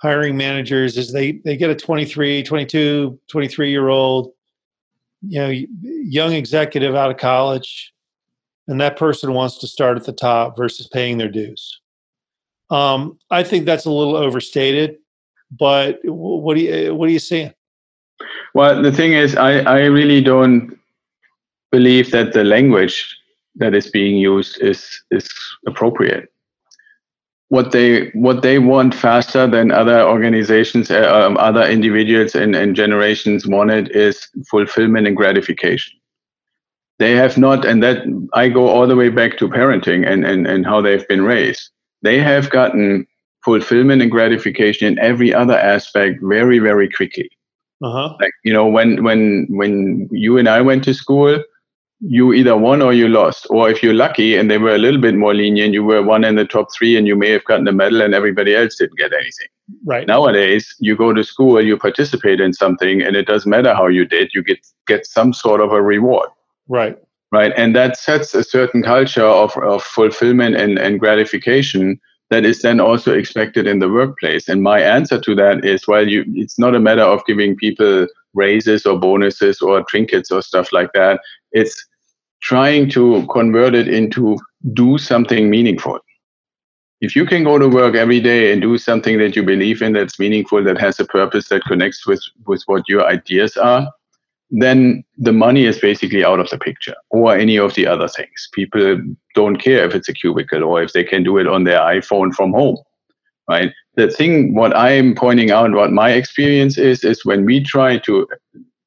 hiring 0.05 0.37
managers 0.37 0.99
is 0.99 1.13
they 1.13 1.33
they 1.45 1.57
get 1.57 1.71
a 1.71 1.75
23 1.75 2.43
22 2.43 3.19
23 3.27 3.71
year 3.71 3.89
old 3.89 4.33
you 5.23 5.41
know 5.41 5.51
young 5.81 6.35
executive 6.35 6.95
out 6.95 7.11
of 7.11 7.17
college 7.17 7.95
and 8.69 8.81
that 8.81 8.97
person 8.97 9.33
wants 9.33 9.59
to 9.59 9.67
start 9.67 9.97
at 9.97 10.05
the 10.05 10.13
top 10.13 10.57
versus 10.57 10.87
paying 10.87 11.19
their 11.19 11.31
dues. 11.31 11.81
Um, 12.71 13.19
I 13.31 13.43
think 13.43 13.67
that's 13.67 13.85
a 13.85 13.91
little 13.91 14.17
overstated, 14.17 14.97
but 15.51 16.01
what 16.05 16.55
do 16.57 16.61
you 16.61 16.95
what 16.95 17.09
are 17.09 17.13
you 17.13 17.19
seeing? 17.19 17.53
Well, 18.55 18.83
the 18.83 18.93
thing 18.93 19.13
is, 19.13 19.37
I, 19.37 19.59
I 19.61 19.81
really 19.85 20.21
don't 20.21 20.79
believe 21.73 22.11
that 22.13 22.33
the 22.33 22.45
language 22.45 23.17
that 23.57 23.75
is 23.75 23.91
being 23.91 24.17
used 24.17 24.61
is 24.61 25.03
is 25.11 25.29
appropriate. 25.67 26.33
What 27.55 27.71
they 27.71 28.11
what 28.27 28.43
they 28.43 28.59
want 28.59 28.95
faster 28.95 29.47
than 29.47 29.71
other 29.71 30.01
organizations, 30.15 30.91
uh, 30.91 31.09
um, 31.19 31.37
other 31.49 31.65
individuals 31.77 32.35
and, 32.35 32.57
and 32.57 32.75
generations 32.75 33.47
wanted 33.47 33.85
is 34.07 34.17
fulfillment 34.51 35.07
and 35.07 35.17
gratification. 35.17 35.93
They 36.99 37.13
have 37.23 37.39
not, 37.39 37.65
and 37.65 37.83
that 37.83 37.99
I 38.33 38.49
go 38.49 38.69
all 38.69 38.87
the 38.89 38.97
way 38.97 39.09
back 39.09 39.39
to 39.39 39.49
parenting 39.49 40.01
and, 40.11 40.25
and, 40.25 40.47
and 40.47 40.67
how 40.67 40.81
they've 40.81 41.07
been 41.09 41.23
raised. 41.23 41.71
They 42.03 42.19
have 42.21 42.51
gotten 42.51 43.07
fulfillment 43.45 44.03
and 44.03 44.11
gratification 44.11 44.89
in 44.89 44.99
every 44.99 45.33
other 45.33 45.59
aspect 45.75 46.19
very, 46.23 46.59
very 46.59 46.89
quickly. 46.89 47.31
Uh-huh. 47.83 48.17
Like 48.21 48.33
you 48.45 48.53
know, 48.53 48.67
when 48.67 49.05
when 49.05 49.47
when 49.51 50.09
you 50.11 50.39
and 50.39 50.49
I 50.49 50.61
went 50.61 50.85
to 50.85 50.95
school, 50.95 51.43
you 52.07 52.33
either 52.35 52.57
won 52.57 52.83
or 52.83 52.93
you 52.93 53.09
lost. 53.09 53.47
Or 53.51 53.71
if 53.71 53.83
you're 53.83 53.95
lucky 53.95 54.37
and 54.37 54.51
they 54.51 54.59
were 54.59 54.75
a 54.75 54.79
little 54.79 55.01
bit 55.01 55.15
more 55.15 55.35
lenient, 55.35 55.73
you 55.73 55.85
were 55.85 56.03
one 56.03 56.25
in 56.25 56.35
the 56.35 56.45
top 56.45 56.69
three 56.75 56.97
and 56.97 57.07
you 57.07 57.17
may 57.17 57.31
have 57.31 57.45
gotten 57.45 57.67
a 57.67 57.73
medal 57.73 58.03
and 58.03 58.15
everybody 58.15 58.55
else 58.55 58.77
didn't 58.77 58.99
get 58.99 59.13
anything. 59.13 59.49
Right. 59.85 60.07
Nowadays, 60.07 60.75
you 60.79 60.97
go 60.97 61.13
to 61.13 61.25
school, 61.25 61.65
you 61.65 61.79
participate 61.79 62.41
in 62.41 62.53
something, 62.53 63.01
and 63.01 63.17
it 63.17 63.27
doesn't 63.27 63.51
matter 63.51 63.75
how 63.75 63.87
you 63.87 64.05
did, 64.05 64.33
you 64.35 64.43
get 64.43 64.59
get 64.87 65.07
some 65.07 65.33
sort 65.33 65.61
of 65.61 65.73
a 65.73 65.81
reward. 65.81 66.29
Right. 66.69 66.99
Right. 67.33 67.53
And 67.57 67.75
that 67.75 67.97
sets 67.97 68.35
a 68.35 68.45
certain 68.45 68.83
culture 68.83 69.25
of, 69.25 69.57
of 69.57 69.83
fulfillment 69.83 70.55
and, 70.55 70.79
and 70.79 71.01
gratification 71.01 71.99
that 72.31 72.45
is 72.45 72.63
then 72.63 72.81
also 72.81 73.13
expected 73.13 73.67
in 73.67 73.81
the 73.81 73.89
workplace. 73.89 74.49
And 74.49 74.63
my 74.63 74.81
answer 74.81 75.21
to 75.21 75.35
that 75.37 75.65
is 75.65 75.89
well, 75.89 76.07
you, 76.07 76.25
it's 76.35 76.59
not 76.59 76.77
a 76.77 76.81
matter 76.81 77.03
of 77.03 77.25
giving 77.27 77.57
people 77.57 78.07
raises 78.35 78.85
or 78.85 78.99
bonuses 78.99 79.61
or 79.61 79.83
trinkets 79.85 80.31
or 80.31 80.43
stuff 80.43 80.73
like 80.73 80.93
that. 80.93 81.21
It's 81.53 81.87
trying 82.45 82.91
to 82.91 83.27
convert 83.33 83.75
it 83.75 83.89
into 83.89 84.39
do 84.75 84.99
something 84.99 85.49
meaningful. 85.49 85.99
If 87.01 87.17
you 87.17 87.27
can 87.27 87.43
go 87.43 87.59
to 87.59 87.69
work 87.69 87.95
every 87.95 88.21
day 88.21 88.53
and 88.53 88.61
do 88.61 88.77
something 88.79 89.19
that 89.19 89.35
you 89.35 89.43
believe 89.43 89.83
in 89.83 89.95
that's 89.95 90.19
meaningful, 90.19 90.63
that 90.65 90.79
has 90.79 91.01
a 91.01 91.07
purpose, 91.07 91.49
that 91.49 91.65
connects 91.65 92.07
with, 92.07 92.23
with 92.47 92.63
what 92.67 92.89
your 92.89 93.07
ideas 93.07 93.57
are, 93.57 93.91
then 94.51 95.05
the 95.17 95.33
money 95.33 95.65
is 95.65 95.79
basically 95.79 96.23
out 96.25 96.39
of 96.39 96.51
the 96.51 96.59
picture 96.59 96.95
or 97.11 97.35
any 97.35 97.59
of 97.59 97.75
the 97.75 97.87
other 97.87 98.09
things. 98.09 98.49
People 98.53 99.01
don't 99.35 99.57
care 99.57 99.85
if 99.87 99.95
it's 99.95 100.09
a 100.09 100.13
cubicle 100.13 100.63
or 100.63 100.83
if 100.83 100.93
they 100.93 101.03
can 101.03 101.23
do 101.23 101.39
it 101.39 101.47
on 101.47 101.65
their 101.65 101.81
iPhone 101.81 102.33
from 102.35 102.53
home, 102.53 102.77
right? 103.49 103.73
The 103.97 104.11
thing, 104.11 104.55
what 104.55 104.77
I'm 104.77 105.15
pointing 105.15 105.51
out, 105.51 105.73
what 105.73 105.93
my 105.93 106.11
experience 106.11 106.77
is, 106.77 107.05
is 107.05 107.25
when 107.25 107.47
we 107.47 107.63
try 107.63 107.99
to 107.99 108.29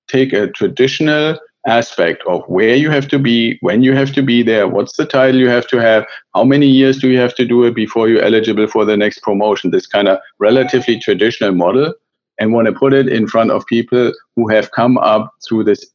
take 0.07 0.31
a 0.31 0.47
traditional 0.47 1.37
aspect 1.67 2.23
of 2.27 2.43
where 2.47 2.75
you 2.75 2.89
have 2.89 3.07
to 3.09 3.19
be, 3.19 3.57
when 3.61 3.83
you 3.83 3.93
have 3.93 4.13
to 4.13 4.23
be 4.23 4.41
there, 4.41 4.67
what's 4.67 4.97
the 4.97 5.05
title 5.05 5.39
you 5.39 5.49
have 5.49 5.67
to 5.67 5.77
have, 5.77 6.05
how 6.33 6.43
many 6.43 6.67
years 6.67 6.97
do 6.99 7.09
you 7.09 7.19
have 7.19 7.35
to 7.35 7.45
do 7.45 7.63
it 7.65 7.75
before 7.75 8.07
you're 8.07 8.23
eligible 8.23 8.67
for 8.67 8.85
the 8.85 8.97
next 8.97 9.19
promotion, 9.19 9.71
this 9.71 9.85
kind 9.85 10.07
of 10.07 10.17
relatively 10.39 10.99
traditional 10.99 11.51
model 11.51 11.93
and 12.39 12.53
want 12.53 12.67
to 12.67 12.73
put 12.73 12.93
it 12.93 13.07
in 13.07 13.27
front 13.27 13.51
of 13.51 13.65
people 13.65 14.13
who 14.35 14.47
have 14.47 14.71
come 14.71 14.97
up 14.97 15.33
through 15.47 15.63
this 15.63 15.85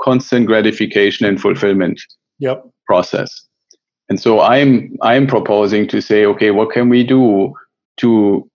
constant 0.00 0.46
gratification 0.46 1.26
and 1.26 1.40
fulfillment 1.40 2.00
yep. 2.38 2.64
process. 2.86 3.46
And 4.08 4.20
so 4.20 4.40
I'm 4.40 4.96
I'm 5.02 5.26
proposing 5.26 5.86
to 5.88 6.00
say, 6.00 6.24
okay, 6.24 6.50
what 6.50 6.70
can 6.70 6.88
we 6.88 7.04
do 7.04 7.52
to 7.98 8.48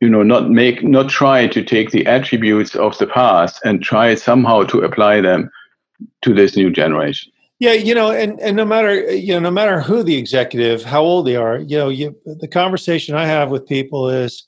you 0.00 0.08
know 0.08 0.22
not 0.22 0.48
make 0.48 0.82
not 0.82 1.10
try 1.10 1.46
to 1.48 1.62
take 1.62 1.90
the 1.90 2.06
attributes 2.06 2.74
of 2.76 2.96
the 2.98 3.06
past 3.06 3.60
and 3.64 3.82
try 3.82 4.14
somehow 4.14 4.62
to 4.62 4.80
apply 4.80 5.20
them 5.20 5.50
to 6.22 6.34
this 6.34 6.56
new 6.56 6.70
generation. 6.70 7.32
Yeah, 7.60 7.72
you 7.72 7.94
know, 7.94 8.12
and 8.12 8.38
and 8.40 8.56
no 8.56 8.64
matter 8.64 9.12
you 9.12 9.32
know 9.32 9.40
no 9.40 9.50
matter 9.50 9.80
who 9.80 10.02
the 10.02 10.16
executive, 10.16 10.84
how 10.84 11.02
old 11.02 11.26
they 11.26 11.34
are, 11.34 11.58
you 11.58 11.76
know, 11.76 11.88
you, 11.88 12.16
the 12.24 12.46
conversation 12.46 13.16
I 13.16 13.26
have 13.26 13.50
with 13.50 13.66
people 13.66 14.08
is 14.08 14.46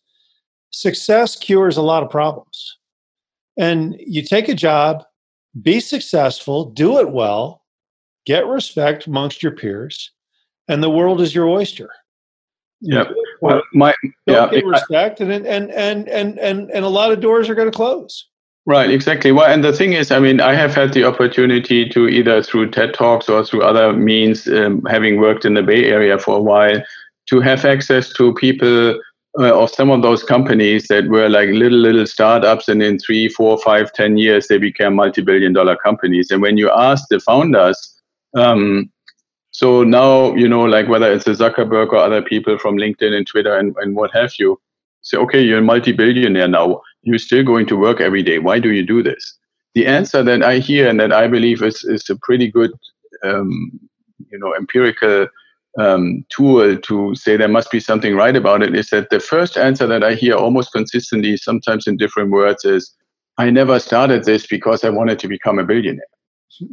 success 0.71 1.37
cures 1.37 1.77
a 1.77 1.83
lot 1.83 2.05
of 2.05 2.11
problems. 2.11 2.79
And 3.57 3.97
you 3.99 4.23
take 4.23 4.49
a 4.49 4.55
job, 4.55 5.03
be 5.61 5.81
successful, 5.81 6.67
do 6.67 6.99
it 6.99 7.11
well, 7.11 7.63
get 8.27 8.47
respect 8.47 9.07
amongst 9.07 9.43
your 9.43 9.53
peers, 9.53 10.13
and 10.69 10.83
the 10.83 10.91
world 10.91 11.21
is 11.21 11.35
your 11.35 11.49
oyster. 11.49 11.91
Yeah. 12.81 13.03
Uh, 13.03 13.13
well, 13.41 13.63
my 13.75 13.93
yeah, 14.27 14.49
get 14.51 14.65
respect, 14.65 15.21
and 15.21 15.33
and 15.33 15.47
and 15.47 16.09
and 16.09 16.39
and 16.39 16.71
and 16.71 16.85
a 16.85 16.89
lot 16.89 17.11
of 17.11 17.21
doors 17.21 17.49
are 17.51 17.55
going 17.55 17.71
to 17.71 17.77
close. 17.77 18.29
Right, 18.71 18.89
exactly. 18.89 19.33
Well, 19.33 19.53
and 19.53 19.65
the 19.65 19.73
thing 19.73 19.95
is, 19.95 20.13
I 20.13 20.21
mean, 20.21 20.41
I 20.41 20.55
have 20.55 20.77
had 20.77 20.93
the 20.93 21.03
opportunity 21.03 21.89
to 21.89 22.07
either 22.07 22.41
through 22.41 22.71
TED 22.71 22.95
Talks 22.95 23.29
or 23.29 23.45
through 23.45 23.63
other 23.65 23.93
means, 23.93 24.47
um, 24.47 24.85
having 24.85 25.19
worked 25.19 25.45
in 25.45 25.55
the 25.55 25.63
Bay 25.65 25.87
Area 25.87 26.17
for 26.21 26.37
a 26.37 26.41
while, 26.41 26.81
to 27.31 27.41
have 27.41 27.65
access 27.65 28.13
to 28.13 28.33
people 28.35 28.91
uh, 29.41 29.61
of 29.61 29.71
some 29.71 29.91
of 29.91 30.03
those 30.03 30.23
companies 30.23 30.87
that 30.87 31.09
were 31.09 31.29
like 31.29 31.49
little 31.49 31.79
little 31.79 32.07
startups 32.07 32.69
and 32.69 32.81
in 32.81 33.01
three 33.01 33.29
four 33.29 33.59
five 33.59 33.93
ten 33.93 34.17
years 34.17 34.47
they 34.47 34.59
became 34.59 34.95
multi-billion 34.95 35.53
dollar 35.53 35.77
companies 35.77 36.31
and 36.31 36.43
when 36.43 36.57
you 36.57 36.71
ask 36.71 37.05
the 37.11 37.21
founders 37.21 38.01
um, 38.37 38.91
so 39.53 39.85
now 39.85 40.35
you 40.35 40.49
know 40.49 40.63
like 40.63 40.89
whether 40.89 41.13
it's 41.13 41.29
a 41.29 41.31
zuckerberg 41.31 41.93
or 41.93 41.99
other 41.99 42.23
people 42.23 42.59
from 42.59 42.77
linkedin 42.77 43.13
and 43.13 43.29
twitter 43.29 43.57
and, 43.57 43.77
and 43.79 43.95
what 43.95 44.11
have 44.13 44.33
you 44.41 44.61
say 45.03 45.17
okay 45.17 45.41
you're 45.41 45.59
a 45.59 45.63
multi-billionaire 45.63 46.49
now 46.49 46.81
you're 47.03 47.19
still 47.19 47.45
going 47.45 47.67
to 47.67 47.77
work 47.77 48.01
every 48.01 48.23
day 48.23 48.39
why 48.39 48.59
do 48.59 48.73
you 48.73 48.85
do 48.85 49.03
this 49.03 49.39
the 49.75 49.87
answer 49.87 50.23
that 50.23 50.43
i 50.43 50.59
hear 50.59 50.89
and 50.89 51.01
that 51.01 51.13
i 51.13 51.27
believe 51.27 51.63
is, 51.63 51.85
is 51.85 52.09
a 52.11 52.17
pretty 52.23 52.51
good 52.51 52.73
um, 53.25 53.71
you 54.31 54.39
know 54.39 54.55
empirical 54.55 55.27
um, 55.79 56.25
tool 56.31 56.77
to 56.79 57.15
say 57.15 57.37
there 57.37 57.49
must 57.49 57.71
be 57.71 57.81
something 57.81 58.17
right 58.17 58.35
about 58.35 58.63
it 58.63 58.75
is 58.75 58.91
that 58.91 59.11
the 59.11 59.21
first 59.21 59.57
answer 59.57 59.87
that 59.87 60.03
I 60.03 60.15
hear 60.15 60.35
almost 60.35 60.73
consistently, 60.73 61.37
sometimes 61.37 61.87
in 61.87 61.97
different 61.97 62.31
words, 62.31 62.65
is 62.65 62.93
I 63.39 63.51
never 63.51 63.79
started 63.79 64.25
this 64.25 64.47
because 64.47 64.85
I 64.85 64.91
wanted 64.91 65.19
to 65.21 65.29
become 65.29 65.59
a 65.59 65.65
billionaire. 65.65 66.05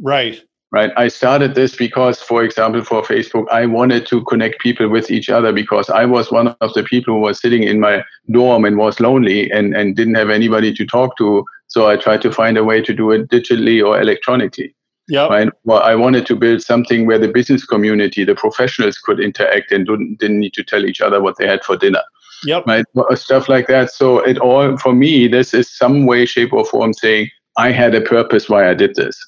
Right. 0.02 0.42
Right. 0.70 0.90
I 0.98 1.08
started 1.08 1.54
this 1.54 1.74
because, 1.74 2.20
for 2.20 2.44
example, 2.44 2.84
for 2.84 3.02
Facebook, 3.02 3.46
I 3.50 3.64
wanted 3.64 4.04
to 4.08 4.22
connect 4.24 4.60
people 4.60 4.90
with 4.90 5.10
each 5.10 5.30
other 5.30 5.50
because 5.50 5.88
I 5.88 6.04
was 6.04 6.30
one 6.30 6.48
of 6.60 6.74
the 6.74 6.82
people 6.82 7.14
who 7.14 7.20
was 7.20 7.40
sitting 7.40 7.62
in 7.62 7.80
my 7.80 8.04
dorm 8.30 8.66
and 8.66 8.76
was 8.76 9.00
lonely 9.00 9.50
and, 9.50 9.74
and 9.74 9.96
didn't 9.96 10.16
have 10.16 10.28
anybody 10.28 10.74
to 10.74 10.84
talk 10.84 11.16
to. 11.16 11.42
So 11.68 11.88
I 11.88 11.96
tried 11.96 12.20
to 12.22 12.32
find 12.32 12.58
a 12.58 12.64
way 12.64 12.82
to 12.82 12.92
do 12.92 13.10
it 13.12 13.28
digitally 13.28 13.82
or 13.82 13.98
electronically. 13.98 14.74
Yeah. 15.08 15.26
Right. 15.28 15.48
Well, 15.64 15.82
I 15.82 15.94
wanted 15.94 16.26
to 16.26 16.36
build 16.36 16.60
something 16.60 17.06
where 17.06 17.18
the 17.18 17.28
business 17.28 17.64
community, 17.64 18.24
the 18.24 18.34
professionals, 18.34 18.98
could 18.98 19.20
interact 19.20 19.72
and 19.72 19.86
didn't, 19.86 20.18
didn't 20.18 20.38
need 20.38 20.52
to 20.52 20.62
tell 20.62 20.84
each 20.84 21.00
other 21.00 21.22
what 21.22 21.38
they 21.38 21.46
had 21.46 21.64
for 21.64 21.78
dinner. 21.78 22.02
Yep. 22.44 22.66
Right. 22.66 22.84
Uh, 22.94 23.16
stuff 23.16 23.48
like 23.48 23.68
that. 23.68 23.90
So 23.90 24.18
it 24.18 24.36
all 24.36 24.76
for 24.76 24.92
me, 24.92 25.28
this 25.28 25.54
is 25.54 25.74
some 25.74 26.04
way, 26.04 26.26
shape, 26.26 26.52
or 26.52 26.66
form 26.66 26.92
saying 26.92 27.30
I 27.56 27.70
had 27.70 27.94
a 27.94 28.02
purpose 28.02 28.50
why 28.50 28.68
I 28.68 28.74
did 28.74 28.96
this. 28.96 29.18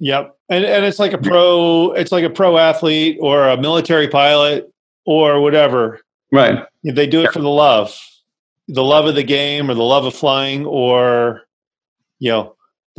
Yep. 0.00 0.36
And 0.48 0.64
and 0.64 0.84
it's 0.84 0.98
like 0.98 1.12
a 1.12 1.18
pro. 1.18 1.92
It's 1.92 2.12
like 2.12 2.24
a 2.24 2.30
pro 2.30 2.56
athlete 2.56 3.18
or 3.20 3.48
a 3.48 3.56
military 3.56 4.08
pilot 4.08 4.72
or 5.04 5.40
whatever. 5.40 6.00
Right. 6.32 6.64
If 6.84 6.94
they 6.94 7.06
do 7.06 7.22
it 7.22 7.32
for 7.32 7.40
the 7.40 7.48
love, 7.48 7.98
the 8.68 8.84
love 8.84 9.06
of 9.06 9.14
the 9.14 9.22
game 9.22 9.70
or 9.70 9.74
the 9.74 9.82
love 9.82 10.04
of 10.04 10.14
flying 10.14 10.64
or 10.66 11.42
you 12.18 12.30
know 12.30 12.54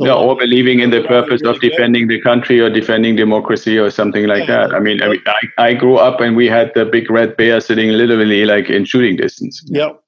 yeah, 0.06 0.14
or 0.14 0.34
believing 0.34 0.80
in 0.80 0.90
the 0.90 1.02
purpose 1.02 1.42
of 1.42 1.60
defending 1.60 2.08
the 2.08 2.20
country 2.22 2.58
or 2.58 2.70
defending 2.70 3.16
democracy 3.16 3.78
or 3.78 3.90
something 3.90 4.26
like 4.26 4.48
yeah. 4.48 4.66
that. 4.66 4.74
I 4.74 4.80
mean, 4.80 5.02
I, 5.02 5.08
mean 5.08 5.22
I, 5.26 5.40
I, 5.58 5.74
grew 5.74 5.96
up 5.96 6.20
and 6.22 6.36
we 6.36 6.46
had 6.46 6.72
the 6.74 6.86
big 6.86 7.10
red 7.10 7.36
bear 7.36 7.60
sitting 7.60 7.90
literally 7.90 8.46
like 8.46 8.70
in 8.70 8.86
shooting 8.86 9.16
distance. 9.16 9.62
Yep. 9.66 10.02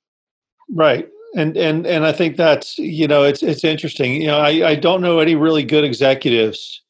Right. 0.74 1.09
And 1.36 1.59
and 1.59 1.86
and 1.86 2.07
I 2.07 2.12
think 2.12 2.36
that's 2.36 2.78
you 2.78 3.07
know 3.07 3.22
it's 3.22 3.43
it's 3.43 3.64
interesting. 3.64 4.20
You 4.20 4.28
know, 4.28 4.38
I, 4.38 4.70
I 4.70 4.74
don't 4.74 5.03
know 5.03 5.18
any 5.18 5.34
really 5.34 5.62
good 5.62 5.84
executives. 5.84 6.81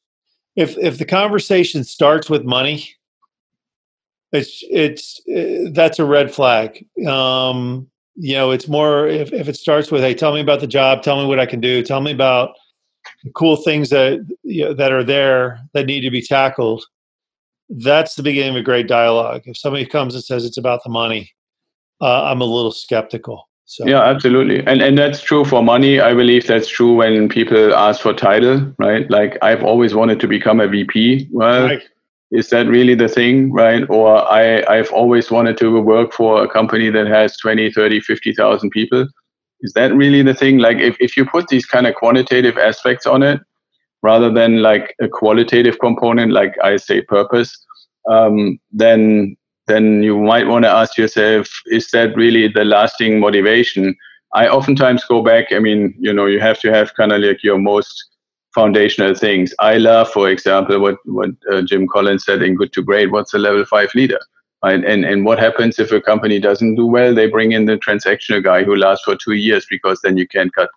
If 0.55 0.77
if 0.77 0.97
the 0.97 1.05
conversation 1.05 1.83
starts 1.83 2.29
with 2.29 2.43
money, 2.43 2.89
it's 4.31 4.63
it's 4.69 5.21
uh, 5.27 5.71
that's 5.71 5.99
a 5.99 6.05
red 6.05 6.33
flag. 6.33 6.85
Um, 7.07 7.89
you 8.15 8.35
know, 8.35 8.51
it's 8.51 8.67
more 8.67 9.07
if 9.07 9.33
if 9.33 9.47
it 9.47 9.55
starts 9.55 9.91
with, 9.91 10.01
"Hey, 10.01 10.13
tell 10.13 10.33
me 10.33 10.41
about 10.41 10.59
the 10.59 10.67
job. 10.67 11.01
Tell 11.01 11.19
me 11.21 11.27
what 11.27 11.39
I 11.39 11.45
can 11.45 11.59
do. 11.59 11.83
Tell 11.83 12.01
me 12.01 12.11
about." 12.11 12.55
the 13.23 13.31
cool 13.31 13.55
things 13.55 13.89
that 13.89 14.25
you 14.43 14.65
know, 14.65 14.73
that 14.73 14.91
are 14.91 15.03
there 15.03 15.59
that 15.73 15.85
need 15.85 16.01
to 16.01 16.11
be 16.11 16.21
tackled 16.21 16.83
that's 17.69 18.15
the 18.15 18.23
beginning 18.23 18.51
of 18.51 18.55
a 18.55 18.63
great 18.63 18.87
dialogue 18.87 19.41
if 19.45 19.57
somebody 19.57 19.85
comes 19.85 20.15
and 20.15 20.23
says 20.23 20.45
it's 20.45 20.57
about 20.57 20.83
the 20.83 20.89
money 20.89 21.31
uh, 22.01 22.23
i'm 22.23 22.41
a 22.41 22.45
little 22.45 22.71
skeptical 22.71 23.49
so 23.65 23.87
yeah 23.87 24.01
absolutely. 24.01 24.65
And 24.65 24.81
and 24.81 24.97
that's 24.97 25.21
true 25.21 25.45
for 25.45 25.63
money. 25.63 25.99
I 25.99 26.13
believe 26.13 26.47
that's 26.47 26.67
true 26.67 26.95
when 26.95 27.29
people 27.29 27.73
ask 27.73 28.01
for 28.01 28.13
title 28.13 28.73
right? 28.77 29.09
Like 29.09 29.37
i've 29.41 29.63
always 29.63 29.95
wanted 29.95 30.19
to 30.21 30.27
become 30.27 30.59
a 30.59 30.67
vp 30.67 31.27
well 31.31 31.67
right. 31.67 31.83
is 32.31 32.49
that 32.49 32.67
really 32.67 32.95
the 32.95 33.07
thing 33.07 33.51
right? 33.51 33.83
Or 33.89 34.17
i 34.31 34.63
i've 34.67 34.91
always 34.91 35.31
wanted 35.31 35.57
to 35.57 35.81
work 35.81 36.13
for 36.13 36.43
a 36.43 36.47
company 36.47 36.89
that 36.89 37.07
has 37.07 37.37
20 37.37 37.71
30 37.71 38.01
50000 38.01 38.69
people. 38.69 39.07
Is 39.61 39.71
that 39.73 39.93
really 39.95 40.21
the 40.21 40.33
thing? 40.33 40.57
Like 40.57 40.79
if, 40.79 40.97
if 40.99 41.15
you 41.15 41.25
put 41.25 41.47
these 41.47 41.65
kind 41.65 41.87
of 41.87 41.95
quantitative 41.95 42.57
aspects 42.57 43.05
on 43.05 43.23
it 43.23 43.39
rather 44.01 44.29
than 44.29 44.61
like 44.61 44.93
a 45.01 45.07
qualitative 45.07 45.79
component 45.79 46.31
like 46.31 46.55
i 46.63 46.77
say 46.77 47.01
purpose 47.01 47.57
um, 48.09 48.59
then 48.71 49.35
then 49.67 50.03
you 50.03 50.19
might 50.19 50.47
want 50.47 50.63
to 50.63 50.69
ask 50.69 50.97
yourself 50.97 51.49
is 51.67 51.89
that 51.91 52.15
really 52.15 52.47
the 52.47 52.65
lasting 52.65 53.19
motivation 53.19 53.95
i 54.33 54.47
oftentimes 54.47 55.03
go 55.05 55.21
back 55.21 55.51
i 55.51 55.59
mean 55.59 55.93
you 55.99 56.13
know 56.13 56.25
you 56.25 56.39
have 56.39 56.59
to 56.59 56.71
have 56.71 56.93
kind 56.95 57.11
of 57.11 57.21
like 57.21 57.43
your 57.43 57.57
most 57.57 58.13
foundational 58.53 59.15
things. 59.15 59.53
I 59.59 59.77
love, 59.77 60.09
for 60.09 60.29
example, 60.29 60.79
what 60.79 60.97
what 61.05 61.31
uh, 61.51 61.61
Jim 61.61 61.87
Collins 61.87 62.25
said 62.25 62.41
in 62.41 62.55
Good 62.55 62.73
to 62.73 62.83
Great. 62.83 63.11
What's 63.11 63.33
a 63.33 63.39
level 63.39 63.65
five 63.65 63.93
leader? 63.95 64.19
Right? 64.63 64.83
And 64.83 65.05
and 65.05 65.25
what 65.25 65.39
happens 65.39 65.79
if 65.79 65.91
a 65.91 66.01
company 66.01 66.39
doesn't 66.39 66.75
do 66.75 66.85
well? 66.85 67.13
They 67.13 67.27
bring 67.27 67.51
in 67.51 67.65
the 67.65 67.77
transactional 67.77 68.43
guy 68.43 68.63
who 68.63 68.75
lasts 68.75 69.03
for 69.05 69.15
two 69.15 69.33
years 69.33 69.65
because 69.69 69.99
then 70.01 70.17
you 70.17 70.27
can't 70.27 70.53
cut 70.53 70.69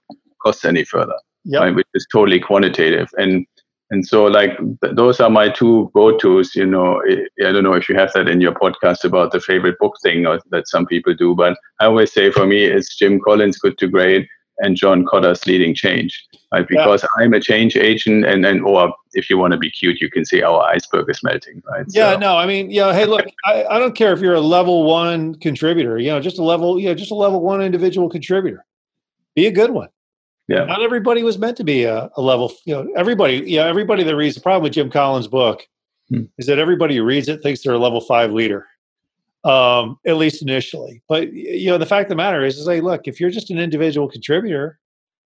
costs 0.42 0.64
any 0.64 0.84
further. 0.84 1.18
Yep. 1.44 1.60
Right? 1.60 1.74
Which 1.74 1.88
is 1.94 2.06
totally 2.10 2.40
quantitative. 2.40 3.08
And 3.18 3.46
and 3.90 4.06
so 4.06 4.24
like 4.24 4.56
th- 4.82 4.94
those 4.94 5.20
are 5.20 5.30
my 5.30 5.48
two 5.48 5.90
go-to's. 5.94 6.54
You 6.54 6.66
know, 6.66 7.02
I 7.08 7.52
don't 7.52 7.64
know 7.64 7.74
if 7.74 7.88
you 7.88 7.94
have 7.96 8.12
that 8.14 8.28
in 8.28 8.40
your 8.40 8.52
podcast 8.52 9.04
about 9.04 9.32
the 9.32 9.40
favorite 9.40 9.78
book 9.78 9.94
thing 10.02 10.26
or 10.26 10.40
that 10.50 10.68
some 10.68 10.86
people 10.86 11.14
do, 11.14 11.34
but 11.34 11.58
I 11.80 11.86
always 11.86 12.12
say 12.12 12.30
for 12.30 12.46
me 12.46 12.64
it's 12.64 12.96
Jim 12.96 13.20
Collins' 13.20 13.58
Good 13.58 13.78
to 13.78 13.88
Great 13.88 14.28
and 14.58 14.76
John 14.76 15.04
Kotter's 15.04 15.46
leading 15.46 15.74
change, 15.74 16.26
right? 16.52 16.66
Because 16.66 17.02
yeah. 17.02 17.22
I'm 17.22 17.34
a 17.34 17.40
change 17.40 17.76
agent, 17.76 18.24
and 18.24 18.44
then, 18.44 18.60
or 18.62 18.94
if 19.12 19.28
you 19.28 19.38
want 19.38 19.52
to 19.52 19.58
be 19.58 19.70
cute, 19.70 20.00
you 20.00 20.10
can 20.10 20.24
say 20.24 20.42
our 20.42 20.62
iceberg 20.62 21.10
is 21.10 21.22
melting, 21.22 21.62
right? 21.70 21.84
Yeah, 21.90 22.12
so. 22.12 22.18
no, 22.18 22.36
I 22.36 22.46
mean, 22.46 22.70
yeah, 22.70 22.92
hey, 22.92 23.04
look, 23.04 23.26
I, 23.44 23.64
I 23.64 23.78
don't 23.78 23.94
care 23.94 24.12
if 24.12 24.20
you're 24.20 24.34
a 24.34 24.40
level 24.40 24.84
one 24.84 25.34
contributor, 25.36 25.98
you 25.98 26.08
know, 26.08 26.20
just 26.20 26.38
a 26.38 26.44
level, 26.44 26.78
you 26.78 26.88
know, 26.88 26.94
just 26.94 27.10
a 27.10 27.14
level 27.14 27.40
one 27.40 27.62
individual 27.62 28.08
contributor. 28.08 28.64
Be 29.34 29.46
a 29.46 29.52
good 29.52 29.70
one. 29.70 29.88
Yeah. 30.48 30.64
Not 30.64 30.82
everybody 30.82 31.22
was 31.22 31.38
meant 31.38 31.56
to 31.56 31.64
be 31.64 31.84
a, 31.84 32.08
a 32.16 32.22
level, 32.22 32.52
you 32.64 32.74
know, 32.74 32.88
everybody, 32.96 33.42
yeah, 33.46 33.66
everybody 33.66 34.04
that 34.04 34.14
reads 34.14 34.36
the 34.36 34.40
problem 34.40 34.62
with 34.62 34.72
Jim 34.72 34.90
Collins' 34.90 35.26
book 35.26 35.66
hmm. 36.08 36.22
is 36.38 36.46
that 36.46 36.58
everybody 36.58 36.96
who 36.96 37.04
reads 37.04 37.28
it 37.28 37.42
thinks 37.42 37.62
they're 37.62 37.74
a 37.74 37.78
level 37.78 38.00
five 38.00 38.32
leader 38.32 38.64
um, 39.46 39.98
at 40.06 40.16
least 40.16 40.42
initially. 40.42 41.02
But 41.08 41.32
you 41.32 41.70
know, 41.70 41.78
the 41.78 41.86
fact 41.86 42.06
of 42.06 42.08
the 42.10 42.16
matter 42.16 42.44
is, 42.44 42.58
is 42.58 42.66
hey, 42.66 42.80
look, 42.80 43.06
if 43.06 43.20
you're 43.20 43.30
just 43.30 43.50
an 43.50 43.58
individual 43.58 44.08
contributor, 44.08 44.78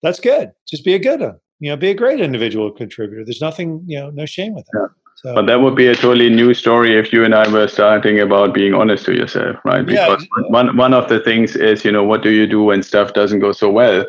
that's 0.02 0.20
good. 0.20 0.52
Just 0.68 0.84
be 0.84 0.96
a 0.96 1.00
good 1.00 1.22
one. 1.22 1.40
You 1.60 1.70
know, 1.70 1.78
be 1.78 1.90
a 1.90 1.94
great 1.94 2.20
individual 2.20 2.72
contributor. 2.72 3.24
There's 3.24 3.42
nothing, 3.42 3.84
you 3.86 4.00
know, 4.00 4.10
no 4.10 4.26
shame 4.26 4.56
with 4.56 4.66
that. 4.72 4.80
Yeah. 4.80 4.88
So, 5.16 5.36
but 5.36 5.48
that 5.48 5.60
would 5.60 5.76
be 5.76 5.88
a 5.88 5.96
totally 5.96 6.30
new 6.30 6.54
story 6.54 6.98
if 6.98 7.12
you 7.12 7.26
and 7.26 7.36
I 7.36 7.48
were 7.52 7.68
starting 7.68 8.22
about 8.22 8.54
being 8.54 8.74
honest 8.74 9.06
to 9.06 9.14
yourself, 9.14 9.58
right? 9.66 9.86
Because 9.86 10.22
yeah. 10.22 10.44
one 10.48 10.78
one 10.78 10.94
of 10.94 11.10
the 11.10 11.20
things 11.20 11.58
is, 11.58 11.84
you 11.84 11.92
know, 11.92 12.06
what 12.06 12.24
do 12.24 12.30
you 12.30 12.48
do 12.48 12.64
when 12.64 12.82
stuff 12.82 13.14
doesn't 13.14 13.42
go 13.42 13.52
so 13.52 13.70
well? 13.70 14.06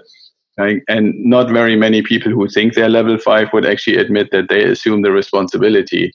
And 0.88 1.14
not 1.24 1.50
very 1.50 1.76
many 1.76 2.02
people 2.02 2.32
who 2.32 2.48
think 2.48 2.74
they're 2.74 2.88
level 2.88 3.18
five 3.18 3.48
would 3.52 3.66
actually 3.66 3.96
admit 3.96 4.30
that 4.32 4.48
they 4.48 4.64
assume 4.64 5.02
the 5.02 5.12
responsibility 5.12 6.12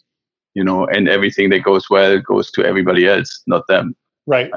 you 0.55 0.63
know, 0.63 0.87
and 0.87 1.07
everything 1.07 1.49
that 1.51 1.59
goes 1.59 1.89
well 1.89 2.19
goes 2.19 2.49
to 2.51 2.65
everybody 2.65 3.07
else, 3.07 3.43
not 3.45 3.67
them. 3.67 3.95
Right. 4.25 4.49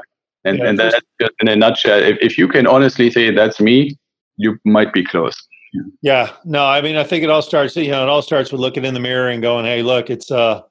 And 0.45 0.57
yeah, 0.57 0.65
and 0.65 0.79
that's 0.79 0.99
just 1.21 1.33
in 1.41 1.49
a 1.49 1.55
nutshell. 1.55 2.01
If 2.01 2.17
if 2.21 2.37
you 2.37 2.47
can 2.47 2.65
honestly 2.65 3.11
say 3.11 3.29
that's 3.29 3.59
me, 3.59 3.97
you 4.37 4.57
might 4.65 4.93
be 4.93 5.03
close. 5.03 5.35
Yeah. 5.73 5.81
yeah. 6.01 6.31
No, 6.45 6.65
I 6.65 6.81
mean, 6.81 6.95
I 6.95 7.03
think 7.03 7.23
it 7.23 7.29
all 7.29 7.41
starts. 7.41 7.75
You 7.75 7.91
know, 7.91 8.03
it 8.03 8.09
all 8.09 8.21
starts 8.21 8.51
with 8.51 8.61
looking 8.61 8.85
in 8.85 8.93
the 8.93 9.01
mirror 9.01 9.27
and 9.27 9.41
going, 9.41 9.65
"Hey, 9.65 9.83
look, 9.83 10.09
it's 10.09 10.31
uh, 10.31 10.61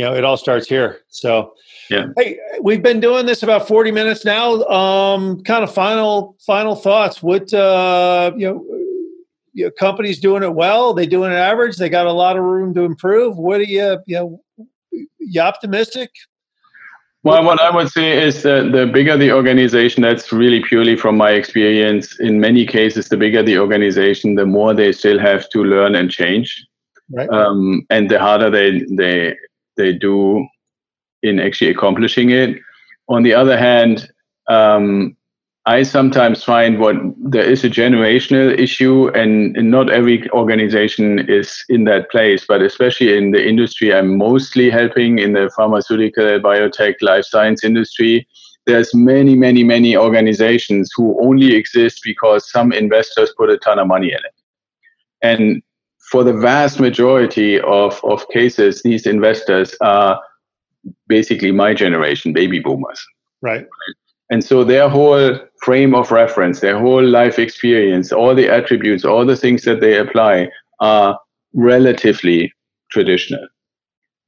you 0.00 0.06
know, 0.06 0.14
it 0.14 0.24
all 0.24 0.38
starts 0.38 0.66
here." 0.66 1.00
So, 1.08 1.52
yeah. 1.90 2.06
Hey, 2.16 2.38
we've 2.62 2.82
been 2.82 3.00
doing 3.00 3.26
this 3.26 3.42
about 3.42 3.68
forty 3.68 3.90
minutes 3.90 4.24
now. 4.24 4.62
Um, 4.64 5.42
kind 5.42 5.62
of 5.62 5.72
final 5.72 6.36
final 6.46 6.74
thoughts. 6.74 7.22
What 7.22 7.52
uh, 7.52 8.32
you 8.34 8.46
know 8.46 8.64
you 9.52 9.66
know, 9.66 9.70
companies 9.72 10.18
doing 10.18 10.42
it 10.42 10.54
well? 10.54 10.94
They 10.94 11.06
doing 11.06 11.32
it 11.32 11.36
average? 11.36 11.76
They 11.76 11.88
got 11.88 12.06
a 12.06 12.12
lot 12.12 12.36
of 12.36 12.44
room 12.44 12.72
to 12.74 12.82
improve. 12.82 13.36
What 13.36 13.60
are 13.60 13.64
you, 13.64 13.98
you 14.06 14.16
know, 14.16 14.42
you 15.18 15.40
optimistic? 15.40 16.10
Well, 17.22 17.44
what 17.44 17.60
I 17.60 17.70
would 17.70 17.90
say 17.90 18.26
is 18.26 18.42
that 18.44 18.72
the 18.72 18.86
bigger 18.86 19.18
the 19.18 19.32
organization, 19.32 20.02
that's 20.02 20.32
really 20.32 20.62
purely 20.62 20.96
from 20.96 21.18
my 21.18 21.32
experience. 21.32 22.18
In 22.18 22.40
many 22.40 22.64
cases, 22.64 23.10
the 23.10 23.18
bigger 23.18 23.42
the 23.42 23.58
organization, 23.58 24.36
the 24.36 24.46
more 24.46 24.72
they 24.72 24.92
still 24.92 25.18
have 25.18 25.46
to 25.50 25.62
learn 25.62 25.94
and 25.94 26.10
change, 26.10 26.66
right. 27.10 27.28
um, 27.28 27.86
and 27.90 28.10
the 28.10 28.18
harder 28.18 28.48
they 28.48 28.86
they 28.90 29.36
they 29.76 29.92
do 29.92 30.46
in 31.22 31.38
actually 31.38 31.70
accomplishing 31.70 32.30
it. 32.30 32.58
On 33.08 33.22
the 33.22 33.34
other 33.34 33.58
hand, 33.58 34.08
um, 34.48 35.16
I 35.66 35.82
sometimes 35.82 36.42
find 36.42 36.78
what 36.78 36.96
there 37.18 37.44
is 37.44 37.64
a 37.64 37.70
generational 37.70 38.58
issue, 38.58 39.08
and, 39.08 39.56
and, 39.56 39.70
not 39.70 39.90
every 39.90 40.28
organization 40.30 41.18
is 41.28 41.62
in 41.68 41.84
that 41.84 42.10
place. 42.10 42.44
But 42.48 42.62
especially 42.62 43.16
in 43.16 43.32
the 43.32 43.46
industry, 43.46 43.94
I'm 43.94 44.16
mostly 44.16 44.70
helping 44.70 45.18
in 45.18 45.34
the 45.34 45.50
pharmaceutical, 45.54 46.40
biotech, 46.40 46.94
life 47.02 47.24
science 47.26 47.62
industry. 47.62 48.26
There's 48.66 48.94
many, 48.94 49.34
many, 49.34 49.62
many 49.62 49.96
organizations 49.96 50.90
who 50.96 51.16
only 51.22 51.54
exist 51.54 52.00
because 52.04 52.50
some 52.50 52.72
investors 52.72 53.32
put 53.36 53.50
a 53.50 53.58
ton 53.58 53.78
of 53.78 53.86
money 53.86 54.08
in 54.08 54.18
it. 54.18 54.34
And 55.22 55.62
for 56.10 56.24
the 56.24 56.32
vast 56.32 56.80
majority 56.80 57.60
of, 57.60 58.00
of 58.04 58.28
cases, 58.30 58.82
these 58.82 59.06
investors 59.06 59.76
are 59.80 60.20
basically 61.06 61.52
my 61.52 61.72
generation, 61.72 62.32
baby 62.32 62.58
boomers. 62.58 63.00
Right. 63.42 63.66
And 64.30 64.44
so 64.44 64.64
their 64.64 64.88
whole 64.88 65.38
frame 65.62 65.94
of 65.94 66.10
reference, 66.10 66.60
their 66.60 66.78
whole 66.78 67.04
life 67.04 67.38
experience, 67.38 68.12
all 68.12 68.34
the 68.34 68.48
attributes, 68.48 69.04
all 69.04 69.24
the 69.24 69.36
things 69.36 69.62
that 69.64 69.80
they 69.80 69.98
apply 69.98 70.48
are 70.80 71.18
relatively 71.54 72.52
traditional. 72.90 73.46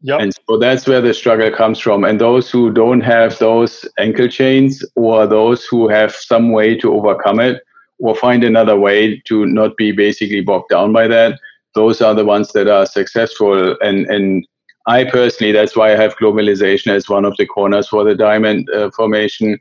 Yep. 0.03 0.21
And 0.21 0.35
so 0.35 0.59
that's 0.59 0.87
where 0.87 1.01
the 1.01 1.15
struggle 1.15 1.51
comes 1.51 1.79
from. 1.79 2.05
And 2.05 2.21
those 2.21 2.51
who 2.51 2.73
don't 2.73 3.01
have 3.01 3.39
those 3.39 3.89
ankle 3.99 4.29
chains 4.29 4.85
or 4.97 5.27
those 5.27 5.65
who 5.65 5.89
have 5.89 6.15
some 6.15 6.51
way 6.51 6.77
to 6.79 6.93
overcome 6.93 7.39
it 7.39 7.63
or 8.01 8.17
find 8.17 8.43
another 8.43 8.77
way 8.77 9.21
to 9.27 9.47
not 9.47 9.77
be 9.77 9.93
basically 9.93 10.41
bogged 10.41 10.71
down 10.71 10.93
by 10.93 11.07
that, 11.07 11.39
those 11.75 12.01
are 12.01 12.15
the 12.15 12.25
ones 12.25 12.53
that 12.53 12.69
are 12.69 12.87
successful. 12.87 13.77
And, 13.81 14.07
and 14.07 14.47
I 14.87 15.05
personally, 15.05 15.53
that's 15.53 15.77
why 15.77 15.93
I 15.93 15.97
have 15.97 16.17
globalization 16.17 16.89
as 16.89 17.09
one 17.09 17.25
of 17.25 17.37
the 17.39 17.47
corners 17.47 17.89
for 17.89 18.05
the 18.05 18.15
diamond 18.15 18.69
uh, 18.71 18.91
formation 18.91 19.59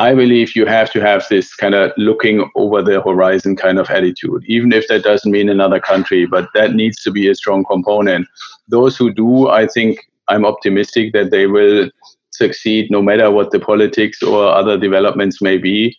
I 0.00 0.14
believe 0.14 0.56
you 0.56 0.64
have 0.64 0.90
to 0.92 1.00
have 1.02 1.26
this 1.28 1.54
kind 1.54 1.74
of 1.74 1.92
looking 1.98 2.50
over 2.56 2.80
the 2.80 3.02
horizon 3.02 3.54
kind 3.54 3.78
of 3.78 3.90
attitude, 3.90 4.42
even 4.46 4.72
if 4.72 4.88
that 4.88 5.02
doesn't 5.02 5.30
mean 5.30 5.50
another 5.50 5.78
country, 5.78 6.24
but 6.24 6.48
that 6.54 6.72
needs 6.72 7.02
to 7.02 7.10
be 7.10 7.28
a 7.28 7.34
strong 7.34 7.66
component. 7.66 8.26
Those 8.68 8.96
who 8.96 9.12
do, 9.12 9.50
I 9.50 9.66
think 9.66 10.00
I'm 10.28 10.46
optimistic 10.46 11.12
that 11.12 11.30
they 11.30 11.46
will 11.46 11.90
succeed 12.30 12.90
no 12.90 13.02
matter 13.02 13.30
what 13.30 13.50
the 13.50 13.60
politics 13.60 14.22
or 14.22 14.46
other 14.46 14.78
developments 14.78 15.42
may 15.42 15.58
be. 15.58 15.94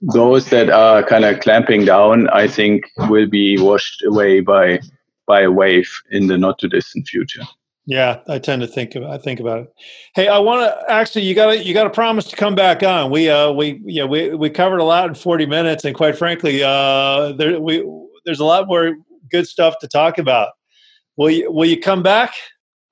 Those 0.00 0.50
that 0.50 0.70
are 0.70 1.02
kind 1.02 1.24
of 1.24 1.40
clamping 1.40 1.84
down, 1.84 2.28
I 2.28 2.46
think, 2.46 2.84
will 3.08 3.28
be 3.28 3.58
washed 3.58 4.02
away 4.04 4.40
by 4.40 4.80
by 5.26 5.42
a 5.42 5.50
wave 5.50 5.90
in 6.10 6.26
the 6.26 6.36
not 6.36 6.58
too 6.58 6.68
distant 6.68 7.08
future. 7.08 7.42
Yeah, 7.86 8.20
I 8.28 8.38
tend 8.38 8.62
to 8.62 8.68
think 8.68 8.94
of 8.94 9.04
I 9.04 9.18
think 9.18 9.40
about 9.40 9.60
it. 9.60 9.68
Hey, 10.14 10.28
I 10.28 10.38
want 10.38 10.62
to 10.62 10.92
actually 10.92 11.22
you 11.22 11.34
got 11.34 11.52
to 11.52 11.62
you 11.62 11.74
got 11.74 11.84
to 11.84 11.90
promise 11.90 12.26
to 12.26 12.36
come 12.36 12.54
back 12.54 12.82
on. 12.82 13.10
We 13.10 13.28
uh 13.28 13.52
we 13.52 13.80
yeah 13.84 14.04
we 14.04 14.34
we 14.34 14.48
covered 14.48 14.78
a 14.78 14.84
lot 14.84 15.08
in 15.08 15.14
40 15.14 15.46
minutes 15.46 15.84
and 15.84 15.94
quite 15.94 16.16
frankly, 16.16 16.62
uh 16.62 17.32
there 17.32 17.60
we 17.60 17.84
there's 18.24 18.40
a 18.40 18.44
lot 18.44 18.66
more 18.66 18.96
good 19.30 19.46
stuff 19.46 19.74
to 19.80 19.88
talk 19.88 20.16
about. 20.18 20.52
Will 21.16 21.30
you 21.30 21.52
will 21.52 21.66
you 21.66 21.78
come 21.78 22.02
back? 22.02 22.34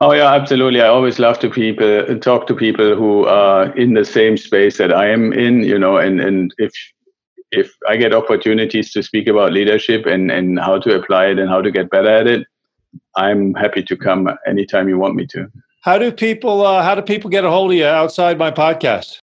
Oh 0.02 0.12
yeah, 0.12 0.34
absolutely. 0.34 0.82
I 0.82 0.88
always 0.88 1.20
love 1.20 1.38
to 1.38 1.48
people 1.48 2.18
talk 2.18 2.48
to 2.48 2.56
people 2.56 2.96
who 2.96 3.24
are 3.24 3.72
in 3.76 3.94
the 3.94 4.04
same 4.04 4.36
space 4.36 4.76
that 4.78 4.92
I 4.92 5.08
am 5.08 5.32
in, 5.32 5.62
you 5.62 5.78
know, 5.78 5.96
and 5.96 6.20
and 6.20 6.52
if 6.58 6.72
if 7.52 7.70
I 7.88 7.96
get 7.96 8.12
opportunities 8.12 8.90
to 8.94 9.02
speak 9.04 9.28
about 9.28 9.52
leadership 9.52 10.04
and 10.04 10.32
and 10.32 10.58
how 10.58 10.80
to 10.80 10.96
apply 10.96 11.26
it 11.26 11.38
and 11.38 11.48
how 11.48 11.62
to 11.62 11.70
get 11.70 11.88
better 11.88 12.08
at 12.08 12.26
it, 12.26 12.48
I'm 13.14 13.54
happy 13.54 13.84
to 13.84 13.96
come 13.96 14.28
anytime 14.44 14.88
you 14.88 14.98
want 14.98 15.14
me 15.14 15.24
to. 15.28 15.46
How 15.82 15.98
do 15.98 16.10
people 16.10 16.66
uh, 16.66 16.82
how 16.82 16.96
do 16.96 17.02
people 17.02 17.30
get 17.30 17.44
a 17.44 17.50
hold 17.50 17.70
of 17.70 17.76
you 17.76 17.86
outside 17.86 18.38
my 18.38 18.50
podcast? 18.50 19.20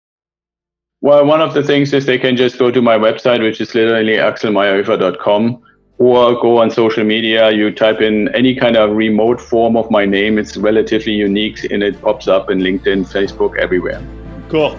Well, 1.02 1.26
one 1.26 1.42
of 1.42 1.52
the 1.52 1.62
things 1.62 1.92
is 1.92 2.06
they 2.06 2.18
can 2.18 2.34
just 2.34 2.56
go 2.58 2.70
to 2.70 2.80
my 2.80 2.96
website, 2.96 3.42
which 3.42 3.60
is 3.60 3.74
literally 3.74 4.14
axelmeierhoefer.com, 4.14 5.60
or 6.02 6.34
go 6.40 6.58
on 6.58 6.70
social 6.70 7.04
media. 7.04 7.52
You 7.52 7.70
type 7.70 8.00
in 8.00 8.28
any 8.34 8.54
kind 8.56 8.76
of 8.76 8.96
remote 8.96 9.40
form 9.40 9.76
of 9.76 9.88
my 9.90 10.04
name. 10.04 10.36
It's 10.36 10.56
relatively 10.56 11.12
unique 11.12 11.64
and 11.70 11.82
it 11.82 12.00
pops 12.02 12.26
up 12.26 12.50
in 12.50 12.58
LinkedIn, 12.58 13.06
Facebook, 13.06 13.56
everywhere. 13.56 14.02
Cool. 14.48 14.78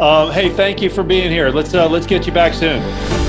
Um, 0.00 0.30
hey, 0.30 0.50
thank 0.50 0.80
you 0.80 0.90
for 0.90 1.02
being 1.02 1.30
here. 1.30 1.50
Let's 1.50 1.74
uh, 1.74 1.88
let's 1.88 2.06
get 2.06 2.26
you 2.26 2.32
back 2.32 2.54
soon. 2.54 3.23